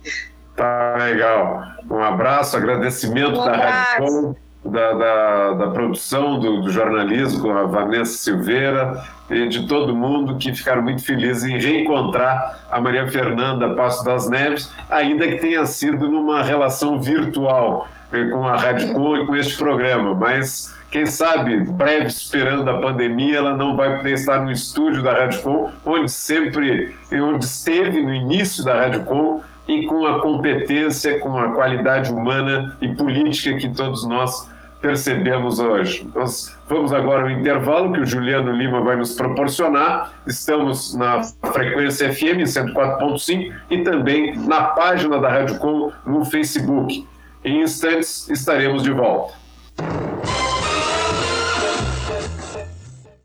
Tá 0.55 0.95
legal. 0.97 1.63
Um 1.89 2.03
abraço, 2.03 2.55
agradecimento 2.55 3.39
um 3.39 3.45
da 3.45 3.55
Rádio 3.55 4.35
da, 4.65 4.93
da, 4.93 5.53
da, 5.53 5.67
produção 5.67 6.39
do, 6.39 6.61
do, 6.61 6.71
jornalismo 6.71 7.51
a 7.51 7.63
Vanessa 7.63 8.13
Silveira 8.13 9.03
e 9.29 9.47
de 9.47 9.67
todo 9.67 9.95
mundo 9.95 10.37
que 10.37 10.53
ficaram 10.53 10.81
muito 10.81 11.03
felizes 11.03 11.43
em 11.43 11.57
reencontrar 11.57 12.59
a 12.71 12.79
Maria 12.79 13.07
Fernanda 13.07 13.73
Passo 13.75 14.05
das 14.05 14.29
Neves, 14.29 14.71
ainda 14.89 15.27
que 15.27 15.35
tenha 15.35 15.65
sido 15.65 16.07
numa 16.07 16.41
relação 16.41 17.01
virtual 17.01 17.87
eh, 18.11 18.25
com 18.29 18.47
a 18.47 18.55
Rádio 18.55 18.93
Com 18.93 19.17
e 19.17 19.25
com 19.25 19.35
este 19.35 19.57
programa, 19.57 20.15
mas 20.15 20.73
quem 20.89 21.05
sabe, 21.07 21.57
breve 21.57 22.05
esperando 22.05 22.69
a 22.69 22.79
pandemia, 22.79 23.37
ela 23.37 23.57
não 23.57 23.75
vai 23.75 23.97
poder 23.97 24.13
estar 24.13 24.41
no 24.41 24.51
estúdio 24.51 25.01
da 25.01 25.11
Rádio 25.11 25.41
Com, 25.41 25.71
onde 25.85 26.09
sempre, 26.09 26.95
onde 27.11 27.43
esteve 27.43 28.01
no 28.01 28.13
início 28.13 28.63
da 28.63 28.75
Rádio 28.75 29.03
Com, 29.03 29.41
e 29.67 29.85
com 29.87 30.05
a 30.05 30.19
competência, 30.19 31.19
com 31.19 31.37
a 31.37 31.51
qualidade 31.53 32.11
humana 32.11 32.77
e 32.81 32.89
política 32.89 33.57
que 33.57 33.69
todos 33.69 34.05
nós 34.05 34.52
percebemos 34.83 35.59
hoje. 35.59 36.05
Nós 36.13 36.53
vamos 36.67 36.91
agora 36.91 37.23
ao 37.23 37.29
intervalo 37.29 37.93
que 37.93 38.01
o 38.01 38.05
Juliano 38.05 38.51
Lima 38.51 38.81
vai 38.81 38.97
nos 38.97 39.15
proporcionar. 39.15 40.11
Estamos 40.27 40.93
na 40.93 41.23
frequência 41.53 42.11
FM 42.11 42.43
104.5 42.43 43.53
e 43.71 43.77
também 43.81 44.37
na 44.37 44.61
página 44.63 45.19
da 45.19 45.29
Rádio 45.29 45.57
Com 45.57 45.89
no 46.05 46.25
Facebook. 46.25 47.07
Em 47.45 47.61
instantes 47.61 48.29
estaremos 48.29 48.83
de 48.83 48.91
volta. 48.91 49.33